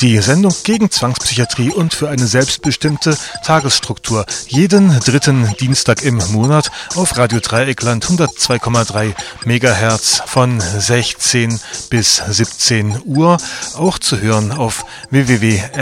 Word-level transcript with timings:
Die 0.00 0.16
Sendung 0.18 0.54
gegen 0.64 0.90
Zwangspsychiatrie 0.90 1.70
und 1.70 1.92
für 1.92 2.08
eine 2.08 2.26
selbstbestimmte 2.26 3.14
Tagesstruktur. 3.44 4.24
Jeden 4.46 4.98
dritten 5.00 5.54
Dienstag 5.60 6.02
im 6.02 6.16
Monat 6.32 6.70
auf 6.94 7.18
Radio 7.18 7.40
Dreieckland 7.40 8.06
102,3 8.06 9.12
Megahertz 9.44 10.22
von 10.24 10.58
16 10.60 11.60
bis 11.90 12.22
17 12.26 13.02
Uhr. 13.04 13.36
Auch 13.74 13.98
zu 13.98 14.18
hören 14.18 14.52
auf 14.52 14.86
www.rdl.de 15.10 15.74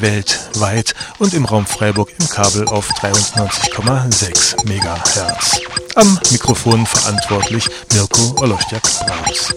weltweit 0.00 0.94
und 1.20 1.32
im 1.32 1.44
Raum 1.44 1.64
Freiburg 1.64 2.10
im 2.18 2.28
Kabel 2.28 2.66
auf 2.66 2.90
93,6 2.90 4.66
Megahertz. 4.66 5.60
Am 5.94 6.18
Mikrofon 6.32 6.86
verantwortlich 6.86 7.68
Mirko 7.92 8.34
Olostjak-Brahms. 8.42 9.54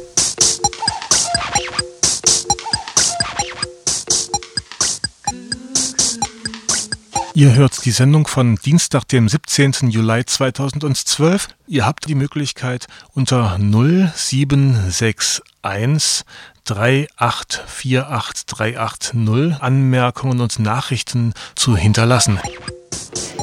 Ihr 7.40 7.56
hört 7.56 7.86
die 7.86 7.92
Sendung 7.92 8.28
von 8.28 8.58
Dienstag, 8.58 9.08
dem 9.08 9.30
17. 9.30 9.90
Juli 9.90 10.26
2012. 10.26 11.48
Ihr 11.68 11.86
habt 11.86 12.10
die 12.10 12.16
Möglichkeit 12.16 12.88
unter 13.14 13.58
0761 13.58 16.26
3848380 16.68 19.58
Anmerkungen 19.62 20.42
und 20.42 20.60
Nachrichten 20.60 21.34
zu 21.56 21.78
hinterlassen. 21.78 22.42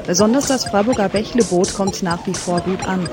Besonders 0.06 0.48
das 0.48 0.66
Freiburger 0.66 1.08
Bächleboot 1.08 1.72
kommt 1.72 2.02
nach 2.02 2.26
wie 2.26 2.34
vor 2.34 2.60
gut 2.60 2.86
an. 2.86 3.08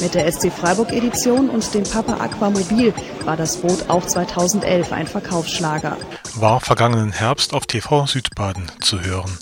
Mit 0.00 0.14
der 0.14 0.30
SC 0.30 0.52
Freiburg 0.52 0.92
Edition 0.92 1.50
und 1.50 1.74
dem 1.74 1.82
Papa 1.82 2.12
Aquamobil 2.12 2.94
war 3.24 3.36
das 3.36 3.56
Boot 3.56 3.90
auch 3.90 4.06
2011 4.06 4.92
ein 4.92 5.08
Verkaufsschlager. 5.08 5.96
War 6.36 6.60
vergangenen 6.60 7.10
Herbst 7.10 7.54
auf 7.54 7.66
TV 7.66 8.06
Südbaden 8.06 8.70
zu 8.80 9.00
hören. 9.00 9.36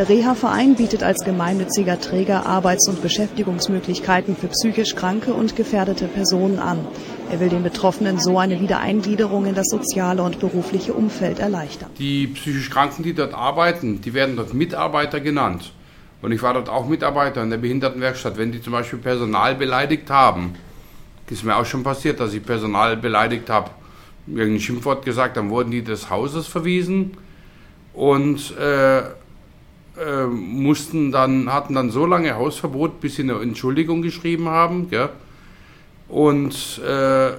Der 0.00 0.08
Reha-Verein 0.08 0.76
bietet 0.76 1.02
als 1.02 1.22
gemeinnütziger 1.26 2.00
Träger 2.00 2.46
Arbeits- 2.46 2.88
und 2.88 3.02
Beschäftigungsmöglichkeiten 3.02 4.34
für 4.34 4.48
psychisch 4.48 4.96
kranke 4.96 5.34
und 5.34 5.56
gefährdete 5.56 6.06
Personen 6.06 6.58
an. 6.58 6.88
Er 7.30 7.38
will 7.38 7.50
den 7.50 7.62
Betroffenen 7.62 8.18
so 8.18 8.38
eine 8.38 8.62
Wiedereingliederung 8.62 9.44
in 9.44 9.54
das 9.54 9.66
soziale 9.66 10.22
und 10.22 10.40
berufliche 10.40 10.94
Umfeld 10.94 11.38
erleichtern. 11.38 11.90
Die 11.98 12.28
psychisch 12.28 12.70
Kranken, 12.70 13.02
die 13.02 13.12
dort 13.12 13.34
arbeiten, 13.34 14.00
die 14.00 14.14
werden 14.14 14.36
dort 14.36 14.54
Mitarbeiter 14.54 15.20
genannt. 15.20 15.70
Und 16.22 16.32
ich 16.32 16.40
war 16.40 16.54
dort 16.54 16.70
auch 16.70 16.88
Mitarbeiter 16.88 17.42
in 17.42 17.50
der 17.50 17.58
Behindertenwerkstatt. 17.58 18.38
Wenn 18.38 18.52
die 18.52 18.62
zum 18.62 18.72
Beispiel 18.72 19.00
Personal 19.00 19.54
beleidigt 19.54 20.08
haben, 20.08 20.54
ist 21.28 21.44
mir 21.44 21.58
auch 21.58 21.66
schon 21.66 21.82
passiert, 21.82 22.20
dass 22.20 22.32
ich 22.32 22.42
Personal 22.42 22.96
beleidigt 22.96 23.50
habe, 23.50 23.68
irgendein 24.26 24.60
Schimpfwort 24.60 25.04
gesagt, 25.04 25.36
dann 25.36 25.50
wurden 25.50 25.70
die 25.70 25.84
des 25.84 26.08
Hauses 26.08 26.46
verwiesen 26.46 27.18
und 27.92 28.56
äh, 28.56 29.02
äh, 29.98 30.26
mussten 30.26 31.10
dann, 31.12 31.52
hatten 31.52 31.74
dann 31.74 31.90
so 31.90 32.06
lange 32.06 32.36
Hausverbot, 32.36 33.00
bis 33.00 33.16
sie 33.16 33.22
eine 33.22 33.40
Entschuldigung 33.40 34.02
geschrieben 34.02 34.48
haben. 34.48 34.88
Gell? 34.90 35.08
Und 36.08 36.80
äh, 36.86 37.32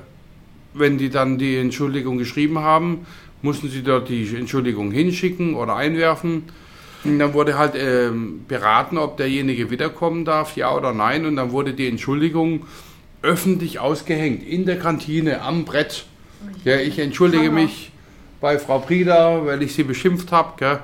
wenn 0.74 0.98
die 0.98 1.10
dann 1.10 1.38
die 1.38 1.58
Entschuldigung 1.58 2.18
geschrieben 2.18 2.60
haben, 2.60 3.06
mussten 3.42 3.70
sie 3.70 3.84
dort 3.84 4.10
die 4.10 4.36
Entschuldigung 4.36 4.92
hinschicken 4.92 5.56
oder 5.56 5.76
einwerfen. 5.76 6.44
Und 7.04 7.20
dann 7.20 7.34
wurde 7.34 7.58
halt 7.58 7.76
äh, 7.76 8.12
beraten, 8.48 8.98
ob 8.98 9.18
derjenige 9.18 9.72
wiederkommen 9.72 10.24
darf, 10.24 10.56
ja 10.56 10.76
oder 10.76 10.94
nein. 10.94 11.26
Und 11.26 11.38
dann 11.38 11.52
wurde 11.52 11.74
die 11.74 11.88
Entschuldigung 11.88 12.66
öffentlich 13.22 13.80
ausgehängt 13.80 14.44
in 14.44 14.66
der 14.66 14.80
Kantine 14.80 15.42
am 15.42 15.66
Brett. 15.66 16.06
Ja, 16.64 16.78
ich 16.78 17.00
entschuldige 17.00 17.52
mich 17.52 17.92
bei 18.40 18.58
Frau 18.58 18.80
Prieder, 18.80 19.46
weil 19.46 19.62
ich 19.62 19.74
sie 19.74 19.84
beschimpft 19.84 20.32
habe 20.32 20.80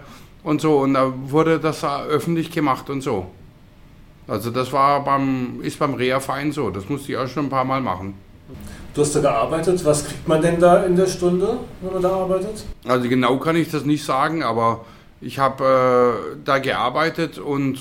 und 0.47 0.61
so. 0.61 0.77
Und 0.79 0.93
da 0.93 1.13
wurde 1.13 1.59
das 1.59 1.83
öffentlich 1.83 2.51
gemacht 2.51 2.89
und 2.89 3.01
so. 3.01 3.27
Also 4.27 4.49
das 4.49 4.71
war 4.71 5.03
beim, 5.03 5.61
ist 5.61 5.77
beim 5.77 5.93
Reha-Verein 5.93 6.51
so. 6.51 6.69
Das 6.69 6.87
musste 6.89 7.11
ich 7.11 7.17
auch 7.17 7.27
schon 7.27 7.45
ein 7.45 7.49
paar 7.49 7.65
Mal 7.65 7.81
machen. 7.81 8.13
Du 8.93 9.01
hast 9.01 9.13
da 9.15 9.19
gearbeitet. 9.19 9.83
Was 9.85 10.05
kriegt 10.05 10.27
man 10.27 10.41
denn 10.41 10.59
da 10.59 10.83
in 10.83 10.95
der 10.95 11.05
Stunde, 11.05 11.59
wenn 11.81 11.93
man 11.93 12.01
da 12.01 12.11
arbeitet? 12.11 12.63
Also 12.87 13.09
genau 13.09 13.37
kann 13.37 13.55
ich 13.57 13.69
das 13.69 13.83
nicht 13.83 14.03
sagen, 14.03 14.41
aber 14.41 14.85
ich 15.19 15.37
habe 15.37 16.23
äh, 16.33 16.37
da 16.43 16.59
gearbeitet 16.59 17.39
und 17.39 17.79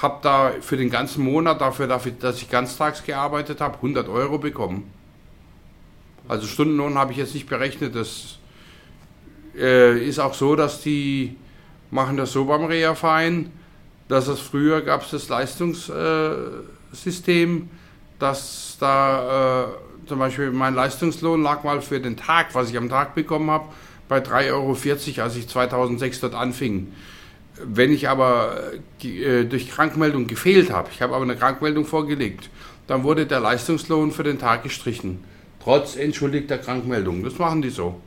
habe 0.00 0.18
da 0.22 0.52
für 0.60 0.76
den 0.76 0.90
ganzen 0.90 1.24
Monat, 1.24 1.60
dafür, 1.60 1.88
dafür 1.88 2.12
dass 2.12 2.36
ich 2.36 2.48
ganztags 2.48 3.02
gearbeitet 3.02 3.60
habe, 3.60 3.74
100 3.76 4.08
Euro 4.08 4.38
bekommen. 4.38 4.90
Also 6.28 6.46
Stundenlohn 6.46 6.96
habe 6.96 7.12
ich 7.12 7.18
jetzt 7.18 7.34
nicht 7.34 7.48
berechnet. 7.48 7.96
Das 7.96 8.38
äh, 9.58 9.98
ist 9.98 10.20
auch 10.20 10.34
so, 10.34 10.54
dass 10.54 10.80
die 10.80 11.36
machen 11.90 12.16
das 12.16 12.32
so 12.32 12.44
beim 12.44 12.64
Reha-Verein, 12.64 13.50
dass 14.08 14.28
es 14.28 14.40
früher 14.40 14.82
gab 14.82 15.04
es 15.04 15.10
das 15.10 15.28
Leistungssystem, 15.28 17.68
dass 18.18 18.76
da 18.80 19.64
äh, 19.64 19.66
zum 20.06 20.18
Beispiel 20.18 20.50
mein 20.50 20.74
Leistungslohn 20.74 21.42
lag 21.42 21.62
mal 21.62 21.80
für 21.80 22.00
den 22.00 22.16
Tag, 22.16 22.54
was 22.54 22.70
ich 22.70 22.76
am 22.76 22.88
Tag 22.88 23.14
bekommen 23.14 23.48
habe, 23.50 23.66
bei 24.08 24.18
3,40 24.18 24.52
Euro, 24.52 24.76
als 25.22 25.36
ich 25.36 25.48
2006 25.48 26.20
dort 26.20 26.34
anfing. 26.34 26.92
Wenn 27.62 27.92
ich 27.92 28.08
aber 28.08 28.72
äh, 29.02 29.44
durch 29.44 29.70
Krankmeldung 29.70 30.26
gefehlt 30.26 30.72
habe, 30.72 30.88
ich 30.92 31.02
habe 31.02 31.14
aber 31.14 31.24
eine 31.24 31.36
Krankmeldung 31.36 31.84
vorgelegt, 31.84 32.50
dann 32.86 33.04
wurde 33.04 33.26
der 33.26 33.40
Leistungslohn 33.40 34.10
für 34.10 34.24
den 34.24 34.38
Tag 34.38 34.64
gestrichen. 34.64 35.22
Trotz 35.62 35.94
entschuldigter 35.94 36.58
Krankmeldung. 36.58 37.22
Das 37.22 37.38
machen 37.38 37.62
die 37.62 37.70
so. 37.70 38.00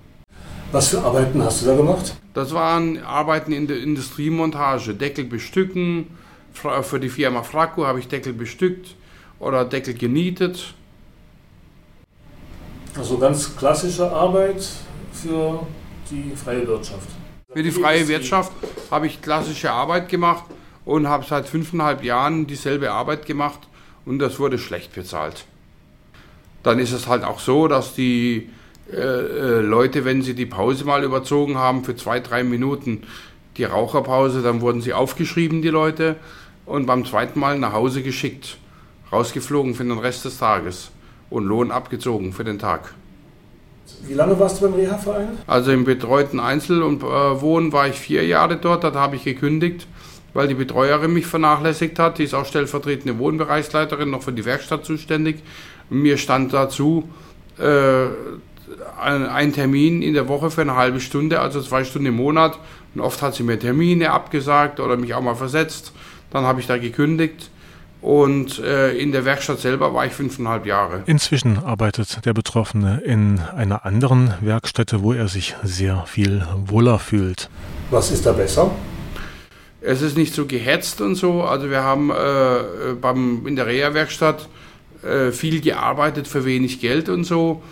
Was 0.74 0.88
für 0.88 1.04
Arbeiten 1.04 1.40
hast 1.44 1.62
du 1.62 1.68
da 1.68 1.76
gemacht? 1.76 2.16
Das 2.34 2.52
waren 2.52 2.98
Arbeiten 3.04 3.52
in 3.52 3.68
der 3.68 3.80
Industriemontage. 3.80 4.96
Deckel 4.96 5.26
bestücken. 5.26 6.08
Für 6.52 7.00
die 7.00 7.10
Firma 7.10 7.44
Fracco 7.44 7.86
habe 7.86 8.00
ich 8.00 8.08
Deckel 8.08 8.34
bestückt 8.34 8.96
oder 9.40 9.66
Deckel 9.66 9.94
genietet. 9.94 10.74
Also 12.98 13.20
ganz 13.20 13.56
klassische 13.56 14.12
Arbeit 14.12 14.68
für 15.12 15.60
die 16.10 16.36
freie 16.36 16.66
Wirtschaft. 16.68 17.08
Für 17.54 17.62
die 17.62 17.72
freie 17.72 18.08
Wirtschaft 18.08 18.52
habe 18.90 19.06
ich 19.06 19.22
klassische 19.22 19.70
Arbeit 19.70 20.10
gemacht 20.10 20.46
und 20.86 21.08
habe 21.08 21.24
seit 21.24 21.48
fünfeinhalb 21.48 22.04
Jahren 22.04 22.48
dieselbe 22.48 22.92
Arbeit 22.92 23.28
gemacht 23.28 23.60
und 24.06 24.18
das 24.18 24.40
wurde 24.40 24.58
schlecht 24.58 24.96
bezahlt. 24.96 25.46
Dann 26.64 26.80
ist 26.80 26.94
es 26.94 27.06
halt 27.06 27.24
auch 27.24 27.40
so, 27.40 27.68
dass 27.68 27.94
die 27.94 28.50
äh, 28.92 28.98
äh, 28.98 29.60
Leute, 29.62 30.06
wenn 30.06 30.22
sie 30.22 30.34
die 30.34 30.46
Pause 30.46 30.86
mal 30.86 31.04
überzogen 31.04 31.58
haben 31.58 31.84
für 31.84 31.96
zwei, 31.96 32.20
drei 32.20 32.44
Minuten, 32.44 33.04
die 33.58 33.64
Raucherpause, 33.64 34.42
dann 34.42 34.62
wurden 34.62 34.82
sie 34.82 34.94
aufgeschrieben, 34.94 35.62
die 35.62 35.70
Leute, 35.70 36.16
und 36.66 36.86
beim 36.86 37.06
zweiten 37.06 37.40
Mal 37.40 37.60
nach 37.60 37.74
Hause 37.74 38.04
geschickt, 38.04 38.58
rausgeflogen 39.12 39.76
für 39.76 39.84
den 39.84 39.98
Rest 39.98 40.26
des 40.26 40.38
Tages 40.38 40.92
und 41.30 41.46
Lohn 41.46 41.72
abgezogen 41.72 42.34
für 42.34 42.44
den 42.44 42.60
Tag. 42.60 42.94
Wie 44.08 44.14
lange 44.14 44.38
warst 44.40 44.62
du 44.62 44.66
beim 44.66 44.74
Reha-Verein? 44.74 45.30
Also 45.48 45.72
im 45.72 45.84
betreuten 45.84 46.40
Einzel- 46.40 46.84
und 46.84 47.04
äh, 47.04 47.06
Wohnen 47.06 47.72
war 47.74 47.88
ich 47.88 47.96
vier 47.96 48.26
Jahre 48.26 48.58
dort, 48.58 48.84
da 48.84 48.94
habe 48.94 49.16
ich 49.16 49.24
gekündigt, 49.24 49.88
weil 50.34 50.48
die 50.48 50.56
Betreuerin 50.56 51.14
mich 51.14 51.26
vernachlässigt 51.26 52.00
hat. 52.00 52.18
Die 52.18 52.24
ist 52.24 52.34
auch 52.34 52.46
stellvertretende 52.46 53.18
Wohnbereichsleiterin, 53.18 54.10
noch 54.10 54.24
für 54.24 54.34
die 54.34 54.46
Werkstatt 54.46 54.86
zuständig. 54.86 55.44
Und 55.90 56.02
mir 56.02 56.18
stand 56.18 56.54
dazu, 56.54 57.10
äh, 57.60 58.08
einen 59.00 59.54
Termin 59.54 60.02
in 60.02 60.14
der 60.14 60.28
Woche 60.28 60.52
für 60.52 60.62
eine 60.62 60.76
halbe 60.76 61.00
Stunde, 61.00 61.40
also 61.40 61.62
zwei 61.62 61.84
Stunden 61.84 62.08
im 62.08 62.16
Monat. 62.16 62.60
Und 62.96 63.02
oft 63.02 63.22
hat 63.22 63.36
sie 63.36 63.44
mir 63.44 63.60
Termine 63.60 64.12
abgesagt 64.12 64.80
oder 64.80 64.98
mich 64.98 65.14
auch 65.14 65.22
mal 65.22 65.36
versetzt. 65.36 65.94
Dann 66.32 66.44
habe 66.46 66.60
ich 66.60 66.68
da 66.68 66.78
gekündigt. 66.78 67.50
Und 68.02 68.60
äh, 68.60 68.92
in 68.98 69.14
der 69.14 69.24
Werkstatt 69.24 69.60
selber 69.60 69.94
war 69.94 70.06
ich 70.06 70.12
fünfeinhalb 70.12 70.66
Jahre. 70.66 71.04
Inzwischen 71.06 71.58
arbeitet 71.58 72.26
der 72.26 72.34
Betroffene 72.34 73.02
in 73.06 73.40
einer 73.56 73.86
anderen 73.86 74.34
Werkstätte, 74.42 75.02
wo 75.02 75.14
er 75.14 75.30
sich 75.30 75.56
sehr 75.64 76.04
viel 76.06 76.46
wohler 76.66 77.00
fühlt. 77.00 77.50
Was 77.92 78.12
ist 78.12 78.26
da 78.26 78.34
besser? 78.34 78.72
Es 79.80 80.02
ist 80.02 80.18
nicht 80.18 80.34
so 80.34 80.46
gehetzt 80.46 81.00
und 81.00 81.16
so. 81.16 81.44
Also 81.44 81.70
wir 81.70 81.84
haben 81.84 82.10
äh, 82.10 82.94
beim, 83.00 83.48
in 83.48 83.56
der 83.56 83.68
Reha-Werkstatt 83.68 84.50
äh, 85.04 85.32
viel 85.32 85.62
gearbeitet 85.62 86.28
für 86.28 86.44
wenig 86.44 86.82
Geld 86.82 87.08
und 87.08 87.24
so. 87.24 87.64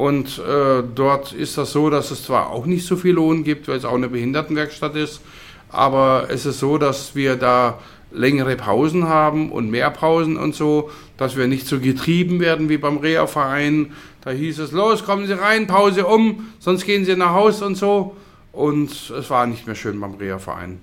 Und 0.00 0.38
äh, 0.38 0.82
dort 0.94 1.34
ist 1.34 1.58
das 1.58 1.72
so, 1.72 1.90
dass 1.90 2.10
es 2.10 2.24
zwar 2.24 2.48
auch 2.48 2.64
nicht 2.64 2.86
so 2.86 2.96
viel 2.96 3.12
Lohn 3.12 3.44
gibt, 3.44 3.68
weil 3.68 3.76
es 3.76 3.84
auch 3.84 3.96
eine 3.96 4.08
Behindertenwerkstatt 4.08 4.96
ist, 4.96 5.20
aber 5.68 6.28
es 6.30 6.46
ist 6.46 6.58
so, 6.58 6.78
dass 6.78 7.14
wir 7.14 7.36
da 7.36 7.78
längere 8.10 8.56
Pausen 8.56 9.08
haben 9.08 9.52
und 9.52 9.70
mehr 9.70 9.90
Pausen 9.90 10.38
und 10.38 10.54
so, 10.54 10.90
dass 11.18 11.36
wir 11.36 11.48
nicht 11.48 11.66
so 11.66 11.80
getrieben 11.80 12.40
werden 12.40 12.70
wie 12.70 12.78
beim 12.78 12.96
Reha-Verein. 12.96 13.92
Da 14.22 14.30
hieß 14.30 14.60
es, 14.60 14.72
los, 14.72 15.04
kommen 15.04 15.26
Sie 15.26 15.38
rein, 15.38 15.66
Pause 15.66 16.06
um, 16.06 16.48
sonst 16.60 16.86
gehen 16.86 17.04
Sie 17.04 17.14
nach 17.14 17.34
Haus 17.34 17.60
und 17.60 17.74
so. 17.74 18.16
Und 18.52 18.90
es 19.10 19.28
war 19.28 19.46
nicht 19.46 19.66
mehr 19.66 19.76
schön 19.76 20.00
beim 20.00 20.14
Reha-Verein. 20.14 20.80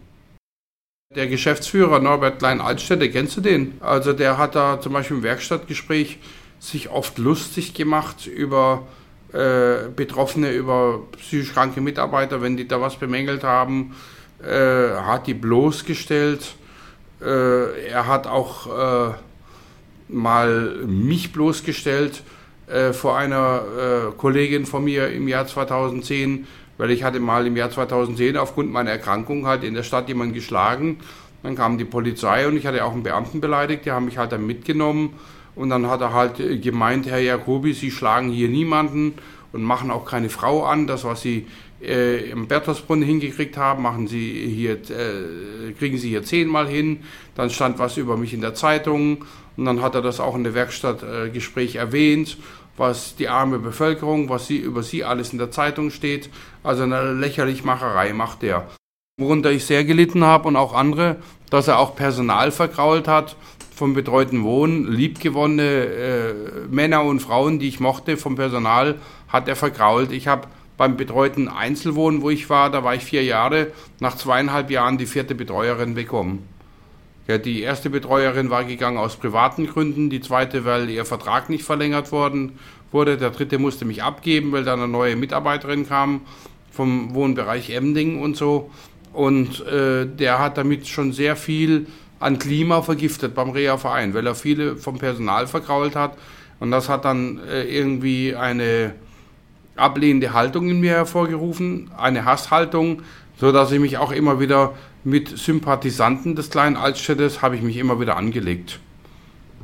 Der 1.16 1.26
Geschäftsführer 1.26 2.00
Norbert 2.02 2.38
Klein-Altstädte, 2.38 3.10
kennst 3.10 3.36
du 3.36 3.42
den? 3.42 3.78
Also 3.80 4.14
der 4.14 4.38
hat 4.38 4.54
da 4.54 4.80
zum 4.80 4.94
Beispiel 4.94 5.18
im 5.18 5.24
Werkstattgespräch 5.24 6.20
sich 6.60 6.90
oft 6.90 7.18
lustig 7.18 7.74
gemacht 7.74 8.28
über 8.28 8.84
äh, 9.34 9.90
Betroffene, 9.96 10.52
über 10.52 11.02
psychisch 11.18 11.54
kranke 11.54 11.82
Mitarbeiter, 11.82 12.42
wenn 12.42 12.56
die 12.56 12.68
da 12.68 12.80
was 12.80 12.96
bemängelt 12.96 13.44
haben, 13.44 13.96
äh, 14.42 14.96
hat 14.96 15.28
die 15.28 15.34
bloßgestellt. 15.34 16.56
Äh, 17.22 17.90
er 17.90 18.08
hat 18.08 18.28
auch 18.28 18.68
äh, 19.10 19.14
mal 20.08 20.76
mich 20.86 21.34
bloßgestellt 21.34 22.24
äh, 22.68 22.94
vor 22.94 23.18
einer 23.18 24.14
Kollegin 24.18 24.66
von 24.66 24.84
mir 24.84 25.10
im 25.10 25.28
Jahr 25.28 25.48
2010, 25.48 26.48
weil 26.78 26.92
ich 26.92 27.04
hatte 27.04 27.20
mal 27.20 27.46
im 27.48 27.58
Jahr 27.58 27.70
2010 27.70 28.38
aufgrund 28.38 28.72
meiner 28.72 28.92
Erkrankung 28.92 29.46
halt 29.46 29.64
in 29.64 29.74
der 29.74 29.84
Stadt 29.84 30.08
jemanden 30.08 30.34
geschlagen. 30.34 31.00
Dann 31.44 31.56
kam 31.56 31.78
die 31.78 31.86
Polizei 31.86 32.48
und 32.48 32.58
ich 32.58 32.66
hatte 32.66 32.84
auch 32.84 32.94
einen 32.94 33.04
Beamten 33.04 33.42
beleidigt, 33.42 33.86
die 33.86 33.92
haben 33.92 34.06
mich 34.06 34.18
halt 34.18 34.32
dann 34.32 34.46
mitgenommen 34.46 35.14
und 35.58 35.70
dann 35.70 35.88
hat 35.88 36.02
er 36.02 36.14
halt 36.14 36.40
äh, 36.40 36.58
gemeint, 36.58 37.08
Herr 37.08 37.20
Jacobi, 37.20 37.74
Sie 37.74 37.92
schlagen 37.92 38.30
hier 38.30 38.48
niemanden 38.48 39.16
und 39.52 39.64
machen 39.64 39.92
auch 39.92 40.06
keine 40.06 40.30
Frau 40.30 40.64
an. 40.64 40.88
Das, 40.88 41.04
was 41.04 41.22
Sie 41.22 41.48
äh, 41.82 42.30
im 42.30 42.48
Bertelsbrunn 42.48 43.02
hingekriegt 43.02 43.58
haben, 43.58 43.82
machen 43.82 44.08
Sie 44.08 44.48
hier, 44.48 44.74
äh, 44.74 45.74
kriegen 45.78 45.98
Sie 45.98 46.10
hier 46.10 46.24
zehnmal 46.24 46.68
hin. 46.68 47.02
Dann 47.36 47.50
stand 47.50 47.80
was 47.80 47.98
über 47.98 48.18
mich 48.18 48.34
in 48.34 48.42
der 48.42 48.54
Zeitung 48.54 49.26
und 49.58 49.66
dann 49.66 49.82
hat 49.82 49.96
er 49.96 50.02
das 50.02 50.20
auch 50.20 50.36
in 50.36 50.44
der 50.44 50.54
Werkstattgespräch 50.54 51.76
äh, 51.76 51.80
erwähnt, 51.80 52.38
was 52.78 53.16
die 53.16 53.28
arme 53.28 53.58
Bevölkerung, 53.58 54.30
was 54.30 54.46
sie, 54.46 54.58
über 54.58 54.84
Sie 54.84 55.04
alles 55.04 55.32
in 55.32 55.40
der 55.40 55.50
Zeitung 55.50 55.90
steht. 55.90 56.30
Also 56.64 56.84
eine 56.84 57.14
Lächerlichmacherei 57.14 58.14
macht 58.14 58.44
er. 58.44 58.68
Worunter 59.20 59.50
ich 59.50 59.66
sehr 59.66 59.84
gelitten 59.84 60.24
habe 60.24 60.48
und 60.48 60.56
auch 60.56 60.76
andere, 60.76 61.16
dass 61.50 61.68
er 61.68 61.80
auch 61.80 61.96
Personal 61.96 62.52
vergrault 62.52 63.08
hat 63.08 63.36
vom 63.78 63.94
betreuten 63.94 64.44
Wohnen, 64.44 64.92
liebgewonnene 64.92 65.64
äh, 65.64 66.34
Männer 66.72 67.04
und 67.04 67.20
Frauen, 67.20 67.60
die 67.60 67.68
ich 67.68 67.80
mochte, 67.80 68.18
vom 68.18 68.36
Personal, 68.36 68.96
hat 69.28 69.48
er 69.48 69.56
vergrault. 69.56 70.12
Ich 70.12 70.28
habe 70.28 70.48
beim 70.78 70.98
betreuten 70.98 71.48
Einzelwohnen, 71.48 72.24
wo 72.24 72.32
ich 72.32 72.50
war, 72.50 72.72
da 72.72 72.84
war 72.84 72.96
ich 72.96 73.04
vier 73.04 73.24
Jahre, 73.24 73.68
nach 74.00 74.16
zweieinhalb 74.16 74.72
Jahren 74.72 74.98
die 74.98 75.06
vierte 75.06 75.36
Betreuerin 75.36 75.94
bekommen. 75.94 76.48
Ja, 77.28 77.38
die 77.38 77.62
erste 77.62 77.92
Betreuerin 77.92 78.50
war 78.50 78.64
gegangen 78.64 78.98
aus 78.98 79.16
privaten 79.16 79.68
Gründen, 79.68 80.10
die 80.10 80.22
zweite, 80.22 80.66
weil 80.66 80.90
ihr 80.90 81.06
Vertrag 81.06 81.48
nicht 81.50 81.64
verlängert 81.64 82.12
worden 82.12 82.58
wurde, 82.92 83.18
der 83.18 83.30
dritte 83.30 83.60
musste 83.60 83.86
mich 83.86 84.02
abgeben, 84.02 84.54
weil 84.54 84.64
da 84.64 84.74
eine 84.74 84.88
neue 84.88 85.16
Mitarbeiterin 85.16 85.88
kam 85.88 86.22
vom 86.72 87.14
Wohnbereich 87.14 87.70
Emding 87.70 88.22
und 88.22 88.38
so. 88.38 88.72
Und 89.14 89.64
äh, 89.68 90.08
der 90.08 90.40
hat 90.40 90.58
damit 90.58 90.88
schon 90.88 91.14
sehr 91.14 91.36
viel 91.36 91.86
an 92.20 92.40
Klima 92.40 92.82
vergiftet 92.82 93.36
beim 93.36 93.52
Reha-Verein, 93.52 94.14
weil 94.14 94.26
er 94.26 94.36
viele 94.36 94.76
vom 94.76 94.98
Personal 94.98 95.48
verkrault 95.48 95.96
hat. 95.96 96.18
Und 96.60 96.72
das 96.72 96.90
hat 96.90 97.06
dann 97.06 97.40
äh, 97.48 97.64
irgendwie 97.64 98.36
eine 98.36 98.96
ablehnende 99.76 100.34
Haltung 100.34 100.70
in 100.70 100.80
mir 100.80 100.92
hervorgerufen, 100.92 101.92
eine 101.98 102.26
Hasshaltung, 102.26 103.04
so 103.40 103.52
dass 103.52 103.72
ich 103.72 103.80
mich 103.80 103.98
auch 103.98 104.12
immer 104.12 104.40
wieder 104.40 104.74
mit 105.04 105.38
Sympathisanten 105.38 106.36
des 106.36 106.50
kleinen 106.50 106.76
Altstädtes 106.76 107.42
habe 107.42 107.56
ich 107.56 107.62
mich 107.62 107.78
immer 107.78 108.00
wieder 108.00 108.18
angelegt. 108.18 108.80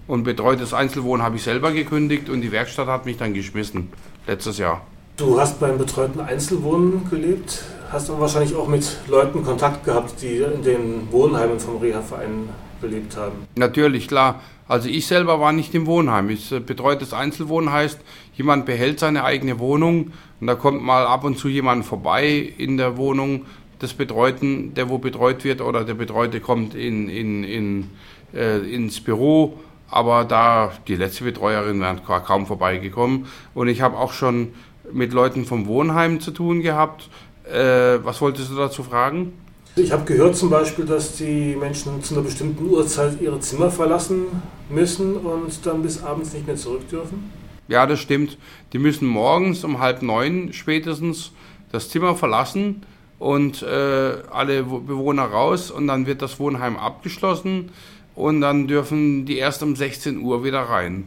Und 0.08 0.24
betreutes 0.24 0.74
Einzelwohnen 0.74 1.26
habe 1.26 1.38
ich 1.38 1.44
selber 1.44 1.72
gekündigt 1.72 2.30
und 2.30 2.42
die 2.42 2.52
Werkstatt 2.52 2.88
hat 2.88 3.06
mich 3.06 3.18
dann 3.18 3.34
geschmissen 3.34 3.90
letztes 4.28 4.58
Jahr. 4.58 4.86
Du 5.18 5.40
hast 5.40 5.60
beim 5.60 5.78
betreuten 5.78 6.20
Einzelwohnen 6.20 7.10
gelebt, 7.10 7.64
hast 7.94 8.10
aber 8.10 8.22
wahrscheinlich 8.22 8.56
auch 8.56 8.68
mit 8.68 8.98
Leuten 9.08 9.44
Kontakt 9.44 9.86
gehabt, 9.86 10.22
die 10.22 10.38
in 10.38 10.64
den 10.64 11.12
Wohnheimen 11.12 11.60
vom 11.60 11.78
Reha-Verein 11.78 12.50
gelebt 12.82 13.16
haben. 13.16 13.48
Natürlich, 13.56 14.08
klar. 14.08 14.42
Also 14.68 14.90
ich 14.90 15.06
selber 15.08 15.40
war 15.40 15.52
nicht 15.52 15.76
im 15.76 15.86
Wohnheim. 15.86 16.30
Ich, 16.30 16.52
äh, 16.52 16.60
betreutes 16.60 17.14
Einzelwohnen 17.14 17.72
heißt, 17.72 18.00
jemand 18.36 18.66
behält 18.66 19.00
seine 19.00 19.24
eigene 19.24 19.60
Wohnung 19.60 20.12
und 20.42 20.48
da 20.48 20.56
kommt 20.56 20.82
mal 20.84 21.06
ab 21.06 21.24
und 21.24 21.38
zu 21.38 21.48
jemand 21.48 21.86
vorbei 21.86 22.54
in 22.58 22.78
der 22.78 22.98
Wohnung 22.98 23.46
des 23.82 23.94
Betreuten, 23.94 24.74
der 24.74 24.90
wo 24.90 24.98
betreut 24.98 25.44
wird 25.44 25.62
oder 25.62 25.84
der 25.84 25.94
Betreute 25.94 26.40
kommt 26.40 26.74
in, 26.76 27.10
in, 27.10 27.44
in, 27.44 27.90
äh, 28.34 28.58
ins 28.60 29.02
Büro. 29.02 29.60
Aber 29.90 30.26
da 30.26 30.72
die 30.88 30.96
letzte 30.96 31.26
Betreuerin 31.26 31.80
wäre 31.80 31.98
kaum 32.02 32.48
vorbeigekommen 32.48 33.28
und 33.54 33.68
ich 33.68 33.82
habe 33.82 33.98
auch 33.98 34.14
schon 34.14 34.54
mit 34.92 35.14
Leuten 35.14 35.46
vom 35.46 35.68
Wohnheim 35.68 36.20
zu 36.20 36.32
tun 36.32 36.62
gehabt. 36.62 37.10
Äh, 37.44 38.04
was 38.04 38.22
wolltest 38.22 38.52
du 38.52 38.56
dazu 38.56 38.84
fragen? 38.84 39.34
Ich 39.76 39.92
habe 39.92 40.06
gehört 40.06 40.36
zum 40.36 40.52
Beispiel, 40.52 40.86
dass 40.86 41.16
die 41.16 41.56
Menschen 41.56 42.02
zu 42.04 42.14
einer 42.14 42.24
bestimmten 42.24 42.70
Uhrzeit 42.70 43.20
ihre 43.20 43.40
Zimmer 43.40 43.72
verlassen 43.72 44.26
müssen 44.70 45.16
und 45.16 45.66
dann 45.66 45.82
bis 45.82 46.04
abends 46.04 46.34
nicht 46.34 46.46
mehr 46.46 46.56
zurück 46.56 46.88
dürfen. 46.90 47.32
Ja, 47.68 47.88
das 47.88 48.00
stimmt. 48.00 48.38
Die 48.72 48.78
müssen 48.78 49.08
morgens 49.08 49.64
um 49.64 49.80
halb 49.80 50.04
neun 50.04 50.54
spätestens 50.54 51.32
das 51.72 51.90
Zimmer 51.90 52.16
verlassen 52.16 52.84
und 53.18 53.64
äh, 53.64 54.18
alle 54.30 54.64
Bewohner 54.64 55.24
raus 55.24 55.72
und 55.72 55.88
dann 55.88 56.06
wird 56.06 56.22
das 56.22 56.40
Wohnheim 56.40 56.78
abgeschlossen 56.78 57.72
und 58.16 58.42
dann 58.42 58.68
dürfen 58.68 59.26
die 59.26 59.38
erst 59.38 59.64
um 59.64 59.76
16 59.76 60.20
Uhr 60.20 60.44
wieder 60.44 60.62
rein. 60.62 61.06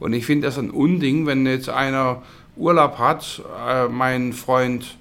Und 0.00 0.12
ich 0.12 0.26
finde 0.26 0.48
das 0.48 0.58
ein 0.58 0.70
Unding, 0.70 1.26
wenn 1.26 1.46
jetzt 1.46 1.68
einer 1.68 2.22
Urlaub 2.56 2.98
hat, 2.98 3.42
äh, 3.68 3.86
mein 3.86 4.32
Freund 4.32 4.97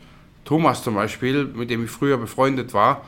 Thomas 0.48 0.82
zum 0.82 0.96
Beispiel, 0.96 1.44
mit 1.44 1.70
dem 1.70 1.84
ich 1.84 1.92
früher 1.92 2.18
befreundet 2.18 2.74
war, 2.74 3.02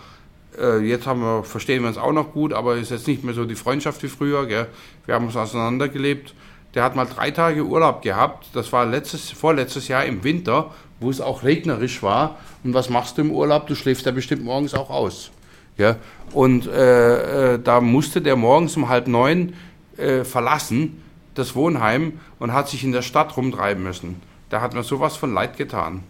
äh, 0.60 0.80
jetzt 0.80 1.08
haben 1.08 1.22
wir, 1.22 1.44
verstehen 1.44 1.84
wir 1.84 1.88
uns 1.88 1.98
auch 1.98 2.12
noch 2.12 2.34
gut, 2.34 2.52
aber 2.52 2.76
ist 2.76 2.92
jetzt 2.92 3.08
nicht 3.08 3.24
mehr 3.24 3.34
so 3.34 3.46
die 3.46 3.56
Freundschaft 3.56 4.04
wie 4.04 4.10
früher. 4.10 4.46
Gell? 4.46 4.68
Wir 5.06 5.16
haben 5.16 5.26
uns 5.26 5.38
auseinandergelebt. 5.38 6.36
Der 6.76 6.84
hat 6.84 6.98
mal 6.98 7.06
drei 7.06 7.32
Tage 7.32 7.64
Urlaub 7.64 8.02
gehabt. 8.02 8.48
Das 8.54 8.74
war 8.74 8.86
letztes, 8.86 9.32
vorletztes 9.32 9.88
Jahr 9.88 10.04
im 10.04 10.24
Winter, 10.26 10.72
wo 11.00 11.10
es 11.10 11.22
auch 11.22 11.44
regnerisch 11.44 12.04
war. 12.04 12.38
Und 12.66 12.74
was 12.74 12.90
machst 12.90 13.18
du 13.18 13.22
im 13.22 13.32
Urlaub? 13.32 13.68
Du 13.68 13.76
schläfst 13.76 14.06
ja 14.06 14.12
bestimmt 14.12 14.44
morgens 14.44 14.74
auch 14.74 14.90
aus. 14.90 15.32
Ja? 15.78 15.96
Und 16.34 16.68
äh, 16.68 17.54
äh, 17.54 17.60
da 17.60 17.80
musste 17.80 18.22
der 18.22 18.36
morgens 18.36 18.76
um 18.76 18.90
halb 18.90 19.08
neun 19.08 19.54
äh, 19.96 20.26
verlassen, 20.26 21.02
das 21.36 21.56
Wohnheim, 21.56 22.20
und 22.38 22.52
hat 22.52 22.68
sich 22.68 22.84
in 22.84 22.92
der 22.92 23.02
Stadt 23.02 23.38
rumtreiben 23.38 23.82
müssen. 23.82 24.22
Da 24.50 24.60
hat 24.60 24.74
mir 24.74 24.84
sowas 24.84 25.16
von 25.16 25.34
leid 25.34 25.56
getan. 25.56 26.04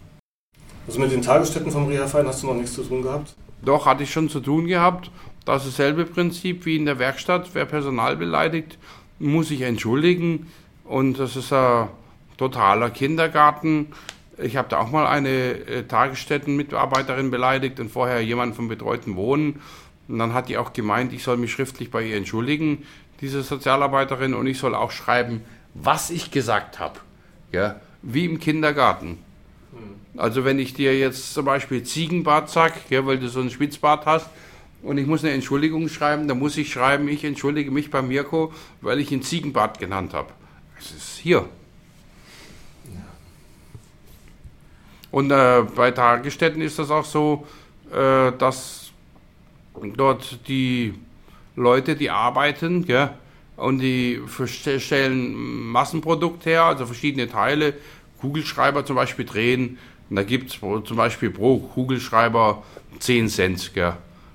Also 0.90 0.98
mit 0.98 1.12
den 1.12 1.22
Tagesstätten 1.22 1.70
vom 1.70 1.86
Reha-Verein 1.86 2.26
hast 2.26 2.42
du 2.42 2.48
noch 2.48 2.54
nichts 2.54 2.72
zu 2.72 2.82
tun 2.82 3.02
gehabt? 3.02 3.36
Doch, 3.62 3.86
hatte 3.86 4.02
ich 4.02 4.10
schon 4.10 4.28
zu 4.28 4.40
tun 4.40 4.66
gehabt. 4.66 5.12
Das 5.44 5.64
ist 5.64 5.78
dasselbe 5.78 6.04
Prinzip 6.04 6.66
wie 6.66 6.74
in 6.74 6.84
der 6.84 6.98
Werkstatt. 6.98 7.50
Wer 7.52 7.64
Personal 7.64 8.16
beleidigt, 8.16 8.76
muss 9.20 9.50
sich 9.50 9.60
entschuldigen. 9.60 10.48
Und 10.82 11.20
das 11.20 11.36
ist 11.36 11.52
ein 11.52 11.86
totaler 12.38 12.90
Kindergarten. 12.90 13.92
Ich 14.36 14.56
habe 14.56 14.68
da 14.68 14.78
auch 14.78 14.90
mal 14.90 15.06
eine 15.06 15.28
äh, 15.28 15.84
Tagesstättenmitarbeiterin 15.84 17.30
beleidigt 17.30 17.78
und 17.78 17.92
vorher 17.92 18.20
jemand 18.20 18.56
vom 18.56 18.66
betreuten 18.66 19.14
Wohnen. 19.14 19.60
Und 20.08 20.18
dann 20.18 20.34
hat 20.34 20.48
die 20.48 20.58
auch 20.58 20.72
gemeint, 20.72 21.12
ich 21.12 21.22
soll 21.22 21.36
mich 21.36 21.52
schriftlich 21.52 21.92
bei 21.92 22.02
ihr 22.02 22.16
entschuldigen, 22.16 22.84
diese 23.20 23.44
Sozialarbeiterin, 23.44 24.34
und 24.34 24.48
ich 24.48 24.58
soll 24.58 24.74
auch 24.74 24.90
schreiben, 24.90 25.42
was 25.72 26.10
ich 26.10 26.32
gesagt 26.32 26.80
habe. 26.80 26.98
Ja, 27.52 27.76
wie 28.02 28.24
im 28.24 28.40
Kindergarten. 28.40 29.18
Also 30.16 30.44
wenn 30.44 30.58
ich 30.58 30.74
dir 30.74 30.98
jetzt 30.98 31.34
zum 31.34 31.44
Beispiel 31.44 31.82
Ziegenbart 31.82 32.50
sag, 32.50 32.90
ja, 32.90 33.06
weil 33.06 33.18
du 33.18 33.28
so 33.28 33.40
einen 33.40 33.50
Spitzbart 33.50 34.06
hast, 34.06 34.26
und 34.82 34.96
ich 34.96 35.06
muss 35.06 35.22
eine 35.22 35.34
Entschuldigung 35.34 35.88
schreiben, 35.88 36.26
dann 36.26 36.38
muss 36.38 36.56
ich 36.56 36.72
schreiben, 36.72 37.08
ich 37.08 37.24
entschuldige 37.24 37.70
mich 37.70 37.90
bei 37.90 38.00
Mirko, 38.00 38.52
weil 38.80 38.98
ich 38.98 39.12
ihn 39.12 39.22
Ziegenbart 39.22 39.78
genannt 39.78 40.14
habe. 40.14 40.32
Es 40.78 40.90
ist 40.90 41.18
hier. 41.18 41.46
Und 45.10 45.30
äh, 45.30 45.64
bei 45.74 45.90
Tagesstätten 45.90 46.62
ist 46.62 46.78
das 46.78 46.90
auch 46.90 47.04
so, 47.04 47.46
äh, 47.92 48.32
dass 48.38 48.92
dort 49.96 50.48
die 50.48 50.94
Leute, 51.56 51.96
die 51.96 52.10
arbeiten, 52.10 52.84
ja, 52.86 53.18
und 53.56 53.80
die 53.80 54.20
stellen 54.46 55.34
Massenprodukt 55.66 56.46
her, 56.46 56.64
also 56.64 56.86
verschiedene 56.86 57.28
Teile, 57.28 57.74
Kugelschreiber 58.20 58.86
zum 58.86 58.96
Beispiel 58.96 59.26
drehen. 59.26 59.78
Und 60.10 60.16
da 60.16 60.24
gibt 60.24 60.50
es 60.50 60.58
zum 60.60 60.96
Beispiel 60.96 61.30
pro 61.30 61.58
Kugelschreiber 61.58 62.62
10 62.98 63.28
Cent. 63.28 63.74
Gell? 63.74 63.94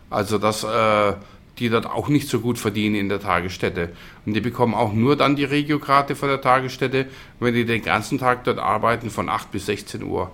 Also 0.10 0.38
dass 0.38 0.64
äh, 0.64 1.14
die 1.60 1.70
dort 1.70 1.86
auch 1.86 2.08
nicht 2.08 2.28
so 2.28 2.40
gut 2.40 2.58
verdienen 2.60 2.96
in 2.96 3.10
der 3.10 3.20
Tagesstätte. 3.20 3.90
Und 4.26 4.34
die 4.34 4.42
bekommen 4.42 4.74
auch 4.74 4.94
nur 4.94 5.16
dann 5.16 5.36
die 5.36 5.44
Regiokarte 5.44 6.16
von 6.16 6.30
der 6.30 6.42
Tagesstätte, 6.42 7.08
wenn 7.40 7.54
die 7.54 7.66
den 7.66 7.82
ganzen 7.82 8.20
Tag 8.20 8.44
dort 8.44 8.60
arbeiten 8.60 9.10
von 9.10 9.30
8 9.30 9.52
bis 9.52 9.66
16 9.68 10.04
Uhr. 10.04 10.32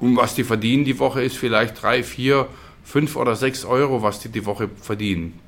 Und 0.00 0.16
was 0.16 0.34
die 0.34 0.44
verdienen 0.44 0.84
die 0.84 0.98
Woche 0.98 1.22
ist 1.22 1.36
vielleicht 1.36 1.82
3, 1.82 2.02
4, 2.02 2.46
5 2.84 3.16
oder 3.16 3.36
6 3.36 3.64
Euro, 3.64 4.02
was 4.02 4.20
die 4.20 4.28
die 4.28 4.44
Woche 4.44 4.68
verdienen. 4.80 5.40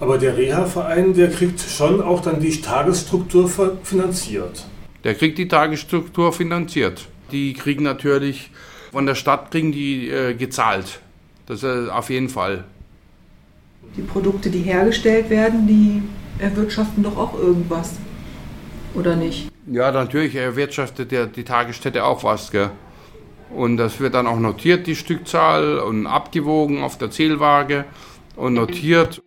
Aber 0.00 0.18
der 0.18 0.36
Reha-Verein, 0.36 1.14
der 1.14 1.30
kriegt 1.30 1.60
schon 1.60 2.00
auch 2.00 2.20
dann 2.20 2.40
die 2.40 2.60
Tagesstruktur 2.60 3.48
finanziert. 3.84 4.64
Der 5.04 5.14
kriegt 5.14 5.38
die 5.38 5.48
Tagesstruktur 5.48 6.32
finanziert. 6.32 7.06
Die 7.32 7.54
kriegen 7.54 7.82
natürlich 7.82 8.50
von 8.92 9.06
der 9.06 9.14
Stadt 9.14 9.50
kriegen 9.50 9.72
die 9.72 10.10
äh, 10.10 10.34
gezahlt. 10.34 11.00
Das 11.46 11.62
ist 11.62 11.88
auf 11.88 12.10
jeden 12.10 12.28
Fall. 12.28 12.64
Die 13.96 14.02
Produkte, 14.02 14.50
die 14.50 14.60
hergestellt 14.60 15.30
werden, 15.30 15.66
die 15.66 16.02
erwirtschaften 16.38 17.02
doch 17.02 17.16
auch 17.16 17.38
irgendwas. 17.38 17.96
Oder 18.94 19.16
nicht? 19.16 19.50
Ja, 19.66 19.90
natürlich 19.90 20.34
erwirtschaftet 20.34 21.10
der, 21.10 21.26
die 21.26 21.44
Tagesstätte 21.44 22.04
auch 22.04 22.22
was. 22.22 22.50
Gell? 22.50 22.70
Und 23.50 23.78
das 23.78 23.98
wird 24.00 24.14
dann 24.14 24.26
auch 24.26 24.38
notiert, 24.38 24.86
die 24.86 24.96
Stückzahl, 24.96 25.78
und 25.78 26.06
abgewogen 26.06 26.82
auf 26.82 26.98
der 26.98 27.10
Zählwaage 27.10 27.86
und 28.36 28.54
notiert. 28.54 29.22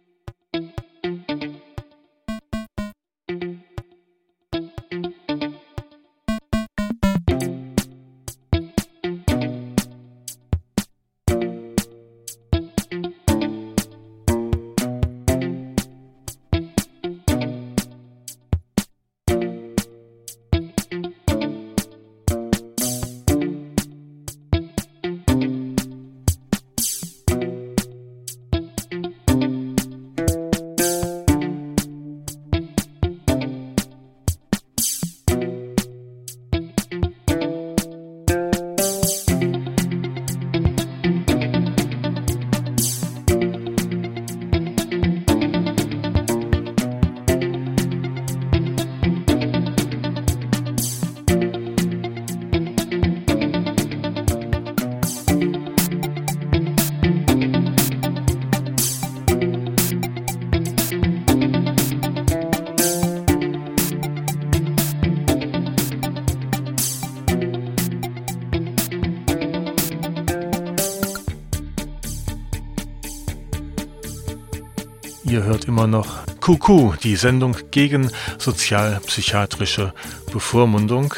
Kuku, 76.45 76.93
die 77.01 77.15
Sendung 77.15 77.57
gegen 77.71 78.11
sozialpsychiatrische 78.37 79.95
Bevormundung. 80.31 81.15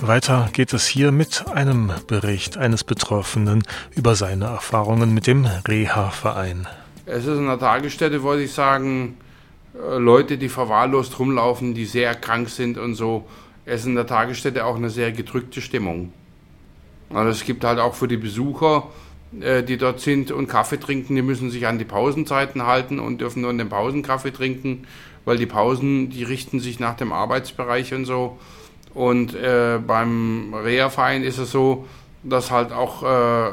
Weiter 0.00 0.48
geht 0.54 0.72
es 0.72 0.86
hier 0.86 1.12
mit 1.12 1.46
einem 1.52 1.92
Bericht 2.06 2.56
eines 2.56 2.82
Betroffenen 2.82 3.62
über 3.94 4.14
seine 4.14 4.46
Erfahrungen 4.46 5.12
mit 5.12 5.26
dem 5.26 5.44
Reha-Verein. 5.44 6.66
Es 7.04 7.26
ist 7.26 7.36
in 7.36 7.46
der 7.46 7.58
Tagesstätte, 7.58 8.22
wollte 8.22 8.44
ich 8.44 8.54
sagen, 8.54 9.18
äh, 9.74 9.98
Leute, 9.98 10.38
die 10.38 10.48
verwahrlost 10.48 11.18
rumlaufen, 11.18 11.74
die 11.74 11.84
sehr 11.84 12.14
krank 12.14 12.48
sind 12.48 12.78
und 12.78 12.94
so. 12.94 13.26
Es 13.66 13.82
ist 13.82 13.88
in 13.88 13.96
der 13.96 14.06
Tagesstätte 14.06 14.64
auch 14.64 14.76
eine 14.76 14.88
sehr 14.88 15.12
gedrückte 15.12 15.60
Stimmung. 15.60 16.10
Es 17.10 17.44
gibt 17.44 17.64
halt 17.64 17.78
auch 17.78 17.94
für 17.94 18.08
die 18.08 18.16
Besucher 18.16 18.88
die 19.40 19.76
dort 19.76 20.00
sind 20.00 20.30
und 20.30 20.48
Kaffee 20.48 20.78
trinken, 20.78 21.16
die 21.16 21.22
müssen 21.22 21.50
sich 21.50 21.66
an 21.66 21.78
die 21.78 21.84
Pausenzeiten 21.84 22.66
halten 22.66 23.00
und 23.00 23.20
dürfen 23.20 23.42
nur 23.42 23.50
in 23.50 23.58
den 23.58 23.68
Pausen 23.68 24.02
Kaffee 24.02 24.30
trinken, 24.30 24.86
weil 25.24 25.36
die 25.36 25.46
Pausen, 25.46 26.10
die 26.10 26.22
richten 26.22 26.60
sich 26.60 26.78
nach 26.78 26.94
dem 26.94 27.12
Arbeitsbereich 27.12 27.94
und 27.94 28.04
so. 28.04 28.38
Und 28.94 29.34
äh, 29.34 29.78
beim 29.84 30.54
Reha-Verein 30.54 31.24
ist 31.24 31.38
es 31.38 31.50
so, 31.50 31.86
dass 32.22 32.50
halt 32.50 32.72
auch 32.72 33.02
äh, 33.02 33.52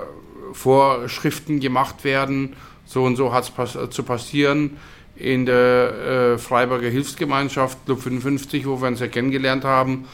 Vorschriften 0.54 1.60
gemacht 1.60 2.04
werden, 2.04 2.56
so 2.86 3.04
und 3.04 3.16
so 3.16 3.34
hat 3.34 3.46
es 3.46 3.50
pass 3.50 3.78
zu 3.90 4.04
passieren. 4.04 4.78
In 5.16 5.46
der 5.46 6.34
äh, 6.34 6.38
Freiburger 6.38 6.90
Hilfsgemeinschaft 6.90 7.86
Club 7.86 8.02
55, 8.02 8.66
wo 8.66 8.82
wir 8.82 8.88
uns 8.88 9.00
ja 9.00 9.08
kennengelernt 9.08 9.64
haben, 9.64 10.06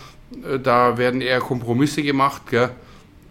äh, 0.43 0.59
da 0.59 0.97
werden 0.97 1.21
eher 1.21 1.39
Kompromisse 1.39 2.03
gemacht. 2.03 2.43
Gell? 2.49 2.69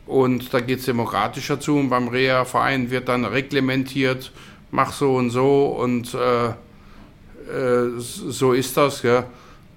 Und 0.06 0.54
da 0.54 0.60
geht 0.60 0.80
es 0.80 0.84
demokratischer 0.86 1.58
zu 1.58 1.76
und 1.76 1.88
beim 1.88 2.08
Reha-Verein 2.08 2.90
wird 2.90 3.08
dann 3.08 3.24
reglementiert, 3.24 4.30
mach 4.70 4.92
so 4.92 5.16
und 5.16 5.30
so 5.30 5.66
und 5.66 6.14
äh, 6.14 6.48
äh, 6.48 7.98
so 7.98 8.52
ist 8.52 8.76
das. 8.76 9.02
Ja. 9.02 9.24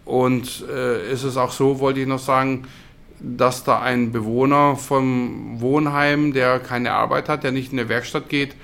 Und 0.06 0.66
äh, 0.70 1.12
ist 1.12 1.24
es 1.24 1.38
auch 1.38 1.52
so, 1.52 1.80
wollte 1.80 2.00
ich 2.02 2.08
noch 2.08 2.20
sagen, 2.20 2.66
dass 3.20 3.64
da 3.64 3.82
ein 3.82 4.12
Bewohner 4.12 4.76
vom 4.76 5.60
Wohnheim, 5.60 6.34
der 6.34 6.60
keine 6.60 6.94
Arbeit 6.94 7.28
hat, 7.28 7.44
der 7.44 7.52
nicht 7.52 7.74
in 7.74 7.80
eine 7.80 7.90
Werkstatt 7.90 8.30
geht, 8.30 8.56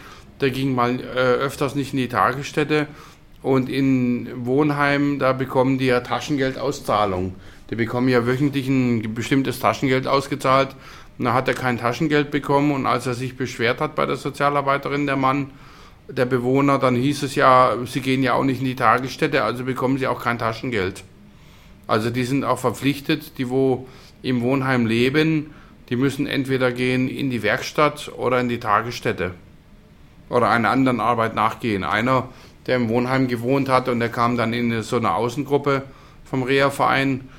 der 0.41 0.49
ging 0.49 0.73
mal 0.75 0.99
äh, 0.99 1.03
öfters 1.03 1.75
nicht 1.75 1.93
in 1.93 1.99
die 1.99 2.07
Tagesstätte 2.07 2.87
und 3.41 3.69
in 3.69 4.45
Wohnheim, 4.45 5.19
da 5.19 5.33
bekommen 5.33 5.77
die 5.77 5.85
ja 5.85 5.99
Taschengeldauszahlung. 5.99 7.35
Die 7.69 7.75
bekommen 7.75 8.09
ja 8.09 8.25
wöchentlich 8.25 8.67
ein 8.67 9.13
bestimmtes 9.13 9.59
Taschengeld 9.59 10.07
ausgezahlt 10.07 10.75
da 11.17 11.33
hat 11.33 11.47
er 11.47 11.53
kein 11.53 11.77
Taschengeld 11.77 12.31
bekommen 12.31 12.71
und 12.71 12.85
als 12.85 13.07
er 13.07 13.13
sich 13.13 13.37
beschwert 13.37 13.79
hat 13.79 13.95
bei 13.95 14.05
der 14.05 14.17
Sozialarbeiterin, 14.17 15.05
der 15.05 15.15
Mann, 15.15 15.51
der 16.07 16.25
Bewohner, 16.25 16.77
dann 16.77 16.95
hieß 16.95 17.23
es 17.23 17.35
ja, 17.35 17.75
sie 17.85 18.01
gehen 18.01 18.21
ja 18.21 18.33
auch 18.33 18.43
nicht 18.43 18.59
in 18.59 18.65
die 18.65 18.75
Tagesstätte, 18.75 19.43
also 19.43 19.63
bekommen 19.63 19.97
sie 19.97 20.07
auch 20.07 20.21
kein 20.21 20.37
Taschengeld. 20.37 21.03
Also 21.87 22.09
die 22.09 22.23
sind 22.23 22.43
auch 22.43 22.59
verpflichtet, 22.59 23.37
die 23.37 23.49
wo 23.49 23.87
im 24.21 24.41
Wohnheim 24.41 24.85
leben, 24.85 25.53
die 25.89 25.95
müssen 25.95 26.27
entweder 26.27 26.71
gehen 26.71 27.07
in 27.07 27.29
die 27.29 27.43
Werkstatt 27.43 28.11
oder 28.17 28.39
in 28.39 28.49
die 28.49 28.59
Tagesstätte 28.59 29.31
oder 30.29 30.49
einer 30.49 30.71
anderen 30.71 30.99
Arbeit 30.99 31.35
nachgehen. 31.35 31.83
Einer, 31.83 32.29
der 32.65 32.77
im 32.77 32.89
Wohnheim 32.89 33.27
gewohnt 33.27 33.69
hat 33.69 33.87
und 33.87 33.99
der 33.99 34.09
kam 34.09 34.35
dann 34.35 34.53
in 34.53 34.81
so 34.81 34.97
eine 34.97 35.13
Außengruppe 35.13 35.83
vom 36.23 36.43
Reha-Verein, 36.43 37.29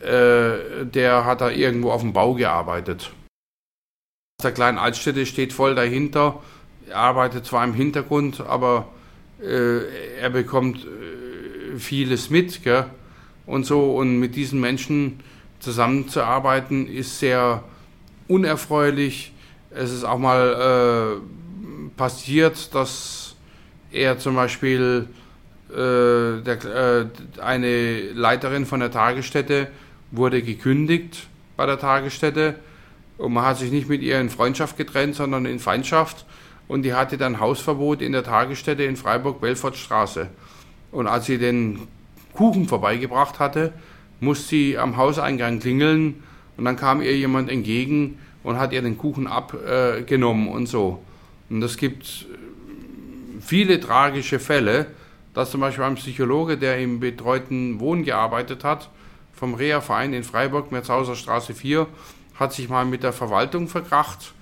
äh, 0.00 0.84
der 0.84 1.24
hat 1.24 1.40
da 1.40 1.50
irgendwo 1.50 1.90
auf 1.90 2.02
dem 2.02 2.12
Bau 2.12 2.34
gearbeitet. 2.34 3.10
Der 4.42 4.52
kleinen 4.52 4.76
Altstädte 4.76 5.24
steht 5.24 5.54
voll 5.54 5.74
dahinter. 5.74 6.42
Er 6.90 6.98
arbeitet 6.98 7.46
zwar 7.46 7.64
im 7.64 7.72
Hintergrund, 7.72 8.42
aber 8.42 8.86
äh, 9.40 10.18
er 10.20 10.28
bekommt 10.28 10.84
äh, 10.84 11.78
vieles 11.78 12.28
mit. 12.28 12.62
Gell? 12.62 12.84
Und 13.46 13.64
so, 13.64 13.96
und 13.96 14.20
mit 14.20 14.36
diesen 14.36 14.60
Menschen 14.60 15.20
zusammenzuarbeiten, 15.58 16.86
ist 16.86 17.18
sehr 17.18 17.64
unerfreulich. 18.28 19.32
Es 19.70 19.90
ist 19.90 20.04
auch 20.04 20.18
mal 20.18 21.18
äh, 21.18 21.90
passiert, 21.96 22.74
dass 22.74 23.36
er 23.90 24.18
zum 24.18 24.34
Beispiel 24.34 25.08
äh, 25.70 26.42
der, 26.42 26.58
äh, 26.62 27.40
eine 27.40 28.12
Leiterin 28.12 28.66
von 28.66 28.80
der 28.80 28.90
Tagesstätte 28.90 29.68
wurde 30.10 30.42
gekündigt 30.42 31.26
bei 31.56 31.64
der 31.64 31.78
Tagesstätte 31.78 32.56
und 33.18 33.32
man 33.32 33.44
hat 33.44 33.58
sich 33.58 33.70
nicht 33.70 33.88
mit 33.88 34.02
ihr 34.02 34.20
in 34.20 34.30
Freundschaft 34.30 34.76
getrennt, 34.76 35.14
sondern 35.14 35.46
in 35.46 35.58
Feindschaft. 35.58 36.26
Und 36.68 36.82
die 36.82 36.94
hatte 36.94 37.16
dann 37.16 37.40
Hausverbot 37.40 38.02
in 38.02 38.12
der 38.12 38.24
Tagesstätte 38.24 38.82
in 38.82 38.96
Freiburg-Belfortstraße. 38.96 40.28
Und 40.92 41.06
als 41.06 41.26
sie 41.26 41.38
den 41.38 41.86
Kuchen 42.32 42.66
vorbeigebracht 42.66 43.38
hatte, 43.38 43.72
musste 44.20 44.48
sie 44.48 44.78
am 44.78 44.96
Hauseingang 44.96 45.60
klingeln. 45.60 46.22
Und 46.56 46.64
dann 46.64 46.76
kam 46.76 47.02
ihr 47.02 47.16
jemand 47.16 47.50
entgegen 47.50 48.18
und 48.42 48.58
hat 48.58 48.72
ihr 48.72 48.82
den 48.82 48.98
Kuchen 48.98 49.26
abgenommen 49.26 50.48
und 50.48 50.66
so. 50.66 51.02
Und 51.48 51.62
es 51.62 51.76
gibt 51.76 52.26
viele 53.40 53.78
tragische 53.80 54.38
Fälle, 54.38 54.86
dass 55.34 55.50
zum 55.50 55.60
Beispiel 55.60 55.84
ein 55.84 55.96
Psychologe, 55.96 56.56
der 56.56 56.78
im 56.78 56.98
betreuten 56.98 57.78
Wohnen 57.78 58.04
gearbeitet 58.04 58.64
hat, 58.64 58.90
vom 59.34 59.54
Reha-Verein 59.54 60.14
in 60.14 60.24
Freiburg, 60.24 60.72
Merzhauser 60.72 61.14
Straße 61.14 61.54
4, 61.54 61.86
hat 62.38 62.52
sich 62.52 62.68
mal 62.68 62.84
mit 62.84 63.02
der 63.02 63.12
Verwaltung 63.12 63.68
verkracht 63.68 64.32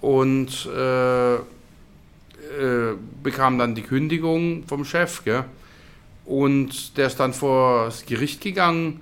und 0.00 0.66
äh, 0.66 1.34
äh, 1.34 2.96
bekam 3.22 3.58
dann 3.58 3.74
die 3.74 3.82
Kündigung 3.82 4.64
vom 4.66 4.84
Chef. 4.84 5.24
Gell? 5.24 5.44
Und 6.24 6.96
der 6.96 7.06
ist 7.06 7.20
dann 7.20 7.32
vor 7.32 7.86
das 7.86 8.06
Gericht 8.06 8.40
gegangen 8.40 9.00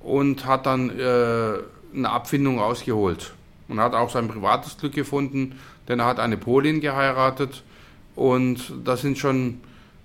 und 0.00 0.46
hat 0.46 0.66
dann 0.66 0.90
äh, 0.98 1.58
eine 1.94 2.10
Abfindung 2.10 2.58
rausgeholt. 2.58 3.32
Und 3.68 3.80
hat 3.80 3.94
auch 3.94 4.10
sein 4.10 4.28
privates 4.28 4.76
Glück 4.76 4.92
gefunden, 4.92 5.58
denn 5.88 5.98
er 5.98 6.06
hat 6.06 6.20
eine 6.20 6.36
Polin 6.36 6.80
geheiratet. 6.80 7.62
Und 8.14 8.60
da 8.84 8.96
sind 8.96 9.18
schon 9.18 9.60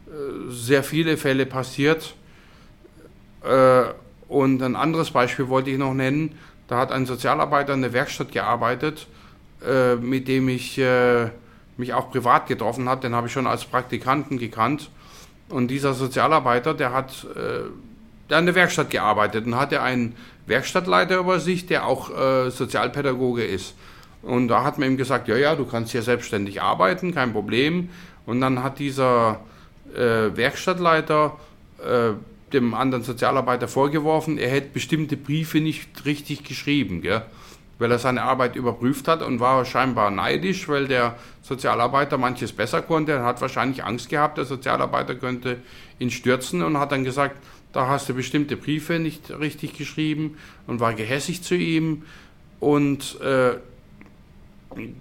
äh, 0.07 0.49
sehr 0.49 0.83
viele 0.83 1.17
Fälle 1.17 1.45
passiert. 1.45 2.15
Äh, 3.43 3.83
und 4.27 4.61
ein 4.61 4.75
anderes 4.75 5.11
Beispiel 5.11 5.49
wollte 5.49 5.71
ich 5.71 5.77
noch 5.77 5.93
nennen. 5.93 6.37
Da 6.69 6.77
hat 6.77 6.91
ein 6.91 7.07
Sozialarbeiter 7.07 7.73
in 7.73 7.81
der 7.81 7.93
Werkstatt 7.93 8.31
gearbeitet, 8.31 9.07
äh, 9.67 9.95
mit 9.95 10.27
dem 10.27 10.47
ich 10.47 10.77
äh, 10.77 11.29
mich 11.77 11.93
auch 11.93 12.11
privat 12.11 12.47
getroffen 12.47 12.87
habe. 12.87 13.01
Den 13.01 13.15
habe 13.15 13.27
ich 13.27 13.33
schon 13.33 13.47
als 13.47 13.65
Praktikanten 13.65 14.37
gekannt. 14.37 14.91
Und 15.49 15.69
dieser 15.69 15.95
Sozialarbeiter, 15.95 16.75
der 16.75 16.93
hat 16.93 17.25
äh, 17.35 17.69
der 18.29 18.37
an 18.37 18.45
der 18.45 18.53
Werkstatt 18.53 18.91
gearbeitet 18.91 19.47
und 19.47 19.55
hatte 19.55 19.81
einen 19.81 20.15
Werkstattleiter 20.45 21.17
über 21.17 21.39
sich, 21.39 21.65
der 21.65 21.87
auch 21.87 22.11
äh, 22.11 22.51
Sozialpädagoge 22.51 23.43
ist. 23.43 23.73
Und 24.21 24.49
da 24.49 24.63
hat 24.63 24.77
man 24.77 24.89
ihm 24.89 24.97
gesagt, 24.97 25.27
ja, 25.27 25.37
ja, 25.37 25.55
du 25.55 25.65
kannst 25.65 25.91
hier 25.91 26.03
selbstständig 26.03 26.61
arbeiten, 26.61 27.15
kein 27.15 27.33
Problem. 27.33 27.89
Und 28.27 28.41
dann 28.41 28.61
hat 28.61 28.77
dieser 28.77 29.39
äh, 29.95 30.35
Werkstattleiter 30.35 31.37
äh, 31.79 32.11
dem 32.53 32.73
anderen 32.73 33.03
Sozialarbeiter 33.03 33.67
vorgeworfen, 33.67 34.37
er 34.37 34.49
hätte 34.49 34.69
bestimmte 34.73 35.17
Briefe 35.17 35.59
nicht 35.59 36.05
richtig 36.05 36.43
geschrieben, 36.43 37.01
gell? 37.01 37.23
weil 37.79 37.91
er 37.91 37.99
seine 37.99 38.23
Arbeit 38.23 38.57
überprüft 38.57 39.07
hat 39.07 39.21
und 39.21 39.39
war 39.39 39.63
scheinbar 39.63 40.11
neidisch, 40.11 40.67
weil 40.67 40.87
der 40.87 41.15
Sozialarbeiter 41.41 42.17
manches 42.17 42.51
besser 42.51 42.81
konnte. 42.81 43.13
Er 43.13 43.23
hat 43.23 43.41
wahrscheinlich 43.41 43.85
Angst 43.85 44.09
gehabt, 44.09 44.37
der 44.37 44.45
Sozialarbeiter 44.45 45.15
könnte 45.15 45.57
ihn 45.97 46.11
stürzen 46.11 46.61
und 46.61 46.77
hat 46.77 46.91
dann 46.91 47.05
gesagt, 47.05 47.37
da 47.71 47.87
hast 47.87 48.09
du 48.09 48.13
bestimmte 48.13 48.57
Briefe 48.57 48.99
nicht 48.99 49.31
richtig 49.39 49.77
geschrieben 49.77 50.37
und 50.67 50.81
war 50.81 50.93
gehässig 50.93 51.41
zu 51.41 51.55
ihm. 51.55 52.03
Und 52.59 53.19
äh, 53.21 53.53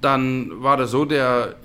dann 0.00 0.62
war 0.62 0.76
das 0.76 0.92
so, 0.92 1.04
der 1.04 1.56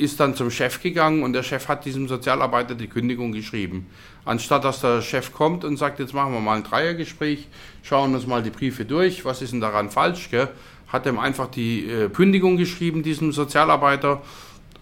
ist 0.00 0.18
dann 0.18 0.34
zum 0.34 0.50
Chef 0.50 0.82
gegangen 0.82 1.22
und 1.22 1.34
der 1.34 1.42
Chef 1.42 1.68
hat 1.68 1.84
diesem 1.84 2.08
Sozialarbeiter 2.08 2.74
die 2.74 2.88
Kündigung 2.88 3.32
geschrieben. 3.32 3.86
Anstatt 4.24 4.64
dass 4.64 4.80
der 4.80 5.02
Chef 5.02 5.32
kommt 5.32 5.62
und 5.62 5.76
sagt, 5.76 5.98
jetzt 5.98 6.14
machen 6.14 6.32
wir 6.32 6.40
mal 6.40 6.56
ein 6.56 6.64
Dreiergespräch, 6.64 7.48
schauen 7.82 8.14
uns 8.14 8.26
mal 8.26 8.42
die 8.42 8.50
Briefe 8.50 8.86
durch, 8.86 9.26
was 9.26 9.42
ist 9.42 9.52
denn 9.52 9.60
daran 9.60 9.90
falsch, 9.90 10.30
gell? 10.30 10.48
hat 10.88 11.06
ihm 11.06 11.18
einfach 11.18 11.48
die 11.48 11.86
äh, 11.86 12.08
Kündigung 12.08 12.56
geschrieben, 12.56 13.02
diesem 13.02 13.30
Sozialarbeiter. 13.30 14.22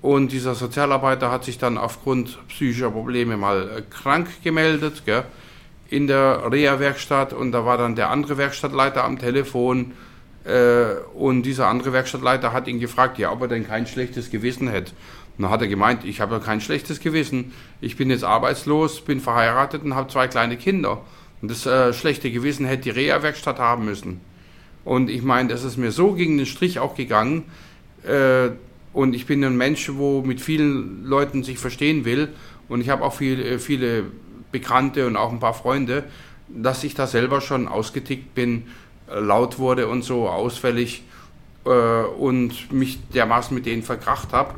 Und 0.01 0.31
dieser 0.31 0.55
Sozialarbeiter 0.55 1.31
hat 1.31 1.45
sich 1.45 1.59
dann 1.59 1.77
aufgrund 1.77 2.39
psychischer 2.49 2.91
Probleme 2.91 3.37
mal 3.37 3.69
äh, 3.79 3.83
krank 3.83 4.29
gemeldet 4.45 5.03
gell? 5.05 5.25
in 5.91 6.07
der 6.07 6.51
Reha-Werkstatt 6.51 7.33
und 7.33 7.51
da 7.53 7.65
war 7.67 7.77
dann 7.77 7.97
der 7.97 8.11
andere 8.11 8.39
Werkstattleiter 8.39 9.05
am 9.05 9.19
Telefon 9.19 9.93
und 11.15 11.43
dieser 11.43 11.67
andere 11.67 11.93
Werkstattleiter 11.93 12.53
hat 12.53 12.69
ihn 12.69 12.81
gefragt, 12.81 13.19
ja, 13.19 13.31
ob 13.33 13.43
er 13.43 13.49
denn 13.49 13.67
kein 13.67 13.87
schlechtes 13.87 14.31
Gewissen 14.31 14.69
hätte. 14.69 14.93
Und 15.37 15.43
dann 15.43 15.53
hat 15.53 15.63
er 15.63 15.69
gemeint, 15.69 16.05
ich 16.05 16.21
habe 16.21 16.35
ja 16.35 16.41
kein 16.41 16.61
schlechtes 16.61 16.99
Gewissen. 16.99 17.53
Ich 17.81 17.97
bin 17.97 18.11
jetzt 18.11 18.25
arbeitslos, 18.25 19.03
bin 19.03 19.21
verheiratet 19.21 19.85
und 19.85 19.95
habe 19.95 20.11
zwei 20.11 20.27
kleine 20.27 20.57
Kinder. 20.57 21.03
Und 21.41 21.51
das 21.51 21.65
äh, 21.65 21.93
schlechte 21.93 22.33
Gewissen 22.33 22.67
hätte 22.67 22.85
die 22.85 22.91
Reha-Werkstatt 22.91 23.61
haben 23.61 23.85
müssen. 23.85 24.21
Und 24.85 25.11
ich 25.11 25.23
meine, 25.23 25.49
das 25.49 25.63
ist 25.63 25.77
mir 25.77 25.93
so 25.93 26.15
gegen 26.15 26.39
den 26.39 26.47
Strich 26.47 26.81
auch 26.81 26.97
gegangen. 26.97 27.45
Äh, 28.05 28.51
und 28.93 29.15
ich 29.15 29.27
bin 29.27 29.45
ein 29.45 29.57
Mensch, 29.57 29.91
wo 29.95 30.23
mit 30.23 30.41
vielen 30.41 31.05
Leuten 31.05 31.45
sich 31.45 31.59
verstehen 31.59 32.05
will. 32.05 32.31
Und 32.69 32.81
ich 32.81 32.89
habe 32.89 33.05
auch 33.05 33.15
viel, 33.15 33.41
äh, 33.41 33.59
viele 33.61 34.07
Bekannte 34.51 35.07
und 35.07 35.17
auch 35.17 35.31
ein 35.31 35.39
paar 35.39 35.55
Freunde, 35.55 36.05
dass 36.49 36.83
ich 36.83 36.95
da 36.95 37.07
selber 37.07 37.41
schon 37.41 37.69
ausgetickt 37.69 38.35
bin 38.35 38.65
laut 39.13 39.59
wurde 39.59 39.89
und 39.89 40.03
so 40.03 40.29
ausfällig 40.29 41.03
äh, 41.65 41.71
und 41.71 42.73
mich 42.73 42.99
dermaßen 43.15 43.55
mit 43.55 43.67
denen 43.67 43.83
verkracht 43.83 44.33
habe. 44.33 44.55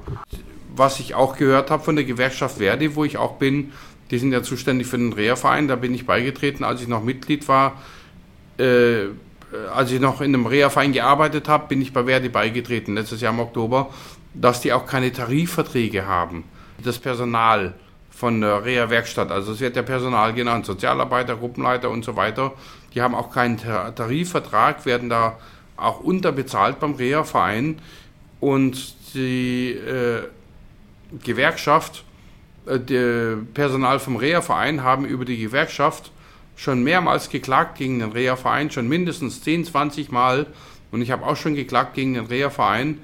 Was 0.74 1.00
ich 1.00 1.14
auch 1.14 1.36
gehört 1.36 1.70
habe 1.70 1.82
von 1.82 1.96
der 1.96 2.04
Gewerkschaft 2.04 2.58
Verdi, 2.58 2.94
wo 2.94 3.04
ich 3.04 3.18
auch 3.18 3.36
bin, 3.36 3.72
die 4.10 4.18
sind 4.18 4.32
ja 4.32 4.42
zuständig 4.42 4.86
für 4.86 4.98
den 4.98 5.12
Reha-Verein, 5.12 5.68
da 5.68 5.76
bin 5.76 5.94
ich 5.94 6.06
beigetreten, 6.06 6.64
als 6.64 6.82
ich 6.82 6.88
noch 6.88 7.02
Mitglied 7.02 7.46
war. 7.48 7.80
Äh, 8.58 9.06
als 9.74 9.90
ich 9.90 10.00
noch 10.00 10.20
in 10.20 10.34
einem 10.34 10.46
Reha-Verein 10.46 10.92
gearbeitet 10.92 11.48
habe, 11.48 11.68
bin 11.68 11.82
ich 11.82 11.92
bei 11.92 12.04
Verdi 12.04 12.28
beigetreten, 12.28 12.94
letztes 12.94 13.20
Jahr 13.20 13.32
im 13.32 13.40
Oktober, 13.40 13.90
dass 14.32 14.60
die 14.60 14.72
auch 14.72 14.86
keine 14.86 15.12
Tarifverträge 15.12 16.06
haben. 16.06 16.44
Das 16.82 16.98
Personal 16.98 17.74
von 18.10 18.40
der 18.40 18.64
Reha-Werkstatt, 18.64 19.30
also 19.30 19.52
es 19.52 19.60
wird 19.60 19.76
ja 19.76 19.82
Personal 19.82 20.34
genannt, 20.34 20.66
Sozialarbeiter, 20.66 21.36
Gruppenleiter 21.36 21.90
und 21.90 22.04
so 22.04 22.16
weiter, 22.16 22.52
die 22.94 23.02
haben 23.02 23.14
auch 23.14 23.32
keinen 23.32 23.58
Tarifvertrag, 23.58 24.84
werden 24.86 25.08
da 25.08 25.38
auch 25.76 26.00
unterbezahlt 26.00 26.80
beim 26.80 26.94
Reha-Verein 26.94 27.78
und 28.40 28.94
die 29.14 29.70
äh, 29.70 30.22
Gewerkschaft, 31.22 32.04
äh, 32.66 32.78
der 32.78 33.38
Personal 33.54 33.98
vom 33.98 34.16
Reha-Verein 34.16 34.82
haben 34.82 35.04
über 35.04 35.24
die 35.24 35.38
Gewerkschaft 35.38 36.12
schon 36.56 36.84
mehrmals 36.84 37.30
geklagt 37.30 37.78
gegen 37.78 38.00
den 38.00 38.12
Reha-Verein, 38.12 38.70
schon 38.70 38.86
mindestens 38.86 39.42
10, 39.42 39.64
20 39.64 40.10
Mal. 40.10 40.46
Und 40.90 41.00
ich 41.00 41.10
habe 41.10 41.24
auch 41.24 41.36
schon 41.36 41.54
geklagt 41.54 41.94
gegen 41.94 42.14
den 42.14 42.26
Reha-Verein. 42.26 42.98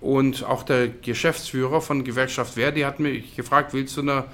Und 0.00 0.44
auch 0.44 0.64
der 0.64 0.88
Geschäftsführer 0.88 1.80
von 1.80 2.02
Gewerkschaft 2.02 2.54
Verdi 2.54 2.80
hat 2.80 2.98
mich 2.98 3.36
gefragt, 3.36 3.72
willst 3.74 3.96
du 3.96 4.02
eine 4.02 4.24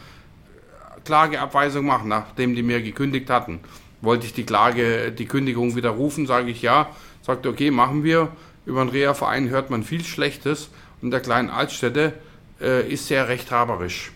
Klageabweisung 1.05 1.85
machen, 1.85 2.09
nachdem 2.09 2.55
die 2.55 2.63
mir 2.63 2.81
gekündigt 2.81 3.29
hatten? 3.29 3.61
Wollte 4.03 4.27
ich 4.27 4.35
die 4.35 4.45
Klage, 4.45 5.13
die 5.13 5.27
Kündigung 5.27 5.75
widerrufen, 5.75 6.27
sage 6.27 6.51
ich 6.51 6.61
ja. 6.61 6.91
Sagt, 7.23 7.47
okay, 7.47 7.71
machen 7.71 8.05
wir. 8.05 8.29
Über 8.67 8.85
den 8.85 8.91
Reha-Verein 8.91 9.49
hört 9.49 9.71
man 9.71 9.83
viel 9.83 10.05
Schlechtes 10.05 10.69
und 11.01 11.11
der 11.11 11.21
kleinen 11.21 11.51
Altstädte 11.51 12.13
äh, 12.61 12.87
ist 12.87 13.07
sehr 13.07 13.29
rechthaberisch. 13.29 14.13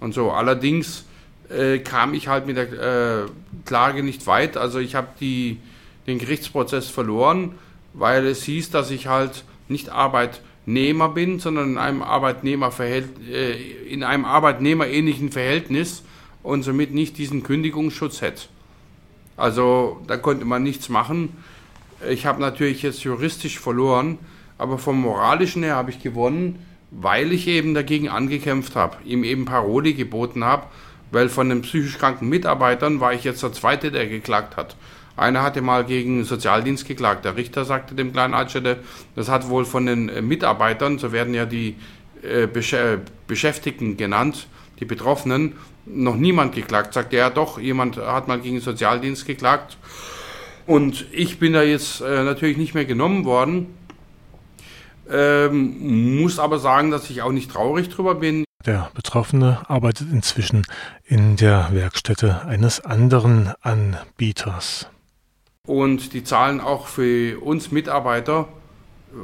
Und 0.00 0.14
so, 0.14 0.30
allerdings 0.30 1.04
äh, 1.48 1.78
kam 1.78 2.14
ich 2.14 2.28
halt 2.28 2.46
mit 2.46 2.56
der 2.56 2.72
äh, 2.72 3.26
Klage 3.64 4.02
nicht 4.02 4.26
weit. 4.26 4.56
Also 4.56 4.78
ich 4.78 4.94
habe 4.94 5.08
den 5.20 6.18
Gerichtsprozess 6.18 6.88
verloren, 6.88 7.52
weil 7.94 8.26
es 8.26 8.42
hieß, 8.44 8.70
dass 8.70 8.90
ich 8.90 9.06
halt 9.06 9.44
nicht 9.68 9.88
Arbeitnehmer 9.88 11.08
bin, 11.08 11.38
sondern 11.38 11.70
in 11.70 11.78
einem, 11.78 12.02
Arbeitnehmerverhält, 12.02 13.08
äh, 13.28 13.52
in 13.88 14.02
einem 14.02 14.24
arbeitnehmerähnlichen 14.24 15.30
Verhältnis 15.30 16.02
und 16.46 16.62
somit 16.62 16.94
nicht 16.94 17.18
diesen 17.18 17.42
Kündigungsschutz 17.42 18.20
hätte. 18.20 18.42
Also 19.36 20.00
da 20.06 20.16
konnte 20.16 20.44
man 20.44 20.62
nichts 20.62 20.88
machen. 20.88 21.36
Ich 22.08 22.24
habe 22.24 22.40
natürlich 22.40 22.82
jetzt 22.82 23.02
juristisch 23.02 23.58
verloren, 23.58 24.18
aber 24.56 24.78
vom 24.78 25.00
moralischen 25.00 25.62
her 25.64 25.74
habe 25.74 25.90
ich 25.90 26.00
gewonnen, 26.00 26.64
weil 26.92 27.32
ich 27.32 27.48
eben 27.48 27.74
dagegen 27.74 28.08
angekämpft 28.08 28.76
habe, 28.76 28.96
ihm 29.04 29.24
eben 29.24 29.44
Paroli 29.44 29.94
geboten 29.94 30.44
habe, 30.44 30.66
weil 31.10 31.28
von 31.28 31.48
den 31.48 31.62
psychisch 31.62 31.98
kranken 31.98 32.28
Mitarbeitern 32.28 33.00
war 33.00 33.12
ich 33.12 33.24
jetzt 33.24 33.42
der 33.42 33.52
Zweite, 33.52 33.90
der 33.90 34.06
geklagt 34.06 34.56
hat. 34.56 34.76
Einer 35.16 35.42
hatte 35.42 35.62
mal 35.62 35.84
gegen 35.84 36.24
Sozialdienst 36.24 36.86
geklagt. 36.86 37.24
Der 37.24 37.36
Richter 37.36 37.64
sagte 37.64 37.94
dem 37.94 38.12
kleinen 38.12 38.34
Altstädte, 38.34 38.78
das 39.16 39.28
hat 39.28 39.48
wohl 39.48 39.64
von 39.64 39.86
den 39.86 40.28
Mitarbeitern, 40.28 40.98
so 40.98 41.10
werden 41.10 41.34
ja 41.34 41.44
die 41.44 41.74
äh, 42.22 42.46
Beschäftigten 43.26 43.96
genannt, 43.96 44.46
die 44.80 44.84
Betroffenen, 44.84 45.54
noch 45.86 46.16
niemand 46.16 46.54
geklagt. 46.54 46.94
Sagt 46.94 47.12
er, 47.12 47.18
ja 47.18 47.30
doch, 47.30 47.58
jemand 47.58 47.96
hat 47.96 48.28
mal 48.28 48.40
gegen 48.40 48.56
den 48.56 48.62
Sozialdienst 48.62 49.26
geklagt. 49.26 49.78
Und 50.66 51.06
ich 51.12 51.38
bin 51.38 51.52
da 51.52 51.62
jetzt 51.62 52.00
äh, 52.00 52.24
natürlich 52.24 52.56
nicht 52.56 52.74
mehr 52.74 52.84
genommen 52.84 53.24
worden. 53.24 53.74
Ähm, 55.08 56.20
muss 56.20 56.38
aber 56.38 56.58
sagen, 56.58 56.90
dass 56.90 57.08
ich 57.10 57.22
auch 57.22 57.30
nicht 57.30 57.50
traurig 57.50 57.88
drüber 57.88 58.16
bin. 58.16 58.44
Der 58.64 58.90
Betroffene 58.94 59.60
arbeitet 59.68 60.08
inzwischen 60.10 60.66
in 61.04 61.36
der 61.36 61.68
Werkstätte 61.70 62.44
eines 62.44 62.80
anderen 62.84 63.52
Anbieters. 63.60 64.88
Und 65.64 66.12
die 66.12 66.24
zahlen 66.24 66.60
auch 66.60 66.88
für 66.88 67.40
uns 67.40 67.70
Mitarbeiter, 67.70 68.48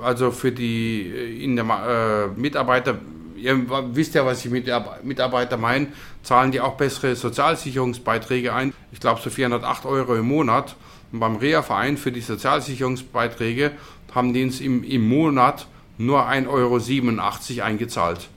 also 0.02 0.30
für 0.30 0.52
die 0.52 1.08
äh, 1.08 1.42
in 1.42 1.56
der 1.56 1.64
äh, 1.64 2.40
Mitarbeiter 2.40 2.98
ihr 3.42 3.94
wisst 3.94 4.14
ja, 4.14 4.24
was 4.24 4.44
ich 4.44 4.50
mit 4.50 4.70
Mitarbeiter 5.02 5.56
meine, 5.56 5.88
zahlen 6.22 6.52
die 6.52 6.60
auch 6.60 6.76
bessere 6.76 7.16
Sozialsicherungsbeiträge 7.16 8.54
ein. 8.54 8.72
Ich 8.92 9.00
glaube 9.00 9.20
so 9.20 9.30
408 9.30 9.84
Euro 9.86 10.14
im 10.14 10.28
Monat. 10.28 10.76
Und 11.10 11.20
beim 11.20 11.36
Reha-Verein 11.36 11.96
für 11.96 12.12
die 12.12 12.20
Sozialsicherungsbeiträge 12.20 13.72
haben 14.14 14.32
die 14.32 14.44
uns 14.44 14.60
im, 14.60 14.84
im 14.84 15.08
Monat 15.08 15.66
nur 15.98 16.26
1,87 16.26 16.48
Euro 16.48 17.66
eingezahlt. 17.66 18.28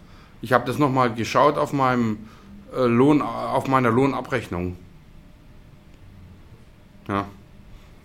Ich 0.41 0.53
habe 0.53 0.65
das 0.65 0.77
nochmal 0.77 1.13
geschaut 1.13 1.57
auf, 1.57 1.71
meinem, 1.71 2.17
äh, 2.75 2.85
Lohn, 2.85 3.21
auf 3.21 3.67
meiner 3.67 3.91
Lohnabrechnung. 3.91 4.75
Ja. 7.07 7.27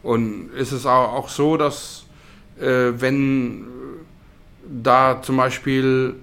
Und 0.02 0.50
es 0.56 0.72
ist 0.72 0.86
auch, 0.86 1.12
auch 1.14 1.28
so, 1.28 1.56
dass 1.56 2.06
äh, 2.58 2.92
wenn 2.96 3.66
da 4.68 5.20
zum 5.22 5.36
Beispiel 5.36 6.16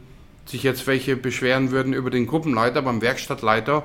sich 0.47 0.63
jetzt 0.63 0.87
welche 0.87 1.15
beschweren 1.15 1.71
würden 1.71 1.93
über 1.93 2.09
den 2.09 2.25
Gruppenleiter 2.25 2.81
beim 2.81 3.01
Werkstattleiter, 3.01 3.83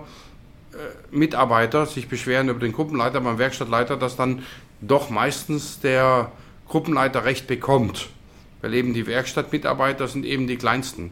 äh, 0.73 1.15
Mitarbeiter 1.15 1.87
sich 1.87 2.09
beschweren 2.09 2.49
über 2.49 2.61
den 2.61 2.73
Gruppenleiter 2.73 3.21
beim 3.21 3.39
Werkstattleiter, 3.39 3.97
dass 3.97 4.17
dann 4.17 4.43
doch 4.81 5.11
meistens 5.11 5.81
der 5.81 6.33
Gruppenleiter 6.69 7.25
Recht 7.25 7.47
bekommt, 7.47 8.09
weil 8.61 8.75
eben 8.75 8.95
die 8.95 9.07
Werkstattmitarbeiter 9.07 10.09
sind 10.09 10.25
eben 10.25 10.47
die 10.47 10.57
kleinsten. 10.57 11.11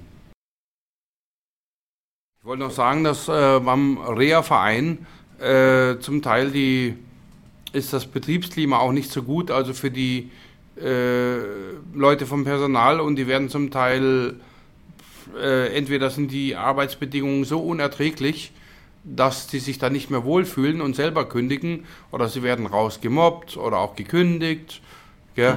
Ich 2.38 2.46
wollte 2.46 2.62
noch 2.62 2.70
sagen, 2.70 3.04
dass 3.04 3.28
äh, 3.28 3.60
beim 3.60 3.98
Reha-Verein 3.98 5.06
äh, 5.38 5.98
zum 5.98 6.22
Teil 6.22 6.50
die, 6.50 6.96
ist 7.72 7.92
das 7.92 8.06
Betriebsklima 8.06 8.78
auch 8.78 8.92
nicht 8.92 9.10
so 9.10 9.22
gut, 9.22 9.50
also 9.50 9.74
für 9.74 9.90
die 9.90 10.30
äh, 10.80 11.38
Leute 11.92 12.24
vom 12.24 12.44
Personal 12.44 13.00
und 13.00 13.16
die 13.16 13.26
werden 13.26 13.50
zum 13.50 13.70
Teil 13.70 14.36
äh, 15.38 15.74
entweder 15.76 16.10
sind 16.10 16.30
die 16.30 16.56
Arbeitsbedingungen 16.56 17.44
so 17.44 17.60
unerträglich, 17.60 18.52
dass 19.04 19.46
die 19.46 19.58
sich 19.58 19.78
da 19.78 19.90
nicht 19.90 20.10
mehr 20.10 20.24
wohlfühlen 20.24 20.80
und 20.80 20.94
selber 20.96 21.28
kündigen 21.28 21.86
oder 22.10 22.28
sie 22.28 22.42
werden 22.42 22.66
rausgemobbt 22.66 23.56
oder 23.56 23.78
auch 23.78 23.96
gekündigt. 23.96 24.82
Gell? 25.34 25.56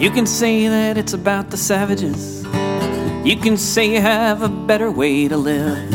You 0.00 0.10
can 0.10 0.26
say 0.26 0.68
that 0.68 0.96
it's 0.96 1.12
about 1.12 1.50
the 1.50 1.56
savages. 1.56 2.47
You 3.28 3.36
can 3.36 3.58
say 3.58 3.92
you 3.92 4.00
have 4.00 4.40
a 4.40 4.48
better 4.48 4.90
way 4.90 5.28
to 5.28 5.36
live. 5.36 5.92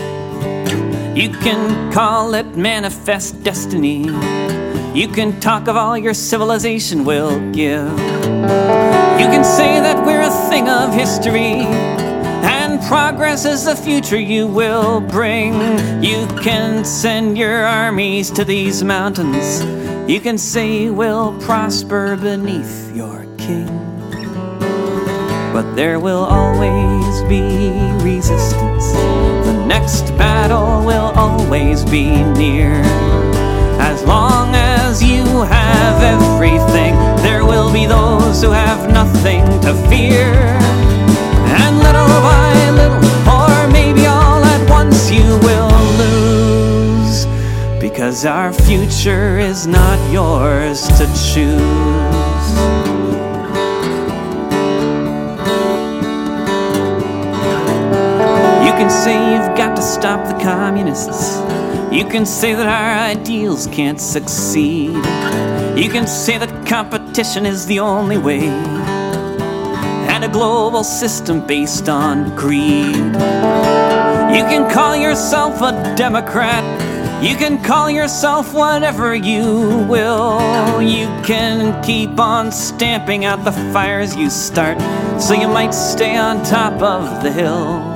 You 1.18 1.30
can 1.30 1.92
call 1.92 2.36
it 2.36 2.56
manifest 2.56 3.44
destiny. 3.44 4.04
You 4.94 5.08
can 5.08 5.40
talk 5.40 5.68
of 5.68 5.76
all 5.76 5.98
your 5.98 6.14
civilization 6.14 7.06
will 7.06 7.40
give. 7.50 7.90
You 7.90 9.28
can 9.34 9.44
say 9.44 9.80
that 9.80 10.06
we're 10.06 10.22
a 10.22 10.30
thing 10.52 10.70
of 10.70 10.94
history. 10.94 11.66
And 12.46 12.80
progress 12.84 13.46
is 13.46 13.66
the 13.66 13.76
future 13.76 14.20
you 14.20 14.46
will 14.46 15.02
bring. 15.02 15.56
You 16.04 16.28
can 16.44 16.86
send 16.86 17.36
your 17.36 17.66
armies 17.66 18.30
to 18.30 18.46
these 18.46 18.84
mountains. 18.84 19.64
You 20.08 20.20
can 20.20 20.38
say 20.38 20.92
we'll 20.92 21.36
prosper 21.42 22.16
beneath 22.16 22.96
your 22.96 23.26
king. 23.40 23.80
But 25.54 25.76
there 25.76 26.00
will 26.00 26.26
always 26.26 27.23
be 27.28 27.72
resistance. 28.04 28.92
The 29.46 29.66
next 29.68 30.16
battle 30.18 30.86
will 30.86 31.12
always 31.16 31.84
be 31.86 32.24
near. 32.34 32.82
As 33.80 34.04
long 34.04 34.56
as 34.56 35.04
you 35.04 35.24
have 35.44 36.02
everything, 36.02 36.96
there 37.24 37.46
will 37.46 37.72
be 37.72 37.86
those 37.86 38.42
who 38.42 38.52
have 38.52 38.92
nothing 38.92 39.44
to 39.62 39.74
fear. 39.90 40.34
And 41.62 41.78
little 41.78 42.08
by 42.22 42.70
little, 42.72 43.04
or 43.30 43.68
maybe 43.72 44.06
all 44.06 44.44
at 44.44 44.70
once, 44.70 45.12
you 45.12 45.24
will 45.48 45.72
lose. 45.98 47.26
Because 47.80 48.26
our 48.26 48.54
future 48.54 49.38
is 49.40 49.68
not 49.68 50.00
yours 50.12 50.88
to 51.00 51.06
choose. 51.34 52.13
You 58.74 58.80
can 58.80 58.90
say 58.90 59.34
you've 59.34 59.56
got 59.56 59.76
to 59.76 59.84
stop 59.84 60.28
the 60.28 60.44
communists. 60.44 61.38
You 61.94 62.06
can 62.06 62.26
say 62.26 62.56
that 62.56 62.66
our 62.66 63.08
ideals 63.08 63.68
can't 63.68 64.02
succeed. 64.02 64.96
You 65.78 65.90
can 65.92 66.08
say 66.08 66.40
that 66.40 66.66
competition 66.68 67.46
is 67.46 67.68
the 67.68 67.80
only 67.80 68.18
way. 68.18 68.48
And 70.10 70.24
a 70.24 70.28
global 70.28 70.84
system 70.84 71.46
based 71.46 71.88
on 71.88 72.36
greed. 72.36 72.96
You 72.96 74.44
can 74.50 74.68
call 74.72 74.96
yourself 74.96 75.62
a 75.62 75.94
Democrat. 75.96 76.64
You 77.24 77.36
can 77.36 77.62
call 77.62 77.92
yourself 77.92 78.56
whatever 78.56 79.14
you 79.14 79.86
will. 79.88 80.82
You 80.82 81.06
can 81.24 81.80
keep 81.84 82.20
on 82.20 82.52
stamping 82.52 83.24
out 83.24 83.46
the 83.46 83.52
fires 83.72 84.16
you 84.16 84.32
start 84.32 84.82
so 85.22 85.36
you 85.36 85.48
might 85.48 85.76
stay 85.76 86.18
on 86.18 86.44
top 86.44 86.82
of 86.82 87.22
the 87.22 87.32
hill. 87.32 87.93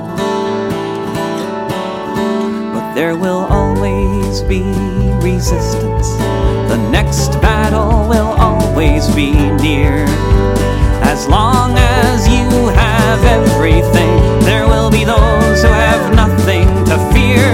There 2.98 3.14
will 3.14 3.46
always 3.48 4.42
be 4.42 4.60
resistance. 5.22 6.08
The 6.68 6.76
next 6.90 7.40
battle 7.40 8.08
will 8.08 8.32
always 8.46 9.06
be 9.14 9.30
near. 9.62 10.04
As 11.06 11.28
long 11.28 11.78
as 11.78 12.26
you 12.26 12.48
have 12.70 13.22
everything, 13.22 14.40
there 14.40 14.66
will 14.66 14.90
be 14.90 15.04
those 15.04 15.62
who 15.62 15.68
have 15.68 16.12
nothing 16.12 16.66
to 16.90 16.96
fear. 17.14 17.46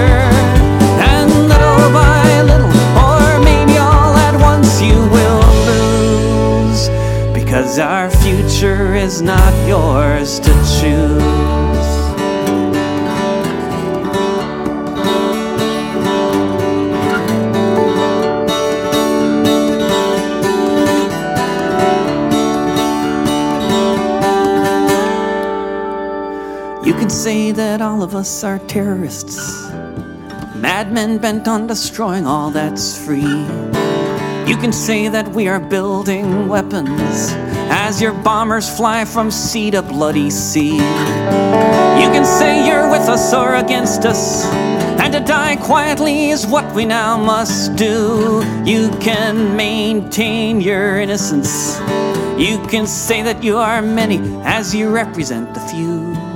And 1.12 1.30
little 1.52 1.92
by 1.92 2.24
little, 2.40 2.72
or 3.04 3.38
maybe 3.44 3.76
all 3.76 4.16
at 4.16 4.40
once, 4.40 4.80
you 4.80 4.96
will 5.16 5.44
lose. 5.68 6.88
Because 7.34 7.78
our 7.78 8.08
future 8.08 8.94
is 8.94 9.20
not 9.20 9.52
yours 9.68 10.40
to 10.40 10.52
choose. 10.80 11.33
You 27.04 27.10
can 27.10 27.16
say 27.18 27.52
that 27.52 27.82
all 27.82 28.02
of 28.02 28.14
us 28.14 28.42
are 28.44 28.58
terrorists, 28.60 29.36
madmen 30.56 31.18
bent 31.18 31.46
on 31.46 31.66
destroying 31.66 32.26
all 32.26 32.50
that's 32.50 32.96
free. 32.96 33.44
You 34.50 34.56
can 34.56 34.72
say 34.72 35.08
that 35.08 35.28
we 35.28 35.46
are 35.46 35.60
building 35.60 36.48
weapons 36.48 37.34
as 37.68 38.00
your 38.00 38.14
bombers 38.14 38.74
fly 38.74 39.04
from 39.04 39.30
sea 39.30 39.70
to 39.72 39.82
bloody 39.82 40.30
sea. 40.30 40.76
You 40.76 42.08
can 42.08 42.24
say 42.24 42.66
you're 42.66 42.90
with 42.90 43.06
us 43.06 43.34
or 43.34 43.56
against 43.56 44.06
us, 44.06 44.46
and 44.98 45.12
to 45.12 45.20
die 45.20 45.56
quietly 45.56 46.30
is 46.30 46.46
what 46.46 46.74
we 46.74 46.86
now 46.86 47.18
must 47.18 47.76
do. 47.76 48.42
You 48.64 48.88
can 49.00 49.54
maintain 49.54 50.62
your 50.62 51.00
innocence. 51.00 51.78
You 52.38 52.64
can 52.68 52.86
say 52.86 53.20
that 53.20 53.44
you 53.44 53.58
are 53.58 53.82
many 53.82 54.20
as 54.46 54.74
you 54.74 54.88
represent 54.88 55.52
the 55.52 55.60
few. 55.60 56.33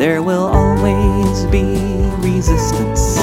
There 0.00 0.22
will 0.22 0.46
always 0.46 1.44
be 1.52 1.76
resistance. 2.20 3.16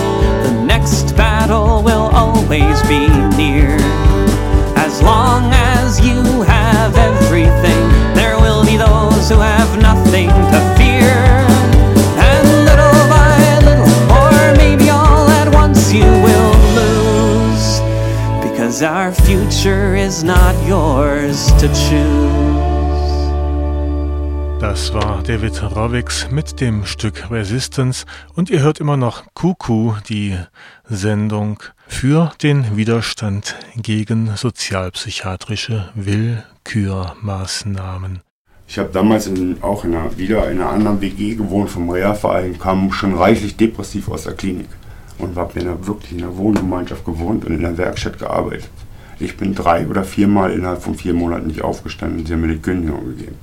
The 0.46 0.64
next 0.64 1.18
battle 1.18 1.82
will 1.82 2.12
always 2.14 2.80
be 2.84 3.08
near. 3.36 3.78
As 4.78 5.02
long 5.02 5.50
as 5.54 6.00
you 6.00 6.44
have 6.44 6.96
everything, 6.96 7.82
there 8.14 8.40
will 8.40 8.64
be 8.64 8.78
those 8.78 9.28
who 9.28 9.40
have 9.40 9.82
nothing 9.82 10.30
to 10.30 10.60
fear. 10.78 11.18
And 12.22 12.48
little 12.70 13.02
by 13.10 13.58
little, 13.66 13.90
or 14.14 14.56
maybe 14.56 14.92
all 14.92 15.28
at 15.30 15.52
once, 15.52 15.92
you 15.92 16.06
will 16.06 16.54
lose. 16.78 17.80
Because 18.48 18.84
our 18.84 19.12
future 19.12 19.96
is 19.96 20.24
not 20.24 20.54
yours 20.68 21.52
to 21.54 21.68
choose. 21.70 22.37
Das 24.60 24.92
war 24.92 25.22
David 25.22 25.62
Rovix 25.62 26.32
mit 26.32 26.60
dem 26.60 26.84
Stück 26.84 27.30
Resistance 27.30 28.08
und 28.34 28.50
ihr 28.50 28.62
hört 28.62 28.80
immer 28.80 28.98
noch 28.98 29.26
Kuku, 29.36 29.94
die 30.10 30.36
Sendung 30.90 31.62
für 31.88 32.32
den 32.42 32.76
Widerstand 32.76 33.56
gegen 33.76 34.36
sozialpsychiatrische 34.36 35.90
Willkürmaßnahmen. 35.94 38.22
Ich 38.68 38.80
habe 38.80 38.90
damals 38.92 39.28
in, 39.28 39.62
auch 39.62 39.86
in 39.86 39.94
einer, 39.94 40.18
wieder 40.18 40.50
in 40.50 40.60
einer 40.60 40.72
anderen 40.72 41.02
WG 41.02 41.36
gewohnt 41.36 41.70
vom 41.70 41.92
Reha-Verein, 41.92 42.58
kam 42.58 42.92
schon 42.92 43.14
reichlich 43.14 43.58
depressiv 43.58 44.10
aus 44.10 44.24
der 44.24 44.34
Klinik 44.34 44.70
und 45.20 45.38
habe 45.38 45.60
in 45.60 45.68
einer, 45.68 45.86
wirklich 45.86 46.14
in 46.14 46.24
einer 46.24 46.36
Wohngemeinschaft 46.36 47.06
gewohnt 47.06 47.46
und 47.46 47.54
in 47.54 47.62
der 47.62 47.78
Werkstatt 47.78 48.18
gearbeitet. 48.18 48.72
Ich 49.20 49.38
bin 49.38 49.54
drei 49.54 49.88
oder 49.88 50.04
viermal 50.04 50.52
innerhalb 50.52 50.82
von 50.82 50.96
vier 50.96 51.14
Monaten 51.14 51.46
nicht 51.46 51.62
aufgestanden 51.62 52.22
und 52.22 52.28
sie 52.28 52.34
haben 52.34 52.42
mir 52.42 52.56
die 52.56 52.60
Kündigung 52.60 53.06
gegeben. 53.06 53.36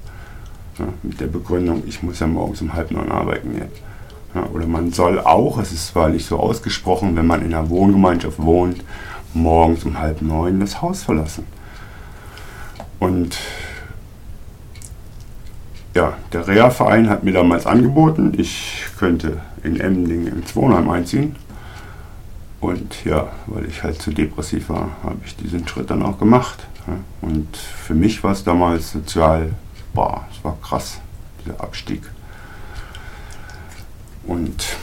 Ja, 0.79 0.87
mit 1.03 1.21
der 1.21 1.27
Begründung, 1.29 1.85
ich 1.87 2.03
muss 2.03 2.19
ja 2.19 2.27
morgens 2.27 2.61
um 2.61 2.75
halb 2.75 2.91
neun 2.91 3.11
arbeiten 3.11 3.53
gehen. 3.53 3.69
Ja, 4.35 4.45
oder 4.53 4.67
man 4.67 4.93
soll 4.93 5.21
auch, 5.21 5.59
es 5.59 5.73
ist 5.73 5.89
zwar 5.89 6.09
nicht 6.09 6.27
so 6.27 6.39
ausgesprochen, 6.41 7.15
wenn 7.15 7.27
man 7.27 7.43
in 7.43 7.55
einer 7.55 7.71
Wohngemeinschaft 7.71 8.43
wohnt, 8.43 8.83
morgens 9.33 9.85
um 9.85 9.99
halb 9.99 10.21
neun 10.23 10.59
das 10.59 10.83
Haus 10.83 11.05
verlassen. 11.05 11.47
Und 12.99 13.39
ja, 15.95 16.15
der 16.33 16.49
Reha-Verein 16.49 17.09
hat 17.09 17.23
mir 17.23 17.33
damals 17.33 17.67
angeboten, 17.67 18.33
ich 18.37 18.87
könnte 18.99 19.41
in 19.63 19.79
Emmendingen 19.79 20.39
ins 20.39 20.57
Wohnheim 20.57 20.91
einziehen. 20.91 21.37
Und 22.61 23.05
ja, 23.05 23.29
weil 23.47 23.67
ich 23.67 23.85
halt 23.85 24.01
zu 24.01 24.11
depressiv 24.11 24.71
war, 24.71 24.89
habe 25.03 25.19
ich 25.25 25.37
diesen 25.37 25.69
Schritt 25.69 25.91
dann 25.91 26.03
auch 26.03 26.19
gemacht. 26.19 26.67
Und 27.21 27.57
für 27.57 27.95
mich 27.95 28.25
war 28.25 28.33
es 28.33 28.43
damals 28.43 28.93
sozial, 28.93 29.51
boah, 29.95 30.27
es 30.31 30.45
war 30.45 30.57
krass, 30.61 31.01
dieser 31.45 31.61
Abstieg. 31.61 32.03
Und 34.27 34.77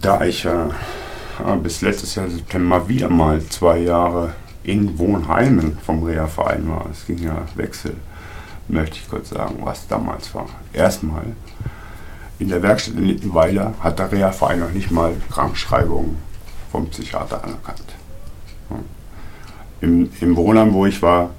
da 0.00 0.24
ich 0.24 0.44
ja 0.44 0.70
bis 1.62 1.82
letztes 1.82 2.14
Jahr 2.14 2.28
September 2.28 2.88
wieder 2.88 3.08
mal 3.08 3.42
zwei 3.44 3.78
Jahre 3.78 4.34
in 4.64 4.98
Wohnheimen 4.98 5.78
vom 5.78 6.02
Reha-Verein 6.02 6.68
war, 6.68 6.86
es 6.90 7.06
ging 7.06 7.18
ja 7.18 7.46
Wechsel, 7.54 7.94
möchte 8.68 8.96
ich 8.96 9.08
kurz 9.08 9.30
sagen, 9.30 9.58
was 9.60 9.86
damals 9.86 10.34
war. 10.34 10.48
Erstmal, 10.72 11.24
in 12.38 12.48
der 12.48 12.62
Werkstatt 12.62 12.94
in 12.94 13.04
Littenweiler 13.04 13.74
hat 13.80 13.98
der 13.98 14.10
Reha-Verein 14.10 14.60
noch 14.60 14.72
nicht 14.72 14.90
mal 14.90 15.14
Krankschreibungen 15.30 16.16
vom 16.72 16.88
Psychiater 16.88 17.44
anerkannt. 17.44 17.84
Ja. 18.70 18.76
Im, 19.82 20.10
Im 20.20 20.36
Wohnheim, 20.36 20.72
wo 20.72 20.86
ich 20.86 21.00
war, 21.02 21.30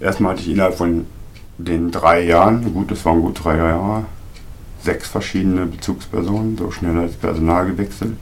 erstmal 0.00 0.32
hatte 0.32 0.42
ich 0.42 0.50
innerhalb 0.50 0.76
von 0.76 1.06
den 1.58 1.90
drei 1.90 2.22
Jahren, 2.24 2.72
gut, 2.72 2.90
das 2.90 3.04
waren 3.04 3.20
gut 3.20 3.44
drei 3.44 3.56
Jahre, 3.56 4.04
sechs 4.82 5.08
verschiedene 5.08 5.66
Bezugspersonen, 5.66 6.56
so 6.58 6.70
schnell 6.70 6.98
als 6.98 7.14
Personal 7.14 7.66
gewechselt. 7.66 8.18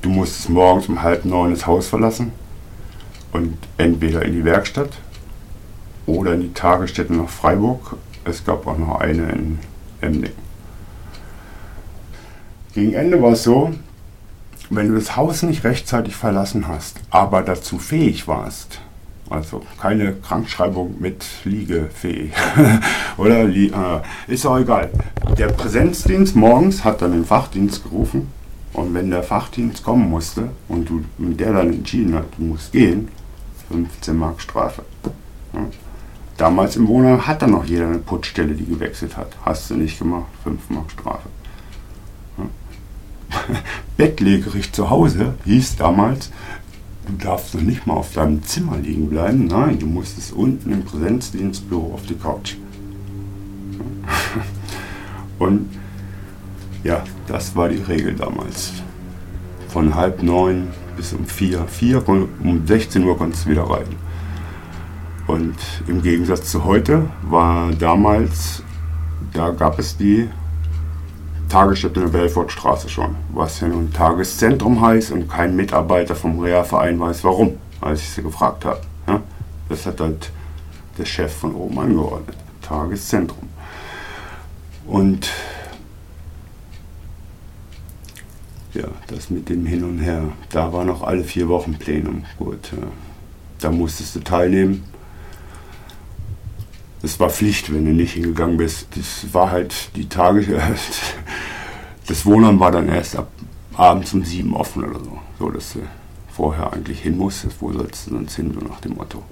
Du 0.00 0.08
musstest 0.08 0.48
morgens 0.48 0.88
um 0.88 1.02
halb 1.02 1.24
neun 1.24 1.50
das 1.50 1.66
Haus 1.66 1.88
verlassen 1.88 2.32
und 3.32 3.56
entweder 3.76 4.22
in 4.24 4.32
die 4.32 4.44
Werkstatt 4.44 4.90
oder 6.06 6.34
in 6.34 6.40
die 6.40 6.52
Tagesstätte 6.52 7.12
nach 7.12 7.28
Freiburg. 7.28 7.96
Es 8.24 8.44
gab 8.44 8.66
auch 8.66 8.78
noch 8.78 9.00
eine 9.00 9.30
in 9.30 9.58
Emding. 10.00 10.32
Gegen 12.74 12.94
Ende 12.94 13.22
war 13.22 13.32
es 13.32 13.44
so, 13.44 13.72
wenn 14.70 14.88
du 14.88 14.94
das 14.94 15.16
Haus 15.16 15.42
nicht 15.42 15.64
rechtzeitig 15.64 16.16
verlassen 16.16 16.66
hast, 16.66 16.98
aber 17.10 17.42
dazu 17.42 17.78
fähig 17.78 18.26
warst, 18.26 18.80
also 19.32 19.62
keine 19.80 20.14
Krankschreibung 20.14 20.96
mit 21.00 21.24
liegefähig. 21.44 22.32
Oder 23.16 23.48
äh, 23.48 23.70
ist 24.28 24.46
auch 24.46 24.58
egal. 24.58 24.90
Der 25.38 25.48
Präsenzdienst 25.48 26.36
morgens 26.36 26.84
hat 26.84 27.02
dann 27.02 27.12
den 27.12 27.24
Fachdienst 27.24 27.82
gerufen. 27.84 28.28
Und 28.72 28.94
wenn 28.94 29.10
der 29.10 29.22
Fachdienst 29.22 29.84
kommen 29.84 30.08
musste 30.08 30.48
und, 30.68 30.88
du, 30.88 31.04
der 31.18 31.52
dann 31.52 31.72
entschieden 31.72 32.14
hat, 32.14 32.26
du 32.38 32.44
musst 32.44 32.72
gehen, 32.72 33.08
15 33.68 34.16
Mark 34.16 34.40
Strafe. 34.40 34.82
Damals 36.38 36.76
im 36.76 36.88
Wohnheim 36.88 37.26
hat 37.26 37.42
dann 37.42 37.50
noch 37.50 37.64
jeder 37.64 37.86
eine 37.86 37.98
Putzstelle, 37.98 38.54
die 38.54 38.64
gewechselt 38.64 39.16
hat. 39.16 39.28
Hast 39.44 39.70
du 39.70 39.74
nicht 39.74 39.98
gemacht, 39.98 40.26
5 40.44 40.70
Mark 40.70 40.90
Strafe. 40.90 41.28
Bettlägerig 43.96 44.72
zu 44.72 44.90
Hause 44.90 45.34
hieß 45.44 45.76
damals, 45.76 46.30
du 47.06 47.12
darfst 47.24 47.54
noch 47.54 47.62
nicht 47.62 47.86
mal 47.86 47.94
auf 47.94 48.12
deinem 48.12 48.42
Zimmer 48.42 48.78
liegen 48.78 49.08
bleiben. 49.08 49.46
Nein, 49.46 49.78
du 49.78 49.86
musstest 49.86 50.32
unten 50.32 50.72
im 50.72 50.84
Präsenzdienstbüro 50.84 51.94
auf 51.94 52.06
die 52.06 52.14
Couch. 52.14 52.56
Und 55.38 55.68
ja, 56.84 57.02
das 57.26 57.54
war 57.56 57.68
die 57.68 57.82
Regel 57.82 58.14
damals. 58.14 58.72
Von 59.68 59.94
halb 59.94 60.22
neun 60.22 60.68
bis 60.96 61.12
um 61.12 61.24
vier. 61.26 61.66
Vier, 61.66 62.06
um 62.08 62.66
16 62.66 63.04
Uhr 63.04 63.16
konntest 63.16 63.46
du 63.46 63.50
wieder 63.50 63.64
rein. 63.64 63.86
Und 65.26 65.56
im 65.86 66.02
Gegensatz 66.02 66.50
zu 66.50 66.64
heute 66.64 67.06
war 67.22 67.72
damals, 67.72 68.62
da 69.32 69.50
gab 69.50 69.78
es 69.78 69.96
die 69.96 70.28
Tagesstätte 71.52 72.00
in 72.00 72.10
der 72.10 72.18
Belfortstraße 72.18 72.88
schon, 72.88 73.14
was 73.34 73.60
ja 73.60 73.68
nun 73.68 73.92
Tageszentrum 73.92 74.80
heißt 74.80 75.10
und 75.10 75.28
kein 75.28 75.54
Mitarbeiter 75.54 76.14
vom 76.14 76.40
Reha-Verein 76.40 76.98
weiß 76.98 77.24
warum, 77.24 77.58
als 77.82 78.00
ich 78.00 78.08
sie 78.08 78.22
gefragt 78.22 78.64
habe. 78.64 78.80
Ja? 79.06 79.20
Das 79.68 79.84
hat 79.84 80.00
halt 80.00 80.30
der 80.96 81.04
Chef 81.04 81.30
von 81.30 81.54
oben 81.54 81.78
angeordnet. 81.78 82.38
Tageszentrum. 82.62 83.50
Und 84.86 85.28
ja, 88.72 88.88
das 89.08 89.28
mit 89.28 89.50
dem 89.50 89.66
Hin 89.66 89.84
und 89.84 89.98
Her, 89.98 90.22
da 90.48 90.72
war 90.72 90.86
noch 90.86 91.02
alle 91.02 91.22
vier 91.22 91.48
Wochen 91.48 91.74
Plenum. 91.74 92.24
Gut, 92.38 92.72
ja. 92.72 92.88
da 93.60 93.70
musstest 93.70 94.16
du 94.16 94.20
teilnehmen. 94.20 94.84
Es 97.02 97.18
war 97.18 97.30
Pflicht, 97.30 97.72
wenn 97.72 97.84
du 97.84 97.92
nicht 97.92 98.14
hingegangen 98.14 98.56
bist. 98.56 98.86
Das 98.94 99.32
war 99.32 99.50
halt 99.50 99.96
die 99.96 100.08
Tage. 100.08 100.60
Das 102.08 102.26
Wohnheim 102.26 102.58
war 102.58 102.72
dann 102.72 102.88
erst 102.88 103.14
ab 103.14 103.28
abends 103.74 104.12
um 104.12 104.24
sieben 104.24 104.56
offen 104.56 104.84
oder 104.84 104.98
so. 104.98 105.18
So, 105.38 105.50
dass 105.50 105.74
du 105.74 105.78
vorher 106.34 106.72
eigentlich 106.72 107.00
hin 107.00 107.16
musstest. 107.16 107.56
Wo 107.60 107.72
sollst 107.72 108.08
du 108.08 108.10
sonst 108.10 108.34
hin, 108.34 108.52
so 108.52 108.66
nach 108.66 108.80
dem 108.80 108.94
Motto. 108.94 109.22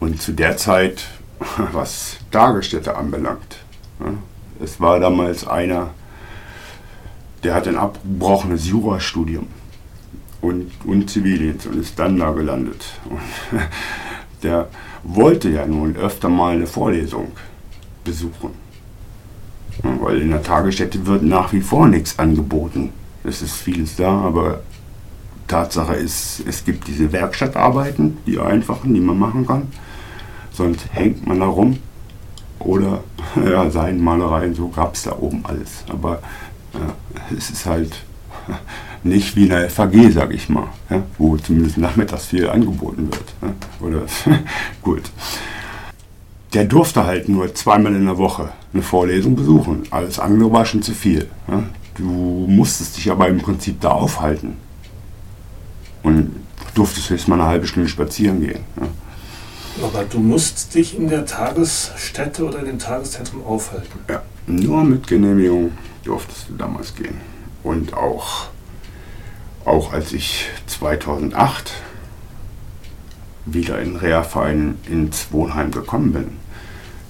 Und 0.00 0.20
zu 0.20 0.32
der 0.32 0.56
Zeit, 0.56 1.06
was 1.72 2.16
Tagesstätte 2.32 2.96
anbelangt, 2.96 3.58
es 4.60 4.80
war 4.80 4.98
damals 5.00 5.46
einer, 5.46 5.90
der 7.42 7.54
hat 7.54 7.68
ein 7.68 7.76
abgebrochenes 7.76 8.66
Jurastudium 8.66 9.46
und, 10.40 10.72
und 10.84 11.08
Zivildienst 11.08 11.66
und 11.66 11.80
ist 11.80 11.98
dann 11.98 12.18
da 12.18 12.32
gelandet. 12.32 12.84
Und 13.08 13.20
der 14.42 14.68
wollte 15.04 15.48
ja 15.50 15.66
nun 15.66 15.96
öfter 15.96 16.28
mal 16.28 16.54
eine 16.54 16.66
Vorlesung 16.66 17.32
besuchen. 18.04 18.50
Weil 19.82 20.20
in 20.20 20.30
der 20.30 20.42
Tagesstätte 20.42 21.06
wird 21.06 21.22
nach 21.22 21.52
wie 21.52 21.60
vor 21.60 21.88
nichts 21.88 22.18
angeboten. 22.18 22.90
Es 23.24 23.42
ist 23.42 23.54
vieles 23.54 23.96
da, 23.96 24.10
aber 24.10 24.60
Tatsache 25.48 25.94
ist, 25.94 26.42
es 26.46 26.64
gibt 26.64 26.86
diese 26.88 27.12
Werkstattarbeiten, 27.12 28.18
die 28.26 28.38
einfachen, 28.38 28.94
die 28.94 29.00
man 29.00 29.18
machen 29.18 29.46
kann. 29.46 29.68
Sonst 30.52 30.86
hängt 30.92 31.26
man 31.26 31.40
da 31.40 31.46
rum. 31.46 31.78
Oder 32.58 33.02
ja, 33.44 33.70
Seidenmalereien, 33.70 34.54
so 34.54 34.68
gab 34.68 34.94
es 34.94 35.02
da 35.02 35.16
oben 35.18 35.44
alles. 35.44 35.84
Aber 35.88 36.20
ja, 36.74 37.36
es 37.36 37.50
ist 37.50 37.66
halt 37.66 38.04
nicht 39.02 39.36
wie 39.36 39.44
in 39.44 39.50
der 39.50 39.68
FAG, 39.70 39.94
sag 40.12 40.32
ich 40.32 40.48
mal, 40.48 40.68
ja, 40.90 41.02
wo 41.18 41.36
zumindest 41.36 41.78
nachmittags 41.78 42.26
viel 42.26 42.48
angeboten 42.48 43.08
wird. 43.10 43.34
Ja, 43.42 43.86
oder 43.86 44.02
gut. 44.82 45.02
Der 46.52 46.64
durfte 46.64 47.04
halt 47.04 47.28
nur 47.28 47.54
zweimal 47.54 47.94
in 47.94 48.04
der 48.04 48.18
Woche 48.18 48.50
eine 48.72 48.82
Vorlesung 48.82 49.34
besuchen. 49.34 49.84
Alles 49.90 50.18
andere 50.18 50.52
war 50.52 50.66
schon 50.66 50.82
zu 50.82 50.92
viel. 50.92 51.28
Ja. 51.48 51.62
Du 51.96 52.46
musstest 52.48 52.96
dich 52.96 53.10
aber 53.10 53.28
im 53.28 53.38
Prinzip 53.38 53.80
da 53.80 53.90
aufhalten. 53.90 54.56
Und 56.02 56.30
durftest 56.74 57.10
jetzt 57.10 57.28
mal 57.28 57.40
eine 57.40 57.48
halbe 57.48 57.66
Stunde 57.66 57.88
spazieren 57.88 58.40
gehen. 58.40 58.60
Aber 59.82 60.04
du 60.04 60.18
musst 60.18 60.74
dich 60.74 60.96
in 60.96 61.08
der 61.08 61.24
Tagesstätte 61.24 62.44
oder 62.44 62.60
in 62.60 62.66
dem 62.66 62.78
Tageszentrum 62.78 63.44
aufhalten. 63.44 64.00
Ja, 64.08 64.22
nur 64.46 64.84
mit 64.84 65.06
Genehmigung 65.06 65.72
durftest 66.04 66.48
du 66.48 66.54
damals 66.54 66.94
gehen. 66.94 67.31
Und 67.62 67.94
auch 67.94 68.48
auch 69.64 69.92
als 69.92 70.12
ich 70.12 70.48
2008 70.66 71.72
wieder 73.46 73.80
in 73.80 73.96
Reha-Verein 73.96 74.78
ins 74.88 75.28
Wohnheim 75.32 75.70
gekommen 75.70 76.12
bin, 76.12 76.36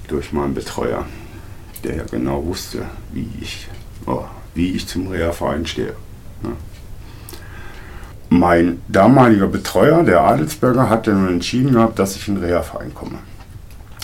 durch 0.09 0.33
meinen 0.33 0.55
Betreuer, 0.55 1.07
der 1.85 1.97
ja 1.97 2.05
genau 2.11 2.45
wusste, 2.45 2.87
wie 3.12 3.29
ich, 3.41 3.69
oh, 4.07 4.25
wie 4.55 4.73
ich 4.73 4.87
zum 4.87 5.09
Reha-Verein 5.09 5.67
stehe. 5.67 5.95
Ja. 6.43 6.51
Mein 8.31 8.81
damaliger 8.88 9.47
Betreuer, 9.47 10.03
der 10.05 10.23
Adelsberger, 10.23 10.88
hat 10.88 11.07
dann 11.07 11.29
entschieden 11.29 11.73
gehabt, 11.73 11.99
dass 11.99 12.17
ich 12.17 12.29
in 12.29 12.37
den 12.37 12.45
Reha-Verein 12.45 12.95
komme. 12.95 13.19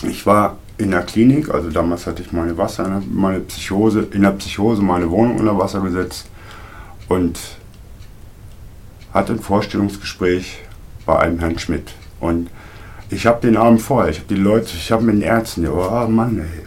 Ich 0.03 0.27
war 0.27 0.59
in 0.77 0.91
der 0.91 1.03
Klinik, 1.03 1.51
also 1.51 1.71
damals 1.71 2.07
hatte 2.07 2.23
ich 2.23 2.33
meine 2.33 2.57
Wasser, 2.57 3.03
meine 3.11 3.41
Psychose, 3.41 4.07
in 4.13 4.23
der 4.23 4.33
Psychose 4.33 4.83
meine 4.83 5.11
Wohnung 5.11 5.39
unter 5.39 5.59
Wasser 5.59 5.81
gesetzt 5.81 6.29
und 7.09 7.38
hatte 9.12 9.33
ein 9.33 9.40
Vorstellungsgespräch 9.40 10.59
bei 11.07 11.18
einem 11.18 11.38
Herrn 11.38 11.59
Schmidt. 11.59 11.94
Und 12.21 12.51
ich 13.11 13.27
habe 13.27 13.40
den 13.47 13.57
Abend 13.57 13.81
vorher, 13.81 14.11
ich 14.11 14.18
habe 14.18 14.29
die 14.29 14.40
Leute, 14.40 14.77
ich 14.77 14.92
habe 14.92 15.03
mit 15.03 15.16
den 15.16 15.23
Ärzten, 15.23 15.66
oh 15.66 16.07
Mann, 16.09 16.38
ey. 16.38 16.66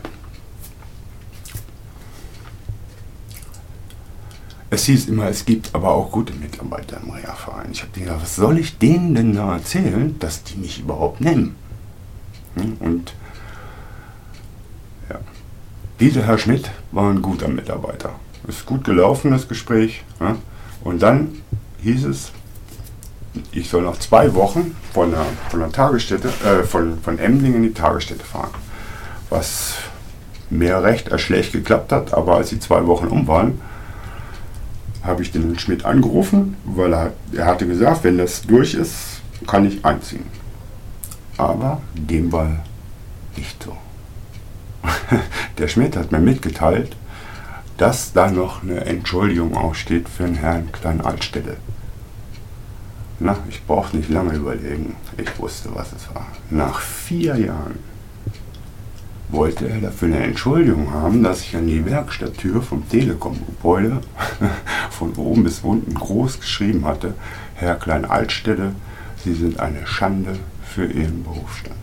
Es 4.73 4.85
hieß 4.85 5.09
immer, 5.09 5.27
es 5.27 5.43
gibt 5.43 5.75
aber 5.75 5.89
auch 5.89 6.11
gute 6.11 6.33
Mitarbeiter 6.33 6.99
im 7.03 7.11
Reha-Verein. 7.11 7.71
Ich 7.73 7.81
habe 7.81 7.91
gedacht, 7.91 8.21
was 8.21 8.37
soll 8.37 8.57
ich 8.57 8.77
denen 8.77 9.13
denn 9.15 9.35
da 9.35 9.55
erzählen, 9.55 10.17
dass 10.19 10.43
die 10.43 10.57
mich 10.57 10.79
überhaupt 10.79 11.19
nehmen? 11.19 11.55
Hm, 12.55 12.77
und 12.79 13.13
ja, 15.09 15.19
dieser 15.99 16.23
Herr 16.23 16.37
Schmidt 16.37 16.71
war 16.91 17.11
ein 17.11 17.21
guter 17.21 17.49
Mitarbeiter. 17.49 18.15
Ist 18.47 18.65
gut 18.65 18.83
gelaufen, 18.83 19.31
das 19.31 19.47
Gespräch. 19.47 20.03
Und 20.83 21.01
dann 21.01 21.41
hieß 21.83 22.05
es, 22.05 22.31
ich 23.51 23.69
soll 23.69 23.83
nach 23.83 23.97
zwei 23.97 24.33
Wochen 24.33 24.75
von 24.93 25.11
der, 25.11 25.25
von 25.49 25.59
der 25.59 25.71
Tagesstätte, 25.71 26.29
äh, 26.45 26.63
von, 26.63 26.99
von 27.01 27.19
Emding 27.19 27.55
in 27.55 27.63
die 27.63 27.73
Tagesstätte 27.73 28.25
fahren. 28.25 28.51
Was 29.29 29.75
mehr 30.49 30.83
recht 30.83 31.11
als 31.11 31.21
schlecht 31.21 31.53
geklappt 31.53 31.91
hat, 31.91 32.13
aber 32.13 32.35
als 32.35 32.49
die 32.49 32.59
zwei 32.59 32.85
Wochen 32.87 33.07
um 33.07 33.27
waren, 33.27 33.61
habe 35.03 35.23
ich 35.23 35.31
den 35.31 35.57
Schmidt 35.57 35.85
angerufen, 35.85 36.57
weil 36.65 36.93
er, 36.93 37.13
er 37.33 37.45
hatte 37.45 37.65
gesagt, 37.65 38.03
wenn 38.03 38.17
das 38.17 38.41
durch 38.43 38.73
ist, 38.73 39.21
kann 39.47 39.65
ich 39.65 39.83
einziehen. 39.83 40.25
Aber 41.37 41.81
dem 41.95 42.31
war 42.31 42.63
nicht 43.35 43.63
so. 43.63 43.75
Der 45.57 45.67
Schmidt 45.67 45.95
hat 45.95 46.11
mir 46.11 46.19
mitgeteilt, 46.19 46.95
dass 47.81 48.13
da 48.13 48.29
noch 48.29 48.61
eine 48.61 48.85
Entschuldigung 48.85 49.57
aussteht 49.57 50.07
für 50.07 50.25
den 50.25 50.35
Herrn 50.35 50.71
Klein-Altstädte. 50.71 51.57
Na, 53.19 53.37
ich 53.49 53.65
brauchte 53.65 53.97
nicht 53.97 54.09
lange 54.11 54.35
überlegen. 54.35 54.95
Ich 55.17 55.39
wusste, 55.39 55.69
was 55.73 55.91
es 55.91 56.13
war. 56.13 56.27
Nach 56.51 56.79
vier 56.79 57.37
Jahren 57.37 57.79
wollte 59.29 59.67
er 59.67 59.81
dafür 59.81 60.09
eine 60.09 60.19
Entschuldigung 60.19 60.93
haben, 60.93 61.23
dass 61.23 61.41
ich 61.41 61.55
an 61.55 61.65
die 61.65 61.83
Werkstatttür 61.83 62.61
vom 62.61 62.87
Telekom-Gebäude 62.87 64.01
von 64.91 65.13
oben 65.15 65.43
bis 65.43 65.61
unten 65.61 65.95
groß 65.95 66.39
geschrieben 66.39 66.85
hatte, 66.85 67.15
Herr 67.55 67.77
Klein-Altstelle, 67.77 68.75
Sie 69.23 69.33
sind 69.33 69.59
eine 69.59 69.87
Schande 69.87 70.37
für 70.63 70.85
Ihren 70.85 71.23
Berufsstand. 71.23 71.75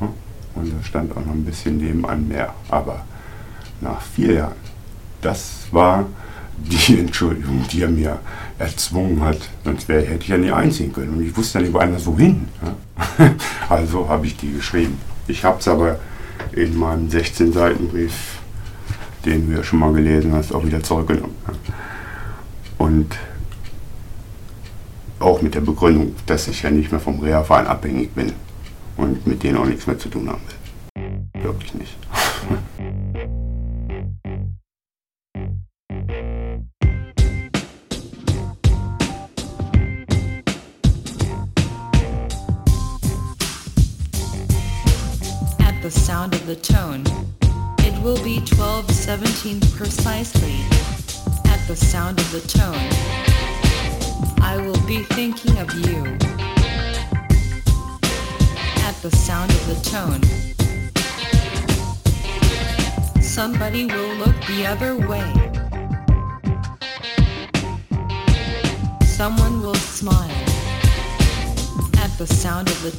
Und 0.00 0.72
da 0.72 0.82
stand 0.82 1.12
auch 1.12 1.26
noch 1.26 1.34
ein 1.34 1.44
bisschen 1.44 1.76
nebenan 1.76 2.28
mehr. 2.28 2.54
Aber 2.70 3.04
nach 3.82 4.00
vier 4.00 4.32
Jahren, 4.32 4.71
das 5.22 5.66
war 5.70 6.06
die 6.58 6.98
Entschuldigung, 7.00 7.64
die 7.72 7.82
er 7.82 7.88
mir 7.88 8.20
erzwungen 8.58 9.20
hat. 9.22 9.38
Sonst 9.64 9.88
wär, 9.88 10.02
hätte 10.02 10.22
ich 10.22 10.28
ja 10.28 10.36
nicht 10.36 10.52
einziehen 10.52 10.92
können. 10.92 11.14
Und 11.14 11.26
ich 11.26 11.36
wusste 11.36 11.58
ja 11.58 11.64
nicht 11.64 11.74
woanders 11.74 12.06
wohin. 12.06 12.48
Also 13.68 14.08
habe 14.08 14.26
ich 14.26 14.36
die 14.36 14.52
geschrieben. 14.52 14.98
Ich 15.26 15.44
habe 15.44 15.58
es 15.58 15.66
aber 15.66 15.98
in 16.52 16.76
meinem 16.76 17.08
16-Seiten-Brief, 17.08 18.12
den 19.24 19.48
du 19.48 19.56
ja 19.56 19.64
schon 19.64 19.78
mal 19.78 19.92
gelesen 19.92 20.34
hast, 20.34 20.54
auch 20.54 20.64
wieder 20.64 20.82
zurückgenommen. 20.82 21.34
Und 22.76 23.16
auch 25.20 25.40
mit 25.40 25.54
der 25.54 25.60
Begründung, 25.60 26.14
dass 26.26 26.48
ich 26.48 26.62
ja 26.62 26.70
nicht 26.70 26.90
mehr 26.90 27.00
vom 27.00 27.20
Reha-Verein 27.20 27.66
abhängig 27.66 28.10
bin 28.14 28.32
und 28.96 29.26
mit 29.26 29.42
denen 29.42 29.56
auch 29.56 29.64
nichts 29.64 29.86
mehr 29.86 29.98
zu 29.98 30.08
tun 30.10 30.28
haben 30.28 30.42
will. 30.94 31.42
Wirklich 31.42 31.74
nicht. 31.74 31.96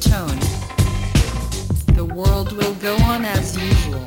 Tone, 0.00 0.38
the 1.94 2.04
world 2.04 2.52
will 2.52 2.74
go 2.74 2.96
on 3.04 3.24
as 3.24 3.56
usual. 3.56 4.02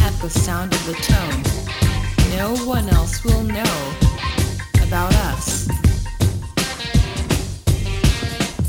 At 0.00 0.14
the 0.20 0.30
sound 0.30 0.72
of 0.72 0.86
the 0.86 0.94
tone, 0.94 1.42
no 2.36 2.56
one 2.66 2.88
else 2.88 3.24
will 3.24 3.42
know 3.42 3.92
about 4.82 5.14
us. 5.30 5.68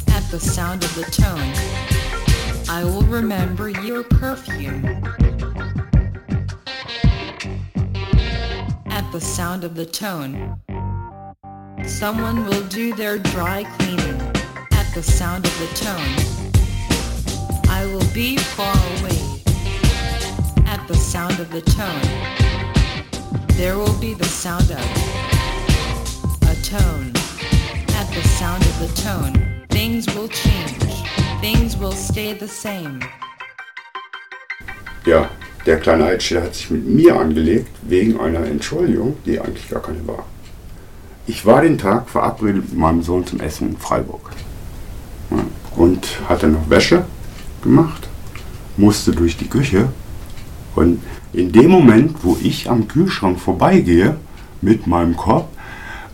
At 0.09 0.29
the 0.31 0.39
sound 0.39 0.83
of 0.83 0.95
the 0.95 1.05
tone, 1.11 1.53
I 2.69 2.83
will 2.83 3.03
remember 3.03 3.69
your 3.69 4.03
perfume. 4.03 4.85
At 8.87 9.11
the 9.11 9.21
sound 9.21 9.63
of 9.63 9.75
the 9.75 9.85
tone, 9.85 10.59
someone 11.85 12.45
will 12.45 12.63
do 12.67 12.93
their 12.93 13.17
dry 13.17 13.63
cleaning. 13.77 14.21
At 14.71 14.93
the 14.93 15.03
sound 15.03 15.45
of 15.45 15.59
the 15.59 15.67
tone, 15.75 16.32
will 17.93 18.13
be 18.13 18.37
far 18.37 18.75
away. 18.97 19.21
At 20.65 20.81
the 20.87 20.95
sound 20.95 21.39
of 21.39 21.51
the 21.51 21.61
tone, 21.61 22.09
there 23.49 23.77
will 23.77 23.93
be 23.99 24.15
the 24.15 24.25
sound 24.25 24.71
of 24.71 24.79
a 26.41 26.55
tone. 26.63 27.11
At 27.99 28.07
the 28.15 28.23
sound 28.39 28.63
of 28.63 28.75
the 28.79 28.91
tone, 28.99 29.65
things 29.69 30.07
will 30.15 30.27
change. 30.27 30.83
Things 31.39 31.77
will 31.77 31.91
stay 31.91 32.33
the 32.33 32.47
same. 32.47 32.99
Ja, 35.05 35.29
der 35.67 35.79
kleine 35.79 36.05
Altsteller 36.05 36.43
hat 36.43 36.55
sich 36.55 36.71
mit 36.71 36.87
mir 36.87 37.19
angelegt 37.19 37.69
wegen 37.83 38.19
einer 38.19 38.45
Entschuldigung, 38.45 39.17
die 39.25 39.39
eigentlich 39.39 39.69
gar 39.69 39.83
keine 39.83 40.07
war. 40.07 40.25
Ich 41.27 41.45
war 41.45 41.61
den 41.61 41.77
Tag 41.77 42.09
verabredet 42.09 42.69
mit 42.69 42.77
meinem 42.77 43.03
Sohn 43.03 43.27
zum 43.27 43.39
Essen 43.39 43.69
in 43.69 43.77
Freiburg. 43.77 44.31
Und 45.75 46.07
hatte 46.27 46.47
noch 46.47 46.69
Wäsche 46.69 47.05
gemacht, 47.63 48.07
musste 48.77 49.11
durch 49.11 49.37
die 49.37 49.47
Küche 49.47 49.89
und 50.75 51.01
in 51.33 51.51
dem 51.51 51.71
Moment, 51.71 52.17
wo 52.23 52.37
ich 52.41 52.69
am 52.69 52.87
Kühlschrank 52.87 53.39
vorbeigehe 53.39 54.17
mit 54.61 54.87
meinem 54.87 55.15
Korb, 55.15 55.49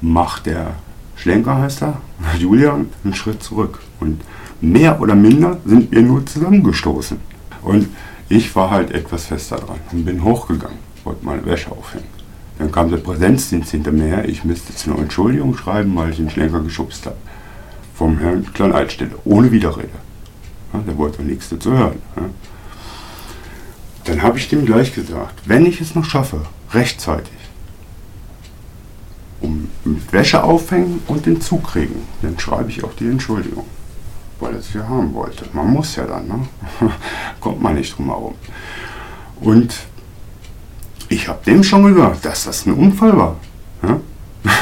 macht 0.02 0.46
der 0.46 0.76
Schlenker, 1.16 1.58
heißt 1.58 1.84
er, 1.84 2.02
Julian, 2.38 2.88
einen 3.04 3.14
Schritt 3.14 3.44
zurück. 3.44 3.80
Und 4.00 4.22
mehr 4.62 5.02
oder 5.02 5.16
minder 5.16 5.58
sind 5.66 5.92
wir 5.92 6.02
nur 6.02 6.26
zusammengestoßen. 6.26 7.18
Und 7.62 7.90
ich 8.30 8.56
war 8.56 8.70
halt 8.70 8.92
etwas 8.92 9.26
fester 9.26 9.58
dran 9.58 9.80
und 9.92 10.06
bin 10.06 10.24
hochgegangen, 10.24 10.78
wollte 11.04 11.26
meine 11.26 11.46
Wäsche 11.46 11.72
aufhängen. 11.72 12.08
Dann 12.58 12.72
kam 12.72 12.90
der 12.90 12.98
Präsenzdienst 12.98 13.72
hinter 13.72 13.92
mir 13.92 14.06
her. 14.06 14.30
Ich 14.30 14.44
müsste 14.44 14.72
jetzt 14.72 14.88
eine 14.88 14.98
Entschuldigung 14.98 15.56
schreiben, 15.56 15.96
weil 15.96 16.12
ich 16.12 16.18
den 16.18 16.30
Schlenker 16.30 16.60
geschubst 16.60 17.06
habe. 17.06 17.16
Vom 17.96 18.20
Herrn 18.20 18.46
Klein 18.54 18.74
Altstelle, 18.74 19.12
ohne 19.26 19.52
Widerrede. 19.52 19.90
Der 20.74 20.98
wollte 20.98 21.24
nichts 21.24 21.50
dazu 21.50 21.72
hören. 21.72 22.02
Dann 24.06 24.22
habe 24.22 24.38
ich 24.38 24.50
dem 24.50 24.66
gleich 24.66 24.94
gesagt, 24.94 25.42
wenn 25.46 25.66
ich 25.66 25.82
es 25.82 25.96
noch 25.96 26.06
schaffe, 26.06 26.42
rechtzeitig, 26.74 27.34
um 29.42 29.70
mit 29.84 30.12
Wäsche 30.12 30.44
aufhängen 30.44 31.02
und 31.08 31.26
den 31.26 31.42
Zug 31.42 31.64
kriegen, 31.64 32.08
dann 32.22 32.38
schreibe 32.40 32.70
ich 32.70 32.84
auch 32.84 32.94
die 32.94 33.08
Entschuldigung. 33.08 33.66
Weil 34.40 34.54
er 34.54 34.60
es 34.60 34.74
ja 34.74 34.88
haben 34.88 35.14
wollte. 35.14 35.46
Man 35.54 35.72
muss 35.72 35.96
ja 35.96 36.06
dann, 36.06 36.28
ne? 36.28 36.48
kommt 37.40 37.62
man 37.62 37.76
nicht 37.76 37.98
drum 37.98 38.08
herum. 38.08 38.36
Und 39.42 39.76
ich 41.10 41.28
habe 41.28 41.40
dem 41.46 41.64
schon 41.64 41.84
gesagt, 41.94 42.24
dass 42.26 42.46
das 42.46 42.66
ein 42.66 42.74
Unfall 42.74 43.18
war. 43.18 43.36
Ja? 43.84 44.00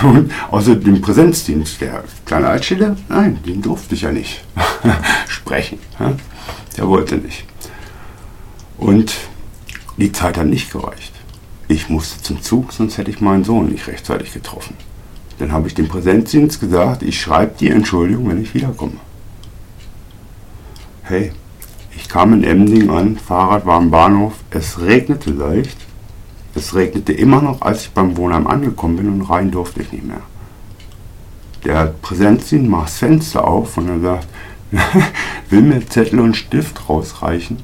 Und 0.04 0.32
außer 0.52 0.76
dem 0.76 1.02
Präsenzdienst, 1.02 1.82
der 1.82 2.04
kleine 2.26 2.48
Altstelle, 2.48 2.98
nein, 3.10 3.40
den 3.46 3.62
durfte 3.62 3.96
ich 3.96 4.02
ja 4.02 4.12
nicht 4.12 4.44
sprechen. 5.28 5.80
Der 6.78 6.88
wollte 6.88 7.16
nicht. 7.18 7.46
Und 8.78 9.14
die 9.98 10.12
Zeit 10.12 10.38
hat 10.38 10.48
nicht 10.48 10.72
gereicht. 10.72 11.14
Ich 11.68 11.90
musste 11.90 12.22
zum 12.22 12.42
Zug, 12.42 12.72
sonst 12.72 12.98
hätte 12.98 13.12
ich 13.12 13.20
meinen 13.20 13.44
Sohn 13.44 13.68
nicht 13.68 13.88
rechtzeitig 13.88 14.34
getroffen. 14.34 14.76
Dann 15.40 15.52
habe 15.52 15.68
ich 15.68 15.76
dem 15.76 15.88
Präsenzdienst 15.88 16.60
gesagt, 16.60 17.04
ich 17.04 17.20
schreibe 17.20 17.56
die 17.60 17.70
Entschuldigung, 17.70 18.30
wenn 18.30 18.42
ich 18.42 18.54
wiederkomme. 18.54 19.00
Hey, 21.04 21.32
ich 21.96 22.10
kam 22.10 22.34
in 22.34 22.44
Emding 22.44 22.90
an, 22.90 23.18
Fahrrad 23.18 23.66
war 23.66 23.78
am 23.78 23.92
Bahnhof, 23.92 24.34
es 24.50 24.80
regnete 24.80 25.32
leicht. 25.32 25.78
Es 26.58 26.74
regnete 26.74 27.14
immer 27.14 27.40
noch, 27.40 27.62
als 27.62 27.84
ich 27.84 27.92
beim 27.92 28.18
Wohnheim 28.18 28.48
angekommen 28.48 28.98
bin 28.98 29.10
und 29.10 29.22
rein 29.22 29.52
durfte 29.52 29.84
ich 29.84 29.92
nicht 29.92 30.06
mehr. 30.06 30.22
Der 31.64 31.94
Präsenzdienst 32.02 32.68
macht 32.68 32.88
das 32.88 32.98
Fenster 32.98 33.46
auf 33.46 33.78
und 33.78 33.88
er 33.88 34.00
sagt, 34.00 34.28
will 35.52 35.62
mir 35.62 35.88
Zettel 35.88 36.20
und 36.20 36.36
Stift 36.36 36.90
rausreichen. 36.90 37.58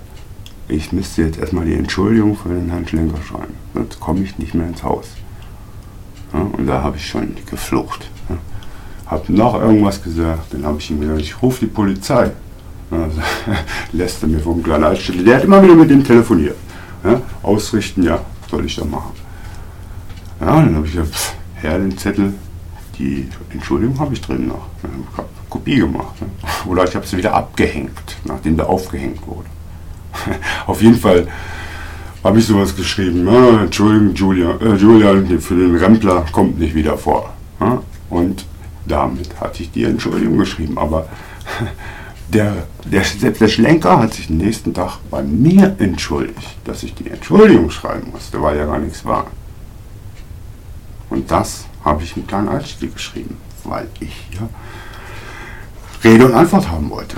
Ich 0.67 0.91
müsste 0.91 1.23
jetzt 1.23 1.39
erstmal 1.39 1.65
die 1.65 1.73
Entschuldigung 1.73 2.37
für 2.37 2.49
den 2.49 2.69
Herrn 2.69 2.87
Schlenker 2.87 3.21
schreiben, 3.23 3.55
sonst 3.73 3.99
komme 3.99 4.21
ich 4.21 4.37
nicht 4.37 4.53
mehr 4.53 4.67
ins 4.67 4.83
Haus. 4.83 5.07
Ja, 6.31 6.41
und 6.41 6.67
da 6.67 6.83
habe 6.83 6.97
ich 6.97 7.07
schon 7.07 7.35
geflucht. 7.49 8.07
Ja. 8.29 8.37
Habe 9.07 9.33
noch 9.33 9.59
irgendwas 9.59 10.03
gesagt, 10.03 10.53
dann 10.53 10.65
habe 10.65 10.77
ich 10.77 10.91
ihm 10.91 11.01
gesagt, 11.01 11.19
ich 11.19 11.41
rufe 11.41 11.61
die 11.61 11.71
Polizei. 11.71 12.29
Also, 12.91 13.21
lässt 13.91 14.21
er 14.21 14.29
mir 14.29 14.39
vom 14.39 14.61
kleinen 14.61 14.83
Altstelle. 14.83 15.23
Der 15.23 15.37
hat 15.37 15.43
immer 15.45 15.63
wieder 15.63 15.75
mit 15.75 15.89
dem 15.89 16.03
telefoniert. 16.03 16.57
Ja, 17.03 17.21
ausrichten, 17.41 18.03
ja, 18.03 18.21
soll 18.53 18.65
ich 18.65 18.75
da 18.75 18.85
machen. 18.85 19.13
Ja, 20.39 20.61
dann 20.61 20.75
habe 20.75 20.85
ich 20.85 20.93
gesagt, 20.93 21.13
pff, 21.13 21.33
her 21.61 21.79
den 21.79 21.97
Zettel, 21.97 22.33
die 22.99 23.27
Entschuldigung 23.49 23.99
habe 23.99 24.13
ich 24.13 24.21
drin 24.21 24.47
noch. 24.47 24.67
Ich 24.83 25.17
habe 25.17 25.27
Kopie 25.49 25.77
gemacht. 25.77 26.21
Ne? 26.21 26.27
Oder 26.67 26.83
ich 26.83 26.95
habe 26.95 27.05
sie 27.05 27.17
wieder 27.17 27.33
abgehängt, 27.33 28.17
nachdem 28.25 28.55
der 28.55 28.69
aufgehängt 28.69 29.25
wurde. 29.25 29.47
Auf 30.67 30.81
jeden 30.81 30.97
Fall 30.97 31.27
habe 32.23 32.39
ich 32.39 32.45
sowas 32.45 32.75
geschrieben. 32.75 33.25
Ja, 33.27 33.63
Entschuldigung, 33.63 34.13
Julia, 34.13 34.51
äh, 34.61 34.75
Julian, 34.75 35.39
für 35.39 35.55
den 35.55 35.75
Rempler 35.75 36.25
kommt 36.31 36.59
nicht 36.59 36.75
wieder 36.75 36.97
vor. 36.97 37.33
Ja? 37.59 37.81
Und 38.09 38.45
damit 38.85 39.29
hatte 39.39 39.63
ich 39.63 39.71
die 39.71 39.85
Entschuldigung 39.85 40.37
geschrieben. 40.37 40.77
Aber 40.77 41.07
der, 42.33 42.67
der, 42.85 43.03
selbst 43.03 43.41
der 43.41 43.47
Schlenker 43.47 43.99
hat 43.99 44.13
sich 44.13 44.27
den 44.27 44.37
nächsten 44.37 44.73
Tag 44.73 44.97
bei 45.09 45.21
mir 45.21 45.75
entschuldigt, 45.79 46.57
dass 46.65 46.83
ich 46.83 46.93
die 46.93 47.09
Entschuldigung 47.09 47.69
schreiben 47.69 48.11
musste, 48.11 48.41
weil 48.41 48.57
ja 48.57 48.65
gar 48.65 48.79
nichts 48.79 49.05
war. 49.05 49.27
Und 51.09 51.29
das 51.29 51.65
habe 51.85 52.03
ich 52.03 52.15
mit 52.15 52.27
kleinen 52.27 52.49
Altstiel 52.49 52.91
geschrieben, 52.91 53.37
weil 53.63 53.87
ich 53.99 54.27
ja 54.33 54.49
Rede 56.03 56.25
und 56.25 56.33
Antwort 56.33 56.69
haben 56.69 56.89
wollte. 56.89 57.17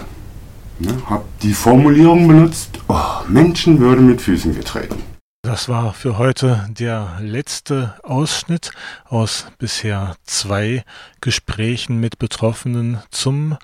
Ne, 0.80 0.94
hab 1.10 1.24
die 1.40 1.54
Formulierung 1.54 2.28
benutzt, 2.28 2.80
oh, 2.90 3.24
Menschenwürde 3.28 4.02
mit 4.02 4.22
Füßen 4.22 4.54
getreten. 4.54 5.02
Das 5.42 5.70
war 5.70 5.94
für 5.94 6.18
heute 6.18 6.68
der 6.70 7.18
letzte 7.22 7.94
Ausschnitt 8.04 8.72
aus 9.06 9.46
bisher 9.60 10.16
zwei 10.24 10.84
Gesprächen 11.22 12.00
mit 12.00 12.20
Betroffenen 12.20 13.00
zum 13.12 13.58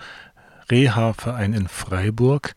Reha-Verein 0.72 1.54
in 1.54 1.68
Freiburg. 1.68 2.56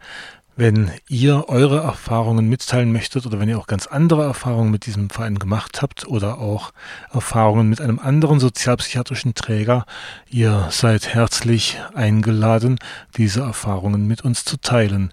Wenn 0.57 0.93
ihr 1.09 1.49
eure 1.49 1.81
Erfahrungen 1.81 2.49
mitteilen 2.49 2.93
möchtet 2.93 3.27
oder 3.27 3.41
wenn 3.41 3.49
ihr 3.49 3.59
auch 3.59 3.67
ganz 3.67 3.89
andere 3.89 4.23
Erfahrungen 4.23 4.71
mit 4.71 4.87
diesem 4.87 5.11
Verein 5.11 5.41
gemacht 5.41 5.83
habt 5.83 6.07
oder 6.07 6.39
auch 6.39 6.71
Erfahrungen 7.13 7.69
mit 7.69 7.81
einem 7.81 7.99
anderen 7.99 8.39
sozialpsychiatrischen 8.39 9.35
Träger, 9.35 9.85
ihr 10.31 10.69
seid 10.71 11.13
herzlich 11.13 11.81
eingeladen, 11.93 12.79
diese 13.17 13.41
Erfahrungen 13.41 14.07
mit 14.07 14.23
uns 14.23 14.45
zu 14.45 14.57
teilen. 14.57 15.11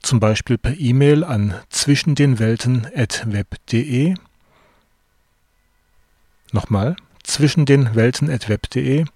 Zum 0.00 0.20
Beispiel 0.20 0.58
per 0.58 0.78
E-Mail 0.78 1.24
an 1.24 1.54
zwischendenwelten.web.de. 1.70 4.14
Nochmal, 6.52 6.94
zwischendenwelten.web.de. 7.24 9.06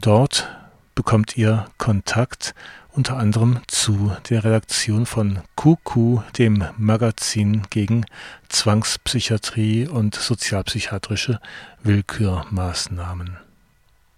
Dort 0.00 0.57
bekommt 0.98 1.36
ihr 1.36 1.66
Kontakt 1.78 2.56
unter 2.90 3.18
anderem 3.18 3.60
zu 3.68 4.16
der 4.30 4.42
Redaktion 4.42 5.06
von 5.06 5.44
QQ, 5.54 6.22
dem 6.36 6.64
Magazin 6.76 7.62
gegen 7.70 8.04
Zwangspsychiatrie 8.48 9.86
und 9.86 10.16
sozialpsychiatrische 10.16 11.38
Willkürmaßnahmen. 11.84 13.38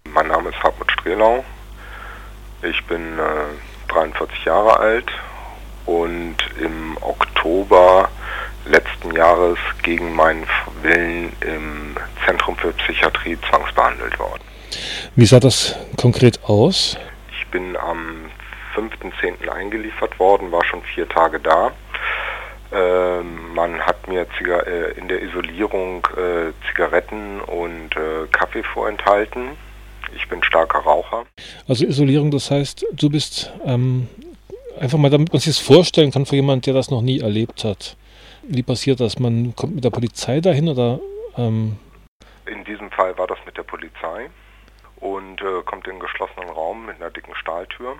Mein 0.05 0.27
Name 0.27 0.49
ist 0.49 0.57
Hartmut 0.63 0.91
Strehlau. 0.93 1.45
Ich 2.63 2.83
bin 2.87 3.19
äh, 3.19 3.91
43 3.91 4.45
Jahre 4.45 4.79
alt 4.79 5.11
und 5.85 6.37
im 6.59 6.97
Oktober 7.01 8.09
letzten 8.65 9.11
Jahres 9.11 9.59
gegen 9.83 10.15
meinen 10.15 10.47
Willen 10.81 11.31
im 11.41 11.95
Zentrum 12.25 12.57
für 12.57 12.73
Psychiatrie 12.73 13.37
zwangsbehandelt 13.51 14.17
worden. 14.17 14.50
Wie 15.15 15.25
sah 15.25 15.39
das 15.39 15.75
konkret 15.97 16.43
aus? 16.43 16.97
Ich 17.31 17.47
bin 17.47 17.75
am 17.77 18.29
5.10. 18.75 19.49
eingeliefert 19.49 20.17
worden, 20.19 20.51
war 20.51 20.63
schon 20.65 20.81
vier 20.83 21.07
Tage 21.07 21.39
da. 21.39 21.71
Ähm, 22.73 23.53
man 23.53 23.81
hat 23.81 24.07
mir 24.07 24.25
Ziga 24.37 24.59
äh, 24.61 24.91
in 24.91 25.09
der 25.09 25.21
Isolierung 25.21 26.07
äh, 26.15 26.53
Zigaretten 26.67 27.41
und 27.41 27.95
äh, 27.97 28.27
Kaffee 28.31 28.63
vorenthalten. 28.63 29.49
Ich 30.15 30.27
bin 30.29 30.41
starker 30.43 30.79
Raucher. 30.79 31.25
Also 31.67 31.85
Isolierung, 31.85 32.31
das 32.31 32.49
heißt, 32.49 32.85
du 32.93 33.09
bist 33.09 33.51
ähm, 33.65 34.07
einfach 34.79 34.97
mal, 34.97 35.09
damit 35.09 35.33
man 35.33 35.39
sich 35.41 35.55
das 35.55 35.65
vorstellen 35.65 36.11
kann 36.11 36.25
für 36.25 36.35
jemanden, 36.35 36.63
der 36.63 36.73
das 36.73 36.89
noch 36.89 37.01
nie 37.01 37.19
erlebt 37.19 37.65
hat. 37.65 37.97
Wie 38.43 38.63
passiert 38.63 38.99
das? 39.01 39.19
Man 39.19 39.53
kommt 39.55 39.75
mit 39.75 39.83
der 39.83 39.89
Polizei 39.89 40.39
dahin 40.39 40.69
oder? 40.69 40.99
Ähm 41.37 41.77
in 42.45 42.63
diesem 42.65 42.89
Fall 42.91 43.17
war 43.17 43.27
das 43.27 43.37
mit 43.45 43.55
der 43.57 43.63
Polizei 43.63 44.29
und 45.01 45.41
äh, 45.41 45.63
kommt 45.63 45.87
in 45.87 45.93
einen 45.93 45.99
geschlossenen 45.99 46.49
Raum 46.49 46.85
mit 46.85 46.95
einer 46.97 47.09
dicken 47.09 47.35
Stahltür. 47.35 47.97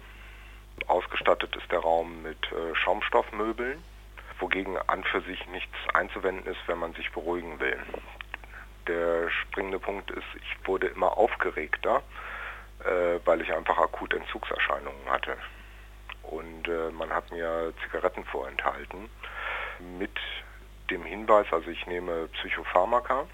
Ausgestattet 0.88 1.56
ist 1.56 1.70
der 1.72 1.80
Raum 1.80 2.22
mit 2.22 2.38
äh, 2.52 2.76
Schaumstoffmöbeln, 2.76 3.84
wogegen 4.40 4.78
an 4.88 5.04
für 5.04 5.22
sich 5.22 5.46
nichts 5.48 5.76
einzuwenden 5.94 6.46
ist, 6.46 6.60
wenn 6.68 6.78
man 6.78 6.94
sich 6.94 7.12
beruhigen 7.12 7.60
will. 7.60 7.78
Der 8.88 9.30
springende 9.30 9.80
Punkt 9.80 10.10
ist, 10.12 10.26
ich 10.36 10.68
wurde 10.68 10.88
immer 10.88 11.18
aufgeregter, 11.18 12.04
äh, 12.86 13.20
weil 13.26 13.42
ich 13.42 13.52
einfach 13.52 13.78
akut 13.80 14.14
Entzugserscheinungen 14.14 15.10
hatte. 15.10 15.36
Und 16.24 16.68
äh, 16.68 16.92
man 16.92 17.10
hat 17.10 17.32
mir 17.32 17.74
Zigaretten 17.84 18.24
vorenthalten 18.26 19.10
mit 19.98 20.18
dem 20.92 21.04
Hinweis, 21.04 21.48
also 21.52 21.70
ich 21.70 21.88
nehme 21.88 22.28
Psychopharmaka, 22.28 23.26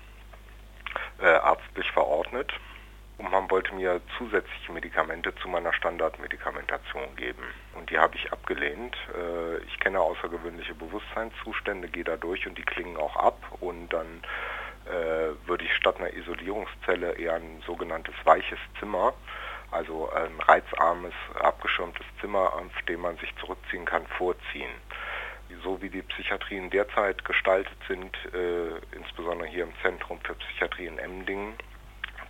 äh, 1.20 1.26
arztlich 1.26 1.92
verordnet 1.92 2.54
und 3.18 3.32
man 3.32 3.50
wollte 3.50 3.74
mir 3.74 4.00
zusätzliche 4.18 4.72
Medikamente 4.72 5.34
zu 5.36 5.48
meiner 5.48 5.74
Standardmedikamentation 5.74 7.16
geben. 7.16 7.44
Und 7.74 7.90
die 7.90 7.98
habe 7.98 8.16
ich 8.16 8.32
abgelehnt. 8.32 8.96
Äh, 9.16 9.58
ich 9.64 9.80
kenne 9.80 10.00
außergewöhnliche 10.00 10.76
Bewusstseinszustände, 10.76 11.88
gehe 11.88 12.04
da 12.04 12.16
durch 12.18 12.46
und 12.48 12.58
die 12.58 12.64
klingen 12.64 12.98
auch 12.98 13.16
ab. 13.16 13.40
Und 13.60 13.90
dann 13.90 14.22
äh, 14.86 15.48
würde 15.48 15.66
ich 15.66 15.74
statt 15.74 15.98
einer 15.98 16.14
Isolierungszelle 16.14 17.14
eher 17.14 17.36
ein 17.36 17.64
sogenanntes 17.66 18.14
weiches 18.24 18.60
Zimmer, 18.80 19.14
also 19.72 20.12
ein 20.12 20.40
reizarmes, 20.40 21.14
abgeschirmtes 21.40 22.06
Zimmer, 22.22 22.54
auf 22.54 22.82
dem 22.88 23.02
man 23.02 23.18
sich 23.18 23.36
zurückziehen 23.38 23.86
kann, 23.86 24.06
vorziehen 24.18 24.72
so 25.64 25.82
wie 25.82 25.90
die 25.90 26.02
Psychiatrien 26.02 26.70
derzeit 26.70 27.24
gestaltet 27.24 27.78
sind, 27.88 28.16
äh, 28.34 28.96
insbesondere 28.96 29.48
hier 29.48 29.64
im 29.64 29.74
Zentrum 29.82 30.20
für 30.22 30.36
Psychiatrie 30.36 30.88
in 30.88 30.98
Emdingen, 30.98 31.54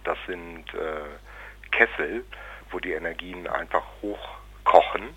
das 0.08 0.18
sind 0.26 0.74
äh, 0.74 1.70
Kessel, 1.72 2.26
wo 2.72 2.80
die 2.80 2.94
Energien 2.94 3.46
einfach 3.48 3.84
hochkochen 4.02 5.16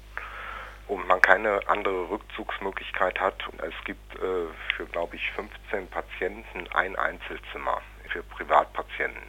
und 0.89 1.07
man 1.07 1.23
keine 1.23 1.61
andere 1.69 2.11
Rückzugsmöglichkeit 2.11 3.21
hat. 3.21 3.37
Es 3.59 3.85
gibt 3.85 4.17
äh, 4.17 4.47
für, 4.77 4.87
glaube 4.91 5.15
ich, 5.15 5.31
15 5.33 5.87
Patienten 5.89 6.67
ein 6.75 6.97
Einzelzimmer 6.97 7.81
für 8.09 8.25
Privatpatienten. 8.25 9.23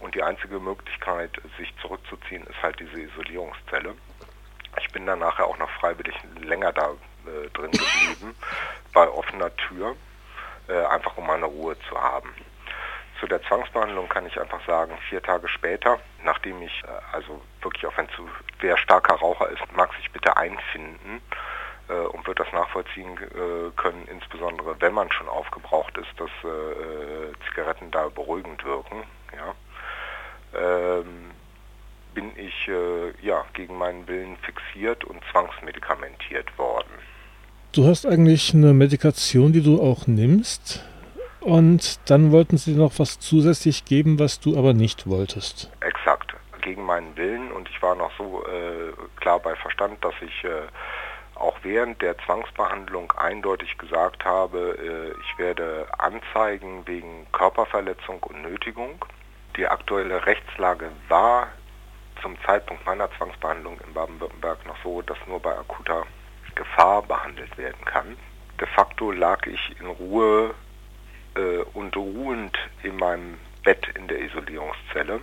Und 0.00 0.14
die 0.14 0.22
einzige 0.22 0.58
Möglichkeit, 0.58 1.38
sich 1.58 1.70
zurückzuziehen, 1.82 2.46
ist 2.46 2.62
halt 2.62 2.80
diese 2.80 2.98
Isolierungszelle. 3.02 3.94
Ich 4.80 4.90
bin 4.92 5.04
dann 5.04 5.18
nachher 5.18 5.46
auch 5.46 5.58
noch 5.58 5.70
freiwillig 5.72 6.14
länger 6.40 6.72
da 6.72 6.92
äh, 7.26 7.50
drin 7.50 7.70
geblieben, 7.70 8.34
bei 8.94 9.06
offener 9.06 9.54
Tür, 9.56 9.94
äh, 10.68 10.86
einfach 10.86 11.18
um 11.18 11.26
meine 11.26 11.44
Ruhe 11.44 11.76
zu 11.90 12.00
haben. 12.00 12.34
Zu 13.20 13.26
der 13.26 13.42
Zwangsbehandlung 13.42 14.08
kann 14.08 14.26
ich 14.26 14.40
einfach 14.40 14.64
sagen, 14.66 14.96
vier 15.10 15.22
Tage 15.22 15.46
später, 15.46 15.98
nachdem 16.24 16.62
ich 16.62 16.82
äh, 16.84 17.14
also 17.14 17.42
wirklich 17.60 17.84
auf 17.84 17.98
ein 17.98 18.08
zu 18.16 18.26
wer 18.60 18.78
starker 18.78 19.14
Raucher 19.14 19.50
ist, 19.50 19.60
mag 19.76 19.94
sich 19.96 20.10
bitte 20.10 20.36
einfinden 20.38 21.20
äh, 21.90 21.92
und 21.92 22.26
wird 22.26 22.40
das 22.40 22.50
nachvollziehen 22.52 23.18
äh, 23.18 23.70
können, 23.76 24.08
insbesondere 24.10 24.80
wenn 24.80 24.94
man 24.94 25.12
schon 25.12 25.28
aufgebraucht 25.28 25.98
ist, 25.98 26.08
dass 26.16 26.30
äh, 26.44 26.48
äh, 26.48 27.32
Zigaretten 27.48 27.90
da 27.90 28.08
beruhigend 28.08 28.64
wirken. 28.64 29.04
Ja. 29.36 29.54
Ähm, 30.58 31.30
bin 32.14 32.32
ich 32.36 32.68
äh, 32.68 33.12
ja, 33.22 33.44
gegen 33.52 33.76
meinen 33.76 34.08
Willen 34.08 34.36
fixiert 34.38 35.04
und 35.04 35.20
zwangsmedikamentiert 35.30 36.58
worden. 36.58 36.90
Du 37.72 37.86
hast 37.86 38.04
eigentlich 38.04 38.52
eine 38.52 38.72
Medikation, 38.72 39.52
die 39.52 39.62
du 39.62 39.80
auch 39.80 40.06
nimmst? 40.08 40.84
Und 41.40 42.10
dann 42.10 42.32
wollten 42.32 42.58
sie 42.58 42.72
noch 42.72 42.98
was 42.98 43.18
zusätzlich 43.18 43.84
geben, 43.84 44.18
was 44.18 44.40
du 44.40 44.58
aber 44.58 44.74
nicht 44.74 45.06
wolltest. 45.06 45.70
Exakt, 45.80 46.34
gegen 46.60 46.84
meinen 46.84 47.16
Willen. 47.16 47.50
Und 47.52 47.68
ich 47.70 47.80
war 47.82 47.94
noch 47.94 48.12
so 48.18 48.44
äh, 48.44 48.92
klar 49.16 49.40
bei 49.40 49.56
Verstand, 49.56 50.04
dass 50.04 50.14
ich 50.20 50.44
äh, 50.44 50.68
auch 51.34 51.56
während 51.62 52.02
der 52.02 52.18
Zwangsbehandlung 52.18 53.12
eindeutig 53.12 53.78
gesagt 53.78 54.24
habe, 54.24 54.76
äh, 54.78 55.20
ich 55.22 55.38
werde 55.38 55.86
anzeigen 55.98 56.86
wegen 56.86 57.26
Körperverletzung 57.32 58.22
und 58.22 58.42
Nötigung. 58.42 59.02
Die 59.56 59.66
aktuelle 59.66 60.24
Rechtslage 60.26 60.90
war 61.08 61.48
zum 62.20 62.36
Zeitpunkt 62.44 62.84
meiner 62.84 63.10
Zwangsbehandlung 63.12 63.80
in 63.86 63.94
Baden-Württemberg 63.94 64.66
noch 64.66 64.76
so, 64.82 65.00
dass 65.00 65.16
nur 65.26 65.40
bei 65.40 65.56
akuter 65.56 66.04
Gefahr 66.54 67.02
behandelt 67.02 67.56
werden 67.56 67.82
kann. 67.86 68.16
De 68.60 68.68
facto 68.68 69.10
lag 69.10 69.46
ich 69.46 69.80
in 69.80 69.86
Ruhe 69.86 70.54
äh, 71.34 71.62
und 71.74 71.96
ruhend 71.96 72.56
in 72.82 72.96
meinem 72.96 73.38
Bett 73.62 73.88
in 73.94 74.08
der 74.08 74.20
Isolierungszelle, 74.20 75.20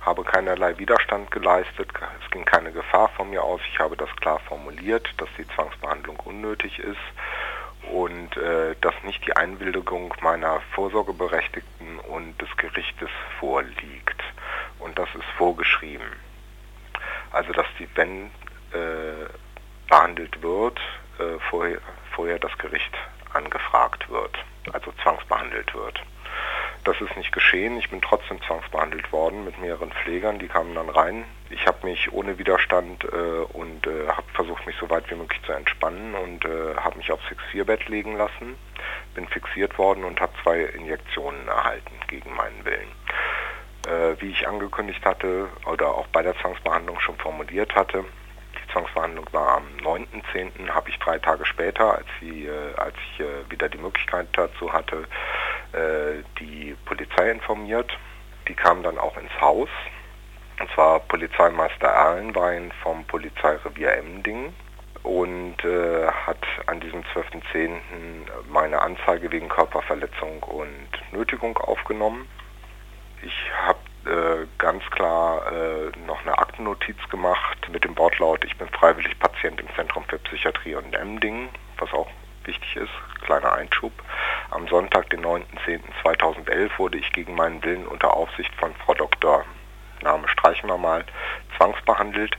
habe 0.00 0.24
keinerlei 0.24 0.78
Widerstand 0.78 1.30
geleistet, 1.30 1.88
es 2.22 2.30
ging 2.30 2.44
keine 2.44 2.72
Gefahr 2.72 3.08
von 3.10 3.30
mir 3.30 3.42
aus, 3.42 3.60
ich 3.72 3.78
habe 3.78 3.96
das 3.96 4.14
klar 4.16 4.38
formuliert, 4.40 5.08
dass 5.16 5.28
die 5.38 5.46
Zwangsbehandlung 5.48 6.16
unnötig 6.20 6.78
ist 6.78 6.96
und 7.92 8.36
äh, 8.36 8.74
dass 8.80 8.94
nicht 9.04 9.26
die 9.26 9.36
Einwilligung 9.36 10.14
meiner 10.20 10.60
Vorsorgeberechtigten 10.74 11.98
und 12.00 12.40
des 12.40 12.54
Gerichtes 12.56 13.08
vorliegt. 13.40 14.22
Und 14.78 14.98
das 14.98 15.08
ist 15.14 15.24
vorgeschrieben. 15.36 16.06
Also 17.32 17.52
dass 17.52 17.66
die, 17.78 17.88
wenn 17.94 18.26
äh, 18.72 19.28
behandelt 19.88 20.42
wird, 20.42 20.78
äh, 21.18 21.38
vorher, 21.50 21.80
vorher 22.12 22.38
das 22.38 22.56
Gericht 22.58 22.94
angefragt 23.32 24.08
wird 24.10 24.36
also 24.72 24.92
zwangsbehandelt 25.02 25.74
wird. 25.74 26.02
Das 26.84 27.00
ist 27.00 27.16
nicht 27.16 27.32
geschehen. 27.32 27.76
Ich 27.78 27.90
bin 27.90 28.00
trotzdem 28.00 28.40
zwangsbehandelt 28.42 29.12
worden 29.12 29.44
mit 29.44 29.58
mehreren 29.58 29.92
Pflegern. 29.92 30.38
Die 30.38 30.48
kamen 30.48 30.74
dann 30.74 30.88
rein. 30.88 31.24
Ich 31.50 31.66
habe 31.66 31.86
mich 31.86 32.12
ohne 32.12 32.38
Widerstand 32.38 33.04
äh, 33.04 33.08
und 33.52 33.86
äh, 33.86 34.08
habe 34.08 34.26
versucht, 34.32 34.66
mich 34.66 34.76
so 34.76 34.88
weit 34.88 35.10
wie 35.10 35.16
möglich 35.16 35.40
zu 35.44 35.52
entspannen 35.52 36.14
und 36.14 36.44
äh, 36.44 36.76
habe 36.76 36.98
mich 36.98 37.10
aufs 37.10 37.26
Fixierbett 37.26 37.88
legen 37.88 38.16
lassen. 38.16 38.56
Bin 39.14 39.26
fixiert 39.28 39.76
worden 39.76 40.04
und 40.04 40.20
habe 40.20 40.32
zwei 40.42 40.60
Injektionen 40.60 41.48
erhalten 41.48 41.92
gegen 42.08 42.34
meinen 42.34 42.64
Willen. 42.64 42.88
Äh, 43.86 44.20
wie 44.20 44.30
ich 44.30 44.46
angekündigt 44.46 45.04
hatte 45.04 45.48
oder 45.66 45.94
auch 45.94 46.06
bei 46.08 46.22
der 46.22 46.36
Zwangsbehandlung 46.38 47.00
schon 47.00 47.16
formuliert 47.16 47.74
hatte, 47.74 48.04
Zwangsverhandlung 48.72 49.26
war 49.32 49.58
am 49.58 49.66
9.10., 49.82 50.68
habe 50.70 50.90
ich 50.90 50.98
drei 50.98 51.18
Tage 51.18 51.44
später, 51.44 51.94
als, 51.94 52.06
sie, 52.20 52.46
äh, 52.46 52.74
als 52.76 52.94
ich 52.96 53.20
äh, 53.20 53.50
wieder 53.50 53.68
die 53.68 53.78
Möglichkeit 53.78 54.28
dazu 54.32 54.72
hatte, 54.72 55.04
äh, 55.72 56.22
die 56.40 56.76
Polizei 56.84 57.30
informiert. 57.30 57.96
Die 58.48 58.54
kam 58.54 58.82
dann 58.82 58.98
auch 58.98 59.16
ins 59.16 59.40
Haus. 59.40 59.68
Und 60.60 60.70
zwar 60.72 61.00
Polizeimeister 61.00 61.86
Erlenwein 61.86 62.72
vom 62.82 63.04
Polizeirevier 63.04 63.92
Emding 63.96 64.52
und 65.04 65.64
äh, 65.64 66.06
hat 66.06 66.44
an 66.66 66.80
diesem 66.80 67.02
12.10. 67.14 67.78
meine 68.50 68.82
Anzeige 68.82 69.30
wegen 69.30 69.48
Körperverletzung 69.48 70.42
und 70.42 70.88
Nötigung 71.12 71.56
aufgenommen. 71.58 72.26
Ich 73.22 73.50
habe 73.66 73.78
äh, 74.06 74.46
ganz 74.58 74.82
klar 74.90 75.52
äh, 75.52 75.90
noch 76.06 76.20
eine 76.22 76.38
Aktennotiz 76.38 76.96
gemacht 77.10 77.68
mit 77.70 77.84
dem 77.84 77.96
Wortlaut, 77.96 78.44
ich 78.44 78.56
bin 78.56 78.68
freiwillig 78.68 79.18
Patient 79.18 79.60
im 79.60 79.68
Zentrum 79.74 80.04
für 80.08 80.18
Psychiatrie 80.18 80.74
und 80.74 80.94
Emding, 80.94 81.48
was 81.78 81.92
auch 81.92 82.08
wichtig 82.44 82.76
ist, 82.76 83.22
kleiner 83.22 83.52
Einschub. 83.52 83.92
Am 84.50 84.66
Sonntag, 84.68 85.10
den 85.10 85.24
9.10.2011, 85.24 86.70
wurde 86.78 86.98
ich 86.98 87.12
gegen 87.12 87.34
meinen 87.34 87.62
Willen 87.62 87.86
unter 87.86 88.14
Aufsicht 88.14 88.54
von 88.54 88.74
Frau 88.84 88.94
Dr. 88.94 89.44
Name 90.02 90.28
streichen 90.28 90.68
wir 90.68 90.78
mal, 90.78 91.04
zwangsbehandelt. 91.56 92.36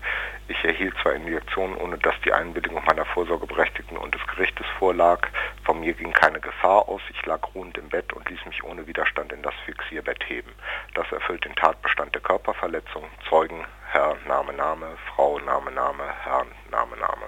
Ich 0.48 0.64
erhielt 0.64 0.96
zwar 1.02 1.14
Injektionen, 1.14 1.78
ohne 1.78 1.98
dass 2.00 2.16
die 2.26 2.34
Einwilligung 2.34 2.84
meiner 2.86 3.06
Vorsorgeberechtigten 3.06 3.98
und 3.98 4.16
des 4.16 4.26
Gerichtes 4.28 4.66
vorlag. 4.80 5.28
Von 5.64 5.80
mir 5.80 5.94
ging 5.94 6.12
keine 6.12 6.40
Gefahr 6.40 6.90
aus. 6.90 7.02
Ich 7.12 7.24
lag 7.26 7.42
ruhend 7.54 7.78
im 7.78 7.88
Bett 7.90 8.12
und 8.14 8.28
ließ 8.30 8.46
mich 8.48 8.64
ohne 8.64 8.88
Widerstand 8.88 9.32
in 9.32 9.44
das 9.44 9.54
Fixierbett 9.66 10.28
heben. 10.28 10.52
Das 10.96 11.12
erfüllt 11.12 11.46
den 11.46 11.56
Tatbestand 11.56 12.16
der 12.16 12.22
Körperverletzung. 12.24 13.04
Zeugen, 13.30 13.64
Herr, 13.92 14.16
Name, 14.28 14.54
Name, 14.54 14.88
Frau, 15.14 15.38
Name, 15.40 15.72
Name, 15.72 16.04
Herr, 16.24 16.46
Name, 16.72 16.98
Name. 16.98 17.26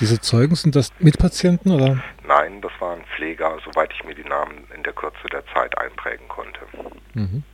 Diese 0.00 0.20
Zeugen, 0.20 0.56
sind 0.56 0.74
das 0.74 0.90
Mitpatienten 0.98 1.70
oder? 1.70 2.02
Nein, 2.26 2.60
das 2.60 2.72
waren 2.80 3.04
Pfleger, 3.14 3.56
soweit 3.64 3.92
ich 3.92 4.02
mir 4.02 4.16
die 4.16 4.24
Namen 4.24 4.66
in 4.74 4.82
der 4.82 4.92
Kürze 4.92 5.28
der 5.30 5.46
Zeit 5.54 5.78
einprägen 5.78 6.26
konnte. 6.26 6.60
Mhm. 7.14 7.44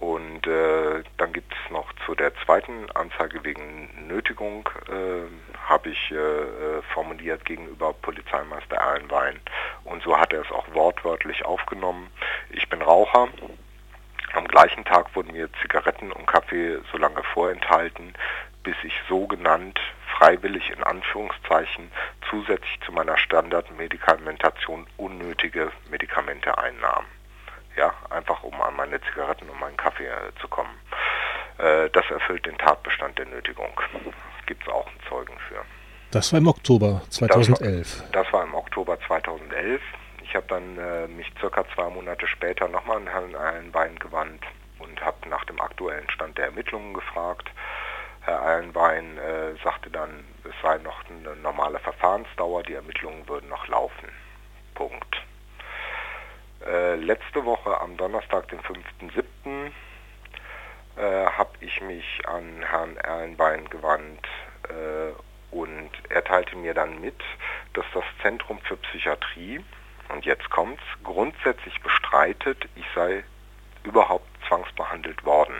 Und 0.00 0.46
äh, 0.46 1.04
dann 1.18 1.32
gibt 1.34 1.52
es 1.52 1.70
noch 1.70 1.92
zu 2.06 2.14
der 2.14 2.34
zweiten 2.46 2.90
Anzeige 2.92 3.44
wegen 3.44 4.08
Nötigung, 4.08 4.66
äh, 4.88 5.28
habe 5.68 5.90
ich 5.90 6.10
äh, 6.10 6.14
äh, 6.14 6.82
formuliert 6.94 7.44
gegenüber 7.44 7.92
Polizeimeister 7.92 8.76
Erlenwein. 8.76 9.38
Und 9.84 10.02
so 10.02 10.16
hat 10.16 10.32
er 10.32 10.40
es 10.40 10.50
auch 10.50 10.64
wortwörtlich 10.72 11.44
aufgenommen. 11.44 12.10
Ich 12.48 12.66
bin 12.70 12.80
Raucher. 12.80 13.28
Am 14.32 14.48
gleichen 14.48 14.86
Tag 14.86 15.14
wurden 15.14 15.32
mir 15.32 15.50
Zigaretten 15.60 16.12
und 16.12 16.26
Kaffee 16.26 16.78
so 16.90 16.96
lange 16.96 17.22
vorenthalten, 17.34 18.14
bis 18.62 18.76
ich 18.82 18.94
sogenannt 19.06 19.78
freiwillig 20.16 20.70
in 20.70 20.82
Anführungszeichen 20.82 21.92
zusätzlich 22.30 22.80
zu 22.86 22.92
meiner 22.92 23.18
Standardmedikamentation 23.18 24.86
unnötige 24.96 25.70
Medikamente 25.90 26.56
einnahm 26.56 27.04
ja, 27.76 27.92
einfach 28.10 28.42
um 28.42 28.60
an 28.60 28.76
meine 28.76 29.00
Zigaretten 29.02 29.48
und 29.48 29.60
meinen 29.60 29.76
Kaffee 29.76 30.06
äh, 30.06 30.32
zu 30.40 30.48
kommen. 30.48 30.70
Äh, 31.58 31.90
das 31.90 32.04
erfüllt 32.10 32.46
den 32.46 32.58
Tatbestand 32.58 33.18
der 33.18 33.26
Nötigung. 33.26 33.70
Gibt 34.46 34.62
es 34.62 34.68
auch 34.68 34.86
einen 34.86 35.00
Zeugen 35.08 35.34
für. 35.48 35.62
Das 36.10 36.32
war 36.32 36.38
im 36.38 36.48
Oktober 36.48 37.02
2011. 37.10 37.86
Das 37.86 38.00
war, 38.00 38.22
das 38.22 38.32
war 38.32 38.42
im 38.44 38.54
Oktober 38.54 38.98
2011. 39.06 39.80
Ich 40.22 40.34
habe 40.34 40.46
dann 40.48 40.78
äh, 40.78 41.06
mich 41.08 41.30
circa 41.38 41.64
zwei 41.74 41.88
Monate 41.88 42.26
später 42.26 42.68
nochmal 42.68 42.96
an 42.98 43.06
Herrn 43.06 43.36
Eilenbein 43.36 43.98
gewandt 43.98 44.44
und 44.78 45.00
habe 45.04 45.28
nach 45.28 45.44
dem 45.44 45.60
aktuellen 45.60 46.08
Stand 46.10 46.38
der 46.38 46.46
Ermittlungen 46.46 46.94
gefragt. 46.94 47.50
Herr 48.22 48.42
Eilenbein 48.42 49.18
äh, 49.18 49.54
sagte 49.62 49.90
dann, 49.90 50.24
es 50.44 50.54
sei 50.62 50.78
noch 50.78 51.02
eine 51.08 51.36
normale 51.36 51.78
Verfahrensdauer, 51.78 52.62
die 52.62 52.74
Ermittlungen 52.74 53.26
würden 53.28 53.48
noch 53.48 53.66
laufen. 53.68 54.08
Punkt. 54.74 55.16
Äh, 56.66 56.96
letzte 56.96 57.44
Woche 57.44 57.80
am 57.80 57.96
Donnerstag, 57.96 58.48
den 58.48 58.60
5.7., 58.60 59.72
äh, 60.96 61.26
habe 61.26 61.50
ich 61.60 61.80
mich 61.80 62.28
an 62.28 62.62
Herrn 62.62 62.96
Erlenbein 62.98 63.68
gewandt 63.70 64.26
äh, 64.68 65.54
und 65.54 65.90
er 66.10 66.22
teilte 66.22 66.56
mir 66.56 66.74
dann 66.74 67.00
mit, 67.00 67.20
dass 67.72 67.86
das 67.94 68.04
Zentrum 68.22 68.58
für 68.60 68.76
Psychiatrie, 68.76 69.64
und 70.10 70.24
jetzt 70.24 70.50
kommt's, 70.50 70.82
grundsätzlich 71.04 71.80
bestreitet, 71.80 72.68
ich 72.74 72.84
sei 72.94 73.24
überhaupt 73.84 74.28
zwangsbehandelt 74.48 75.24
worden. 75.24 75.54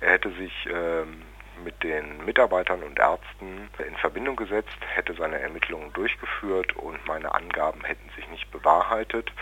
Er 0.00 0.12
hätte 0.12 0.32
sich 0.32 0.52
ähm, 0.70 1.22
mit 1.64 1.82
den 1.82 2.24
Mitarbeitern 2.24 2.82
und 2.82 2.98
Ärzten 2.98 3.70
in 3.78 3.96
Verbindung 3.96 4.36
gesetzt, 4.36 4.76
hätte 4.94 5.14
seine 5.14 5.40
Ermittlungen 5.40 5.92
durchgeführt 5.92 6.76
und 6.76 7.06
meine 7.06 7.34
Angaben 7.34 7.84
hätten 7.84 8.10
sich 8.16 8.28
nicht 8.28 8.50
bewahrheitet. 8.50 9.32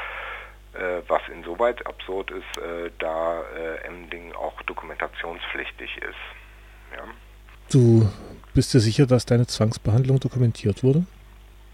Äh, 0.72 1.02
was 1.08 1.22
insoweit 1.34 1.84
absurd 1.84 2.30
ist, 2.30 2.62
äh, 2.62 2.90
da 3.00 3.42
äh, 3.42 3.86
Emding 3.86 4.32
auch 4.34 4.62
dokumentationspflichtig 4.62 5.96
ist. 5.96 6.96
Ja. 6.96 7.04
Du 7.72 8.08
bist 8.54 8.72
dir 8.72 8.78
sicher, 8.78 9.06
dass 9.06 9.26
deine 9.26 9.48
Zwangsbehandlung 9.48 10.20
dokumentiert 10.20 10.84
wurde? 10.84 11.06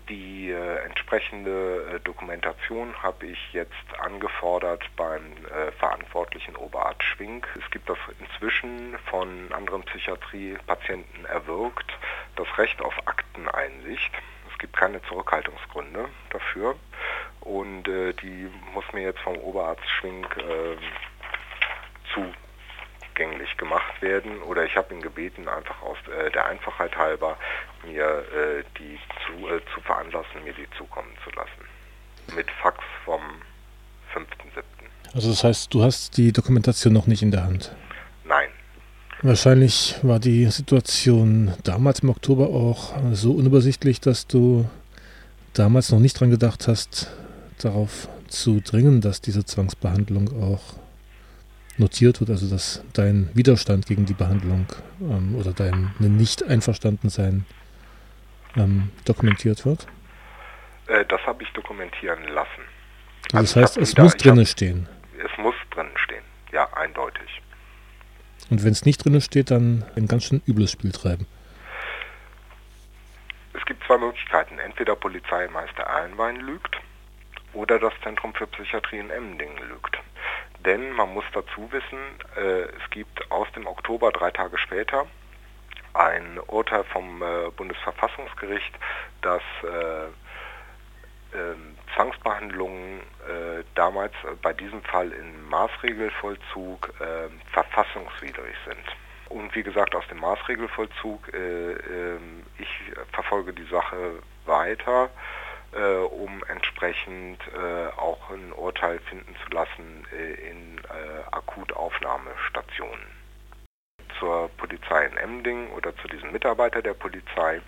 Die 0.09 0.51
äh, 0.51 0.85
entsprechende 0.87 1.97
äh, 1.97 2.01
Dokumentation 2.01 2.95
habe 3.03 3.27
ich 3.27 3.39
jetzt 3.53 3.75
angefordert 3.99 4.83
beim 4.97 5.23
äh, 5.45 5.73
verantwortlichen 5.73 6.57
Oberarzt 6.57 7.03
Schwink. 7.03 7.47
Es 7.63 7.71
gibt 7.71 7.91
das 7.91 7.99
inzwischen 8.19 8.97
von 9.11 9.53
anderen 9.53 9.83
Psychiatriepatienten 9.83 11.27
erwirkt, 11.27 11.93
das 12.37 12.47
Recht 12.57 12.81
auf 12.81 12.95
Akteneinsicht. 13.07 14.13
Es 14.51 14.59
gibt 14.59 14.75
keine 14.75 15.03
Zurückhaltungsgründe 15.03 16.09
dafür 16.31 16.77
und 17.47 17.87
äh, 17.87 18.13
die 18.15 18.51
muss 18.75 18.85
mir 18.93 19.03
jetzt 19.03 19.21
vom 19.21 19.37
Oberarzt 19.39 19.89
Schwink 20.01 20.27
äh, 20.37 20.77
zugänglich 22.13 23.57
gemacht 23.57 24.03
werden 24.03 24.43
oder 24.43 24.65
ich 24.65 24.77
habe 24.77 24.93
ihn 24.93 25.01
gebeten, 25.01 25.49
einfach 25.49 25.81
aus 25.83 25.97
äh, 26.09 26.31
der 26.33 26.47
Einfachheit 26.47 26.97
halber 26.97 27.37
mir 27.87 28.05
äh, 28.05 28.65
die 28.79 28.99
zu, 29.25 29.49
äh, 29.49 29.61
zu 29.75 29.81
veranlassen, 29.83 30.43
mir 30.45 30.53
die 30.55 30.67
zukommen 30.77 31.11
zu 31.23 31.31
lassen. 31.31 32.35
Mit 32.35 32.51
Fax 32.63 32.79
vom 33.05 33.21
5.7. 34.13 34.63
Also 35.15 35.31
das 35.31 35.45
heißt, 35.45 35.73
du 35.73 35.85
hast 35.85 36.17
die 36.17 36.33
Dokumentation 36.33 36.93
noch 36.93 37.07
nicht 37.07 37.23
in 37.23 37.31
der 37.31 37.45
Hand? 37.45 37.75
Nein. 38.25 38.49
Wahrscheinlich 39.23 39.97
war 40.03 40.19
die 40.19 40.47
Situation 40.47 41.55
damals 41.65 42.01
im 42.01 42.11
Oktober 42.11 42.49
auch 42.49 42.95
so 43.13 43.33
unübersichtlich, 43.33 44.01
dass 44.01 44.27
du 44.27 44.69
damals 45.55 45.91
noch 45.91 46.01
nicht 46.01 46.21
dran 46.21 46.31
gedacht 46.31 46.69
hast, 46.69 47.11
darauf 47.65 48.09
zu 48.29 48.61
dringen, 48.61 49.01
dass 49.01 49.21
diese 49.21 49.45
Zwangsbehandlung 49.45 50.43
auch 50.43 50.75
notiert 51.79 52.21
wird, 52.21 52.31
also 52.31 52.49
dass 52.49 52.83
dein 52.93 53.31
Widerstand 53.35 53.87
gegen 53.87 54.07
die 54.07 54.15
Behandlung 54.15 54.67
ähm, 55.01 55.35
oder 55.37 55.53
dein 55.53 55.93
Nicht-Einverstandensein 55.99 57.45
ähm, 58.57 58.91
dokumentiert 59.05 59.65
wird? 59.67 59.87
Äh, 60.87 61.05
das 61.07 61.21
habe 61.27 61.43
ich 61.43 61.51
dokumentieren 61.53 62.25
lassen. 62.29 62.63
Also 63.33 63.55
das 63.55 63.57
heißt, 63.57 63.77
es 63.79 63.93
wieder, 63.93 64.05
muss 64.05 64.17
drinnen 64.17 64.47
stehen. 64.47 64.89
Es 65.23 65.39
muss 65.39 65.55
drinnen 65.71 65.97
stehen, 65.97 66.25
ja, 66.53 66.73
eindeutig. 66.75 67.43
Und 68.51 68.65
wenn 68.65 68.73
es 68.73 68.85
nicht 68.85 69.05
drinnen 69.05 69.21
steht, 69.21 69.51
dann 69.51 69.85
ein 69.97 70.07
ganz 70.07 70.25
schön 70.25 70.41
übles 70.47 70.71
Spiel 70.71 70.93
treiben. 70.93 71.27
Es 73.53 73.65
gibt 73.65 73.83
zwei 73.85 73.99
Möglichkeiten. 73.99 74.59
Entweder 74.59 74.95
Polizeimeister 74.95 75.83
Erlenwein 75.83 76.37
lügt 76.37 76.77
oder 77.57 77.79
das 77.79 77.95
Zentrum 78.03 78.35
für 78.35 78.47
Psychiatrie 78.47 78.99
in 78.99 79.11
Emmendingen 79.11 79.59
lügt. 79.69 79.99
Denn 80.61 80.93
man 80.93 81.13
muss 81.15 81.25
dazu 81.33 81.71
wissen, 81.73 81.99
äh, 82.37 82.63
es 82.63 82.91
gibt 82.91 83.31
aus 83.31 83.51
dem 83.53 83.67
Oktober 83.67 84.13
drei 84.13 84.31
Tage 84.31 84.59
später 84.59 85.07
ein 85.95 86.39
Urteil 86.49 86.85
vom 86.85 87.23
äh, 87.23 87.51
Bundesverfassungsgericht, 87.57 88.75
das 89.23 89.43
äh, 89.63 90.07
ähm, 91.35 91.77
Zwangsbehandlungen 91.95 93.01
äh, 93.01 93.65
damals 93.75 94.13
bei 94.43 94.53
diesem 94.53 94.83
Fall 94.83 95.11
im 95.13 95.49
Maßregelvollzug 95.49 96.93
äh, 97.01 97.29
verfassungswidrig 97.53 98.55
sind. 98.67 98.85
Und 99.31 99.55
wie 99.55 99.63
gesagt, 99.63 99.95
aus 99.95 100.07
dem 100.09 100.19
Maßregelvollzug, 100.19 101.33
äh, 101.33 101.73
ähm, 101.73 102.43
ich 102.59 102.69
verfolge 103.13 103.53
die 103.53 103.67
Sache 103.67 104.23
weiter 104.45 105.11
äh, 105.77 105.97
um 106.05 106.43
entsprechend 106.49 107.39
äh, 107.49 107.87
auch 107.97 108.31
ein 108.31 108.53
Urteil 108.53 108.99
finden 109.01 109.35
zu 109.45 109.51
lassen 109.55 110.07
äh, 110.13 110.51
in 110.51 110.79
äh, 110.79 111.31
Akutaufnahmestationen. 111.31 113.07
Zur 114.19 114.49
Polizei 114.57 115.05
in 115.05 115.17
Emding 115.19 115.71
oder 115.73 115.95
zu 115.97 116.09
diesem 116.09 116.33
Mitarbeiter 116.33 116.81
der 116.81 116.95
Polizei 116.95 117.61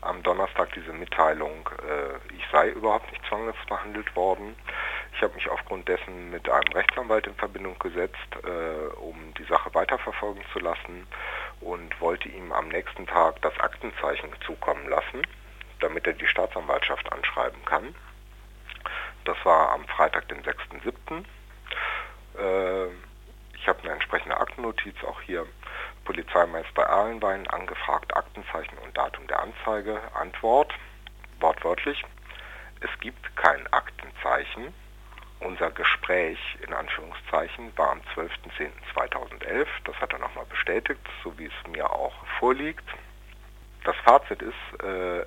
am 0.00 0.22
Donnerstag 0.22 0.72
diese 0.74 0.92
Mitteilung, 0.92 1.68
äh, 1.82 2.34
ich 2.34 2.44
sei 2.52 2.68
überhaupt 2.70 3.10
nicht 3.10 3.24
zwangsbehandelt 3.26 4.14
worden. 4.16 4.54
Ich 5.14 5.22
habe 5.22 5.34
mich 5.34 5.48
aufgrund 5.48 5.88
dessen 5.88 6.30
mit 6.30 6.48
einem 6.48 6.72
Rechtsanwalt 6.72 7.26
in 7.26 7.34
Verbindung 7.34 7.78
gesetzt, 7.78 8.16
äh, 8.44 8.94
um 8.96 9.34
die 9.34 9.44
Sache 9.44 9.72
weiterverfolgen 9.74 10.42
zu 10.52 10.58
lassen 10.58 11.06
und 11.60 12.00
wollte 12.00 12.28
ihm 12.28 12.52
am 12.52 12.68
nächsten 12.68 13.06
Tag 13.06 13.40
das 13.42 13.58
Aktenzeichen 13.60 14.30
zukommen 14.44 14.88
lassen, 14.88 15.22
damit 15.80 16.06
er 16.06 16.12
die 16.14 16.26
Staatsanwaltschaft 16.26 17.10
anschreiben 17.12 17.64
kann. 17.64 17.94
Das 19.24 19.36
war 19.44 19.72
am 19.72 19.86
Freitag, 19.88 20.28
den 20.28 20.42
6.7. 20.42 21.24
Äh, 22.38 22.92
ich 23.54 23.68
habe 23.68 23.82
eine 23.82 23.92
entsprechende 23.92 24.36
Aktennotiz 24.36 24.96
auch 25.04 25.20
hier. 25.22 25.46
Polizeimeister 26.04 26.82
Erlenwein 26.82 27.46
angefragt, 27.48 28.14
Aktenzeichen 28.14 28.76
und 28.78 28.96
Datum 28.96 29.26
der 29.26 29.40
Anzeige. 29.40 30.00
Antwort, 30.14 30.74
wortwörtlich, 31.40 32.04
es 32.80 33.00
gibt 33.00 33.34
kein 33.36 33.66
Aktenzeichen. 33.72 34.74
Unser 35.40 35.70
Gespräch 35.70 36.38
in 36.66 36.72
Anführungszeichen 36.74 37.72
war 37.76 37.92
am 37.92 38.00
12.10.2011. 38.14 39.66
Das 39.84 39.96
hat 39.96 40.12
er 40.12 40.18
nochmal 40.18 40.46
bestätigt, 40.46 41.00
so 41.22 41.36
wie 41.38 41.46
es 41.46 41.70
mir 41.70 41.90
auch 41.90 42.14
vorliegt. 42.38 42.84
Das 43.84 43.96
Fazit 44.04 44.42
ist, 44.42 44.82
äh, 44.82 45.24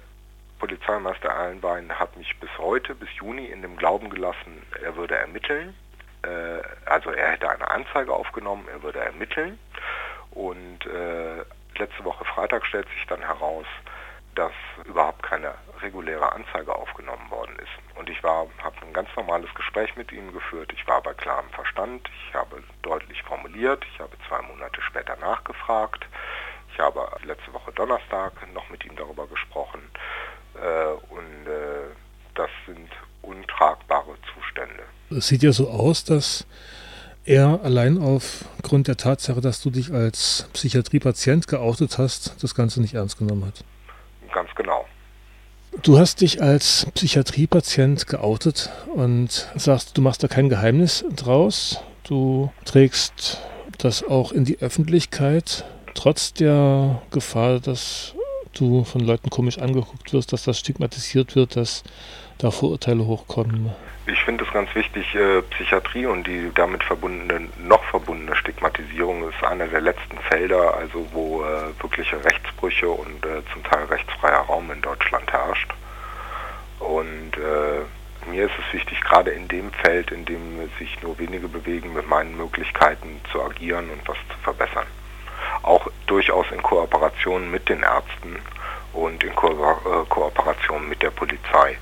Polizeimeister 0.59 1.29
Erlenwein 1.29 1.91
hat 1.97 2.15
mich 2.17 2.39
bis 2.39 2.49
heute, 2.57 2.95
bis 2.95 3.09
Juni 3.15 3.45
in 3.45 3.61
dem 3.61 3.77
Glauben 3.77 4.09
gelassen, 4.09 4.65
er 4.81 4.95
würde 4.95 5.15
ermitteln. 5.15 5.75
Äh, 6.23 6.61
also 6.85 7.11
er 7.11 7.31
hätte 7.31 7.49
eine 7.49 7.69
Anzeige 7.69 8.13
aufgenommen, 8.13 8.67
er 8.71 8.81
würde 8.81 8.99
ermitteln. 8.99 9.59
Und 10.31 10.85
äh, 10.85 11.43
letzte 11.77 12.03
Woche 12.03 12.25
Freitag 12.25 12.65
stellt 12.65 12.87
sich 12.89 13.05
dann 13.07 13.21
heraus, 13.21 13.65
dass 14.35 14.53
überhaupt 14.85 15.23
keine 15.23 15.55
reguläre 15.81 16.31
Anzeige 16.31 16.73
aufgenommen 16.73 17.29
worden 17.31 17.55
ist. 17.57 17.97
Und 17.97 18.07
ich 18.09 18.21
habe 18.21 18.51
ein 18.81 18.93
ganz 18.93 19.09
normales 19.15 19.51
Gespräch 19.55 19.95
mit 19.95 20.11
ihm 20.11 20.31
geführt. 20.31 20.71
Ich 20.73 20.87
war 20.87 21.01
bei 21.01 21.13
klarem 21.13 21.49
Verstand. 21.49 22.07
Ich 22.27 22.35
habe 22.35 22.61
deutlich 22.83 23.23
formuliert. 23.23 23.83
Ich 23.91 23.99
habe 23.99 24.15
zwei 24.27 24.41
Monate 24.43 24.79
später 24.81 25.15
nachgefragt. 25.17 26.05
Ich 26.71 26.79
habe 26.79 27.09
letzte 27.23 27.51
Woche 27.53 27.71
Donnerstag 27.71 28.33
noch 28.53 28.69
mit 28.69 28.85
ihm 28.85 28.95
darüber 28.95 29.25
gesprochen. 29.25 29.81
Äh, 30.61 31.13
und 31.13 31.47
äh, 31.47 31.93
das 32.35 32.49
sind 32.65 32.89
untragbare 33.21 34.15
Zustände. 34.33 34.83
Es 35.09 35.27
sieht 35.27 35.43
ja 35.43 35.51
so 35.51 35.69
aus, 35.69 36.03
dass 36.03 36.45
er 37.25 37.59
allein 37.63 37.97
aufgrund 37.97 38.87
der 38.87 38.97
Tatsache, 38.97 39.41
dass 39.41 39.61
du 39.61 39.69
dich 39.69 39.91
als 39.91 40.49
Psychiatriepatient 40.53 41.47
geoutet 41.47 41.97
hast, 41.97 42.41
das 42.41 42.55
Ganze 42.55 42.81
nicht 42.81 42.93
ernst 42.93 43.17
genommen 43.17 43.45
hat. 43.45 43.63
Ganz 44.33 44.49
genau. 44.55 44.85
Du 45.83 45.99
hast 45.99 46.21
dich 46.21 46.41
als 46.41 46.87
Psychiatriepatient 46.95 48.07
geoutet 48.07 48.69
und 48.95 49.47
sagst, 49.55 49.97
du 49.97 50.01
machst 50.01 50.23
da 50.23 50.27
kein 50.27 50.49
Geheimnis 50.49 51.05
draus. 51.15 51.81
Du 52.03 52.51
trägst 52.65 53.41
das 53.77 54.03
auch 54.03 54.31
in 54.31 54.45
die 54.45 54.59
Öffentlichkeit, 54.59 55.65
trotz 55.93 56.33
der 56.33 57.01
Gefahr, 57.11 57.59
dass 57.59 58.15
du 58.59 58.83
von 58.83 59.01
Leuten 59.01 59.29
komisch 59.29 59.57
angeguckt 59.57 60.13
wirst, 60.13 60.33
dass 60.33 60.43
das 60.43 60.59
stigmatisiert 60.59 61.35
wird, 61.35 61.55
dass 61.55 61.83
da 62.37 62.51
Vorurteile 62.51 63.05
hochkommen. 63.05 63.71
Ich 64.05 64.23
finde 64.23 64.45
es 64.45 64.53
ganz 64.53 64.73
wichtig, 64.73 65.13
äh, 65.15 65.41
Psychiatrie 65.41 66.05
und 66.05 66.25
die 66.25 66.49
damit 66.55 66.83
verbundene, 66.83 67.49
noch 67.57 67.83
verbundene 67.85 68.35
Stigmatisierung 68.35 69.27
ist 69.29 69.43
einer 69.43 69.67
der 69.67 69.81
letzten 69.81 70.17
Felder, 70.29 70.75
also 70.75 71.05
wo 71.11 71.43
äh, 71.43 71.81
wirkliche 71.81 72.23
Rechtsbrüche 72.23 72.89
und 72.89 73.25
äh, 73.25 73.41
zum 73.51 73.63
Teil 73.63 73.83
rechtsfreier 73.85 74.41
Raum 74.41 74.71
in 74.71 74.81
Deutschland 74.81 75.31
herrscht. 75.31 75.73
Und 76.79 77.33
äh, 77.35 78.29
mir 78.31 78.45
ist 78.45 78.53
es 78.65 78.73
wichtig, 78.73 79.01
gerade 79.01 79.31
in 79.31 79.47
dem 79.47 79.71
Feld, 79.71 80.11
in 80.11 80.23
dem 80.23 80.69
sich 80.79 81.01
nur 81.01 81.17
wenige 81.19 81.49
bewegen, 81.49 81.93
mit 81.93 82.07
meinen 82.07 82.37
Möglichkeiten 82.37 83.19
zu 83.31 83.41
agieren 83.41 83.89
und 83.89 84.07
was 84.07 84.17
zu 84.29 84.37
verbessern 84.41 84.87
auch 85.67 85.87
durchaus 86.07 86.45
in 86.51 86.63
Kooperation 86.63 87.51
mit 87.51 87.69
den 87.69 87.83
Ärzten 87.83 88.39
und 88.93 89.23
in 89.23 89.35
Ko 89.35 89.49
äh, 89.49 90.05
Kooperation 90.09 90.87
mit 90.89 91.01
der 91.01 91.11
Polizei. 91.11 91.77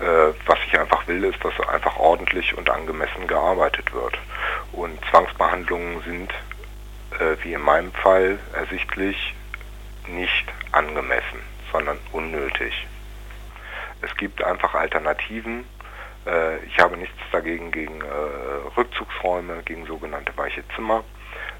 Äh, 0.00 0.34
was 0.46 0.58
ich 0.66 0.78
einfach 0.78 1.06
will, 1.06 1.24
ist, 1.24 1.42
dass 1.44 1.58
einfach 1.68 1.96
ordentlich 1.98 2.56
und 2.56 2.68
angemessen 2.68 3.26
gearbeitet 3.26 3.92
wird. 3.94 4.18
Und 4.72 4.98
Zwangsbehandlungen 5.10 6.02
sind, 6.02 6.32
äh, 7.20 7.36
wie 7.42 7.52
in 7.54 7.62
meinem 7.62 7.92
Fall 7.92 8.38
ersichtlich, 8.54 9.34
nicht 10.08 10.46
angemessen, 10.72 11.40
sondern 11.72 11.98
unnötig. 12.12 12.86
Es 14.02 14.14
gibt 14.16 14.42
einfach 14.42 14.74
Alternativen. 14.74 15.64
Äh, 16.26 16.58
ich 16.64 16.78
habe 16.78 16.96
nichts 16.96 17.16
dagegen 17.32 17.70
gegen 17.70 18.00
äh, 18.00 18.76
Rückzugsräume, 18.76 19.62
gegen 19.64 19.86
sogenannte 19.86 20.36
weiche 20.36 20.64
Zimmer. 20.74 21.04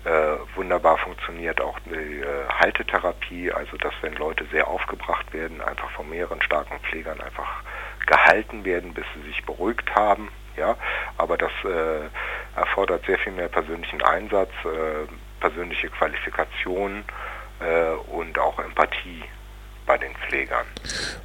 Äh, 0.05 0.37
wunderbar 0.57 0.99
funktioniert 0.99 1.61
auch 1.61 1.79
die 1.87 2.21
äh, 2.21 2.27
Haltetherapie, 2.61 3.51
also 3.53 3.77
dass 3.79 3.95
wenn 4.03 4.15
Leute 4.15 4.45
sehr 4.53 4.69
aufgebracht 4.69 5.33
werden, 5.33 5.63
einfach 5.63 5.91
von 5.93 6.09
mehreren 6.11 6.43
starken 6.43 6.79
Pflegern 6.81 7.21
einfach 7.21 7.63
gehalten 8.07 8.65
werden, 8.65 8.93
bis 8.93 9.05
sie 9.15 9.29
sich 9.29 9.45
beruhigt 9.45 9.95
haben. 9.95 10.29
Ja, 10.57 10.77
aber 11.17 11.37
das 11.37 11.51
äh, 11.65 12.59
erfordert 12.59 13.05
sehr 13.07 13.19
viel 13.19 13.33
mehr 13.33 13.49
persönlichen 13.49 14.03
Einsatz, 14.03 14.51
äh, 14.65 15.09
persönliche 15.41 15.89
Qualifikation 15.89 17.03
äh, 17.61 18.13
und 18.13 18.39
auch 18.39 18.59
Empathie 18.61 19.25
bei 19.87 19.99
den 19.99 20.13
Pflegern. 20.15 20.65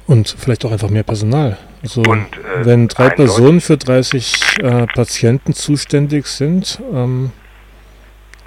Und 0.06 0.34
vielleicht 0.38 0.64
auch 0.64 0.72
einfach 0.72 0.90
mehr 0.90 1.02
Personal. 1.02 1.56
Also 1.82 2.02
und, 2.02 2.36
äh, 2.36 2.64
wenn 2.64 2.88
drei 2.88 3.10
Personen 3.10 3.60
für 3.60 3.76
30 3.76 4.58
äh, 4.58 4.86
Patienten 4.86 5.54
zuständig 5.54 6.26
sind, 6.26 6.80
ähm, 6.92 7.32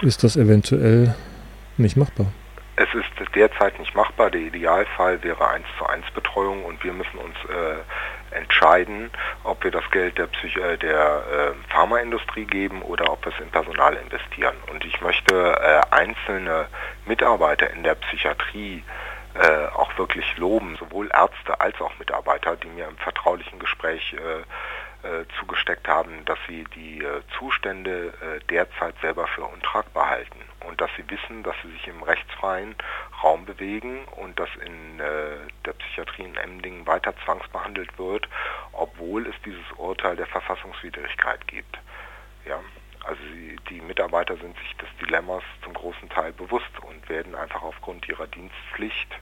ist 0.04 0.22
das 0.22 0.36
eventuell 0.36 1.14
nicht 1.76 1.96
machbar? 1.96 2.26
Es 2.76 2.88
ist 2.92 3.34
derzeit 3.34 3.78
nicht 3.78 3.94
machbar. 3.94 4.30
Der 4.30 4.40
Idealfall 4.40 5.22
wäre 5.22 5.48
1 5.48 5.64
zu 5.78 5.86
1 5.86 6.04
Betreuung 6.12 6.64
und 6.64 6.82
wir 6.82 6.92
müssen 6.92 7.18
uns 7.18 7.36
äh, 7.48 8.36
entscheiden, 8.36 9.10
ob 9.44 9.62
wir 9.62 9.70
das 9.70 9.88
Geld 9.90 10.18
der, 10.18 10.26
Psych 10.26 10.56
äh, 10.56 10.76
der 10.76 10.96
äh, 10.96 11.72
Pharmaindustrie 11.72 12.44
geben 12.44 12.82
oder 12.82 13.12
ob 13.12 13.24
wir 13.24 13.32
es 13.32 13.40
in 13.40 13.50
Personal 13.50 13.94
investieren. 13.94 14.56
Und 14.70 14.84
ich 14.84 15.00
möchte 15.00 15.34
äh, 15.34 15.80
einzelne 15.94 16.66
Mitarbeiter 17.06 17.70
in 17.70 17.84
der 17.84 17.94
Psychiatrie 17.94 18.82
äh, 19.34 19.66
auch 19.74 19.96
wirklich 19.98 20.36
loben, 20.36 20.76
sowohl 20.76 21.10
Ärzte 21.12 21.60
als 21.60 21.80
auch 21.80 21.96
Mitarbeiter, 21.98 22.56
die 22.56 22.68
mir 22.68 22.88
im 22.88 22.96
vertraulichen 22.98 23.58
Gespräch 23.58 24.14
äh, 24.14 24.42
äh, 25.04 25.26
zugesteckt 25.38 25.86
haben, 25.86 26.24
dass 26.24 26.38
sie 26.48 26.64
die 26.74 27.04
äh, 27.04 27.20
Zustände 27.38 28.14
äh, 28.22 28.40
derzeit 28.48 28.94
selber 29.02 29.26
für 29.26 29.44
untragbar 29.44 30.08
halten 30.08 30.40
und 30.66 30.80
dass 30.80 30.90
sie 30.96 31.04
wissen, 31.10 31.42
dass 31.42 31.54
sie 31.62 31.70
sich 31.72 31.86
im 31.88 32.02
rechtsfreien 32.02 32.74
Raum 33.22 33.44
bewegen 33.44 34.04
und 34.16 34.38
dass 34.40 34.48
in 34.64 34.98
der 34.98 35.72
Psychiatrie 35.74 36.22
in 36.22 36.36
Emdingen 36.36 36.86
weiter 36.86 37.14
zwangsbehandelt 37.24 37.98
wird, 37.98 38.28
obwohl 38.72 39.26
es 39.26 39.34
dieses 39.44 39.70
Urteil 39.76 40.16
der 40.16 40.26
Verfassungswidrigkeit 40.26 41.46
gibt. 41.48 41.78
Ja, 42.46 42.60
also 43.04 43.20
die 43.68 43.80
Mitarbeiter 43.82 44.36
sind 44.36 44.56
sich 44.58 44.76
des 44.76 44.88
Dilemmas 45.00 45.42
zum 45.62 45.74
großen 45.74 46.08
Teil 46.08 46.32
bewusst 46.32 46.78
und 46.80 47.06
werden 47.08 47.34
einfach 47.34 47.62
aufgrund 47.62 48.08
ihrer 48.08 48.26
Dienstpflicht 48.26 49.14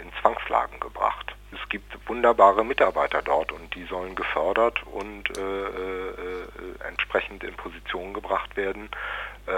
in 0.00 0.10
Zwangslagen 0.20 0.80
gebracht. 0.80 1.34
Es 1.52 1.68
gibt 1.68 1.96
wunderbare 2.08 2.64
Mitarbeiter 2.64 3.22
dort 3.22 3.52
und 3.52 3.74
die 3.74 3.84
sollen 3.84 4.14
gefördert 4.14 4.82
und 4.92 5.36
äh, 5.36 5.40
äh, 5.40 6.88
entsprechend 6.88 7.44
in 7.44 7.54
Positionen 7.54 8.12
gebracht 8.12 8.56
werden, 8.56 8.88
äh, 9.46 9.50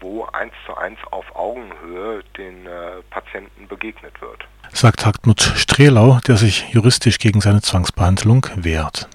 wo 0.00 0.24
eins 0.26 0.52
zu 0.66 0.76
eins 0.76 0.98
auf 1.10 1.24
Augenhöhe 1.34 2.22
den 2.36 2.66
äh, 2.66 3.02
Patienten 3.10 3.68
begegnet 3.68 4.20
wird. 4.20 4.46
Sagt 4.72 5.06
Hartmut 5.06 5.40
Strehlau, 5.40 6.18
der 6.26 6.36
sich 6.36 6.68
juristisch 6.70 7.18
gegen 7.18 7.40
seine 7.40 7.62
Zwangsbehandlung 7.62 8.46
wehrt. 8.56 9.08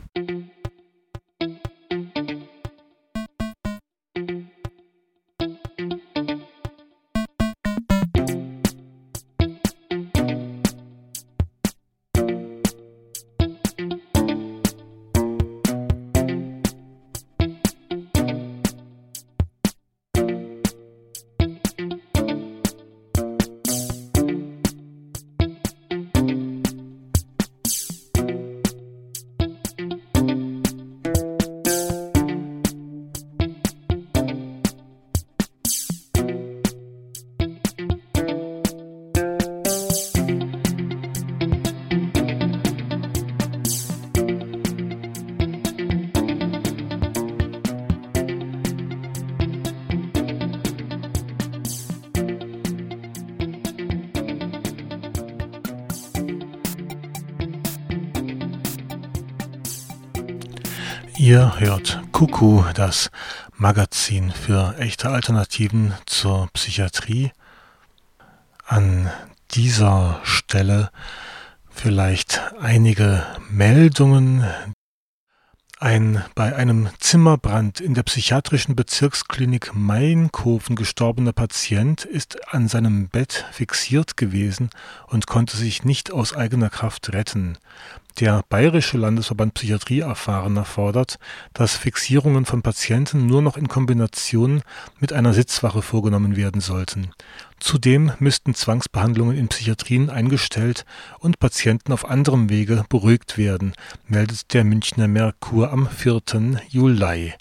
Das 62.74 63.10
Magazin 63.56 64.32
für 64.32 64.76
echte 64.78 65.10
Alternativen 65.10 65.94
zur 66.06 66.50
Psychiatrie. 66.52 67.32
An 68.66 69.10
dieser 69.52 70.20
Stelle 70.24 70.90
vielleicht 71.70 72.42
einige 72.60 73.26
Meldungen. 73.50 74.44
Ein 75.84 76.24
bei 76.34 76.56
einem 76.56 76.88
Zimmerbrand 77.00 77.82
in 77.82 77.94
der 77.94 78.04
psychiatrischen 78.04 78.74
Bezirksklinik 78.74 79.76
Mainkofen 79.76 80.78
gestorbener 80.78 81.34
Patient 81.34 82.06
ist 82.06 82.38
an 82.54 82.70
seinem 82.70 83.10
Bett 83.10 83.44
fixiert 83.52 84.16
gewesen 84.16 84.70
und 85.08 85.28
konnte 85.28 85.58
sich 85.58 85.84
nicht 85.84 86.14
aus 86.14 86.34
eigener 86.34 86.70
Kraft 86.70 87.12
retten. 87.12 87.58
Der 88.22 88.46
Bayerische 88.48 88.98
Landesverband 88.98 89.56
Psychiatrie 89.56 90.00
Erfahrener 90.00 90.64
fordert, 90.64 91.20
dass 91.52 91.76
Fixierungen 91.76 92.46
von 92.46 92.62
Patienten 92.62 93.26
nur 93.26 93.42
noch 93.42 93.58
in 93.58 93.68
Kombination 93.68 94.62
mit 95.02 95.12
einer 95.12 95.34
Sitzwache 95.34 95.82
vorgenommen 95.82 96.38
werden 96.38 96.62
sollten. 96.62 97.12
Zudem 97.64 98.12
müssten 98.20 98.54
Zwangsbehandlungen 98.54 99.36
in 99.38 99.48
Psychiatrien 99.48 100.10
eingestellt 100.10 100.84
und 101.20 101.40
Patienten 101.40 101.94
auf 101.94 102.10
anderem 102.10 102.50
Wege 102.50 102.84
beruhigt 102.90 103.38
werden, 103.38 103.72
meldet 104.06 104.54
der 104.54 104.66
Münchner 104.66 105.08
Merkur 105.08 105.72
am 105.72 105.88
4. 105.88 106.60
Juli. 106.68 107.34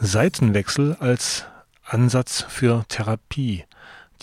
Seitenwechsel 0.06 0.98
als 1.00 1.46
Ansatz 1.86 2.46
für 2.50 2.84
Therapie. 2.90 3.64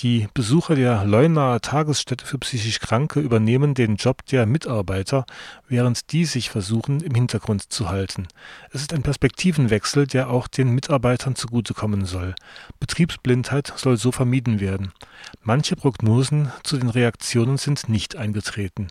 Die 0.00 0.28
Besucher 0.34 0.74
der 0.74 1.04
Leunaer 1.04 1.60
Tagesstätte 1.62 2.26
für 2.26 2.38
psychisch 2.38 2.80
Kranke 2.80 3.20
übernehmen 3.20 3.72
den 3.72 3.96
Job 3.96 4.26
der 4.26 4.44
Mitarbeiter, 4.44 5.24
während 5.68 6.12
die 6.12 6.26
sich 6.26 6.50
versuchen, 6.50 7.00
im 7.00 7.14
Hintergrund 7.14 7.72
zu 7.72 7.88
halten. 7.88 8.28
Es 8.72 8.82
ist 8.82 8.92
ein 8.92 9.02
Perspektivenwechsel, 9.02 10.06
der 10.06 10.28
auch 10.28 10.48
den 10.48 10.68
Mitarbeitern 10.68 11.34
zugutekommen 11.34 12.04
soll. 12.04 12.34
Betriebsblindheit 12.78 13.72
soll 13.76 13.96
so 13.96 14.12
vermieden 14.12 14.60
werden. 14.60 14.92
Manche 15.42 15.76
Prognosen 15.76 16.52
zu 16.62 16.76
den 16.76 16.90
Reaktionen 16.90 17.56
sind 17.56 17.88
nicht 17.88 18.16
eingetreten. 18.16 18.88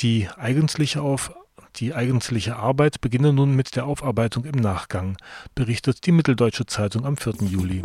Die 0.00 0.28
eigentliche 0.38 1.02
auf 1.02 1.34
die 1.76 1.94
eigentliche 1.94 2.56
Arbeit 2.56 3.00
beginne 3.00 3.32
nun 3.32 3.54
mit 3.54 3.76
der 3.76 3.86
Aufarbeitung 3.86 4.44
im 4.44 4.60
Nachgang, 4.60 5.16
berichtet 5.54 6.06
die 6.06 6.12
Mitteldeutsche 6.12 6.66
Zeitung 6.66 7.04
am 7.04 7.16
4. 7.16 7.34
Juli. 7.48 7.82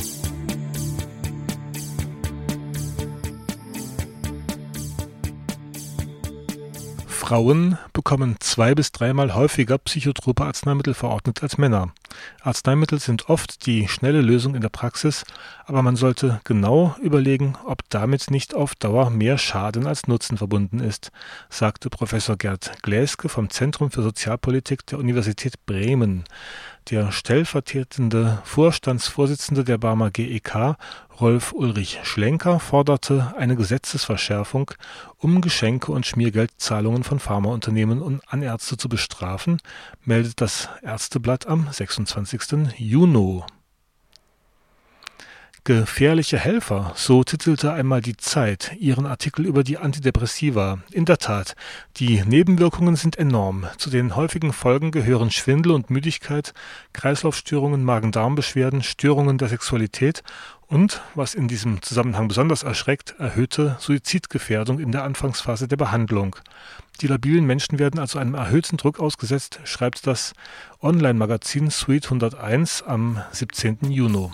Frauen 7.30 7.77
bekommen 7.93 8.38
zwei 8.39 8.73
bis 8.73 8.91
dreimal 8.91 9.36
häufiger 9.36 9.77
psychotrope 9.77 10.45
Arzneimittel 10.45 10.95
verordnet 10.95 11.43
als 11.43 11.59
Männer. 11.59 11.93
Arzneimittel 12.41 12.99
sind 12.99 13.30
oft 13.30 13.67
die 13.67 13.88
schnelle 13.88 14.21
Lösung 14.21 14.55
in 14.55 14.61
der 14.61 14.69
Praxis, 14.69 15.25
aber 15.67 15.84
man 15.84 15.95
sollte 15.95 16.41
genau 16.43 16.95
überlegen, 16.99 17.55
ob 17.67 17.88
damit 17.89 18.32
nicht 18.32 18.55
auf 18.55 18.73
Dauer 18.73 19.11
mehr 19.11 19.38
Schaden 19.38 19.86
als 19.86 20.07
Nutzen 20.07 20.39
verbunden 20.39 20.80
ist, 20.80 21.11
sagte 21.49 21.91
Professor 21.91 22.36
Gerd 22.36 22.82
Gläske 22.82 23.30
vom 23.30 23.51
Zentrum 23.51 23.91
für 23.91 24.01
Sozialpolitik 24.01 24.88
der 24.88 24.97
Universität 24.97 25.63
Bremen. 25.67 26.23
Der 26.89 27.11
stellvertretende 27.11 28.41
Vorstandsvorsitzende 28.45 29.63
der 29.63 29.77
Barmer 29.77 30.09
GEK, 30.09 30.75
Rolf 31.19 31.51
Ulrich 31.51 31.99
Schlenker, 32.03 32.59
forderte 32.59 33.36
eine 33.38 33.55
Gesetzesverschärfung, 33.55 34.71
um 35.17 35.41
Geschenke 35.41 35.91
und 35.91 36.05
Schmiergeldzahlungen 36.05 37.03
von 37.03 37.19
Pharmaunternehmen 37.19 38.21
an 38.25 38.41
Ärzte 38.41 38.77
zu 38.77 38.89
bestrafen, 38.89 39.61
meldet 40.03 40.41
das 40.41 40.69
Ärzteblatt 40.82 41.45
am 41.45 41.67
26. 41.71 42.77
Juni. 42.77 43.43
Gefährliche 45.70 46.39
Helfer, 46.39 46.93
so 46.95 47.24
titelte 47.24 47.72
einmal 47.72 48.01
die 48.01 48.17
Zeit 48.17 48.76
ihren 48.80 49.05
Artikel 49.05 49.45
über 49.45 49.63
die 49.63 49.78
Antidepressiva. 49.78 50.80
In 50.91 51.05
der 51.05 51.20
Tat, 51.20 51.55
die 51.97 52.24
Nebenwirkungen 52.26 52.95
sind 52.95 53.20
enorm. 53.20 53.67
Zu 53.78 53.91
den 53.91 54.15
häufigen 54.15 54.51
Folgen 54.51 54.89
gehören 54.89 55.30
Schwindel 55.30 55.74
und 55.74 55.91
Müdigkeit, 55.91 56.55
Kreislaufstörungen, 56.93 57.84
Magen-Darm-Beschwerden, 57.84 58.82
Störungen 58.82 59.38
der 59.38 59.49
Sexualität 59.49 60.24
und, 60.65 61.03
was 61.13 61.36
in 61.36 61.47
diesem 61.47 61.84
Zusammenhang 61.84 62.28
besonders 62.28 62.63
erschreckt, 62.63 63.13
erhöhte 63.20 63.78
Suizidgefährdung 63.80 64.80
in 64.80 64.91
der 64.91 65.03
Anfangsphase 65.03 65.67
der 65.67 65.78
Behandlung. 65.78 66.36
Die 67.01 67.07
labilen 67.07 67.45
Menschen 67.45 67.78
werden 67.78 67.99
also 67.99 68.17
einem 68.17 68.34
erhöhten 68.34 68.78
Druck 68.78 68.99
ausgesetzt, 68.99 69.59
schreibt 69.65 70.07
das 70.07 70.34
Online-Magazin 70.82 71.70
Suite 71.70 72.05
101 72.05 72.82
am 72.82 73.22
17. 73.34 73.91
Juni. 73.91 74.32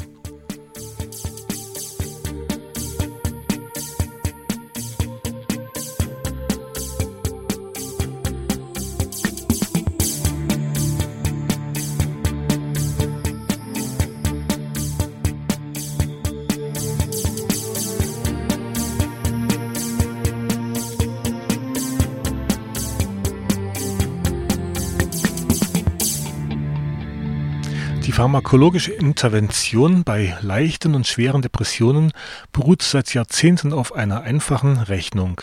Pharmakologische 28.16 28.93
Intervention 28.93 30.05
bei 30.05 30.38
leichten 30.39 30.95
und 30.95 31.05
schweren 31.05 31.41
Depressionen 31.41 32.13
beruht 32.53 32.82
seit 32.82 33.13
Jahrzehnten 33.13 33.74
auf 33.74 33.93
einer 33.93 34.22
einfachen 34.22 34.78
Rechnung. 34.78 35.41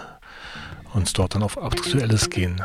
und 0.95 1.17
dort 1.17 1.35
dann 1.35 1.43
auf 1.43 1.61
Aktuelles 1.61 2.31
gehen. 2.31 2.63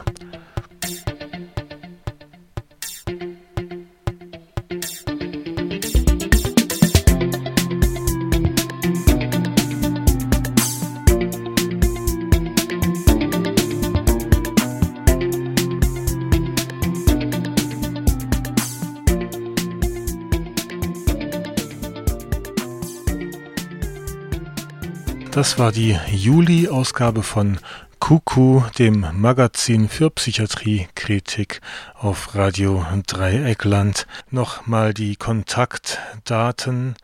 Das 25.35 25.59
war 25.59 25.72
die 25.72 25.99
Juli-Ausgabe 26.12 27.24
von 27.24 27.59
Kuku, 27.99 28.62
dem 28.78 29.05
Magazin 29.14 29.89
für 29.89 30.09
Psychiatriekritik 30.09 31.61
auf 31.95 32.37
Radio 32.37 32.87
Dreieckland. 33.09 34.07
Nochmal 34.30 34.95
die 34.95 35.16
Kontaktdaten, 35.16 36.95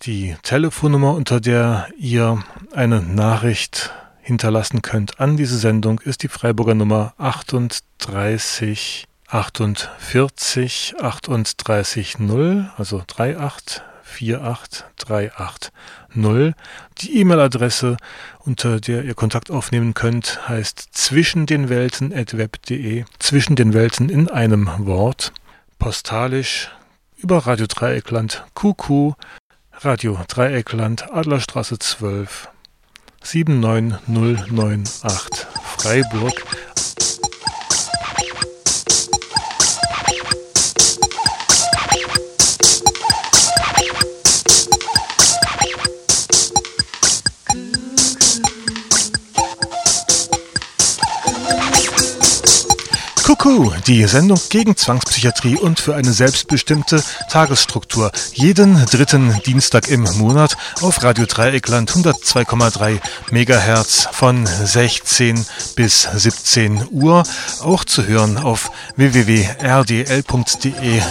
die 0.00 0.36
Telefonnummer, 0.42 1.12
unter 1.12 1.38
der 1.38 1.88
ihr 1.98 2.42
eine 2.74 3.02
Nachricht 3.02 3.92
hinterlassen 4.22 4.80
könnt 4.80 5.20
an 5.20 5.36
diese 5.36 5.58
Sendung, 5.58 6.00
ist 6.00 6.22
die 6.22 6.28
Freiburger 6.28 6.74
Nummer 6.74 7.12
38 7.18 9.06
48 9.26 10.94
38 10.98 12.18
0, 12.20 12.70
also 12.78 13.00
38 13.00 13.82
48380. 16.14 16.54
Die 16.98 17.20
E-Mail-Adresse, 17.20 17.96
unter 18.40 18.80
der 18.80 19.04
ihr 19.04 19.14
Kontakt 19.14 19.50
aufnehmen 19.50 19.94
könnt, 19.94 20.48
heißt 20.48 20.88
zwischen 20.92 21.46
den 21.46 21.68
Welten 21.68 22.12
web.de. 22.12 23.04
Zwischen 23.18 23.56
den 23.56 23.74
Welten 23.74 24.08
in 24.08 24.28
einem 24.28 24.70
Wort. 24.78 25.32
Postalisch 25.78 26.70
über 27.16 27.46
Radio 27.46 27.66
Dreieckland 27.66 28.44
QQ, 28.54 29.14
Radio 29.72 30.18
Dreieckland, 30.28 31.12
Adlerstraße 31.12 31.78
12, 31.78 32.48
79098 33.22 35.46
Freiburg 35.62 36.44
Kuckuck, 53.28 53.84
die 53.84 54.04
Sendung 54.04 54.40
gegen 54.48 54.74
Zwangspsychiatrie 54.74 55.56
und 55.56 55.80
für 55.80 55.94
eine 55.94 56.14
selbstbestimmte 56.14 57.04
Tagesstruktur. 57.28 58.10
Jeden 58.32 58.82
dritten 58.86 59.38
Dienstag 59.44 59.88
im 59.88 60.04
Monat 60.16 60.56
auf 60.80 61.02
Radio 61.02 61.26
Dreieckland 61.26 61.90
102,3 61.90 62.98
Megahertz 63.30 64.08
von 64.12 64.46
16 64.46 65.44
bis 65.76 66.08
17 66.10 66.88
Uhr. 66.90 67.22
Auch 67.60 67.84
zu 67.84 68.06
hören 68.06 68.38
auf 68.38 68.70
www.rdl.de. 68.96 71.02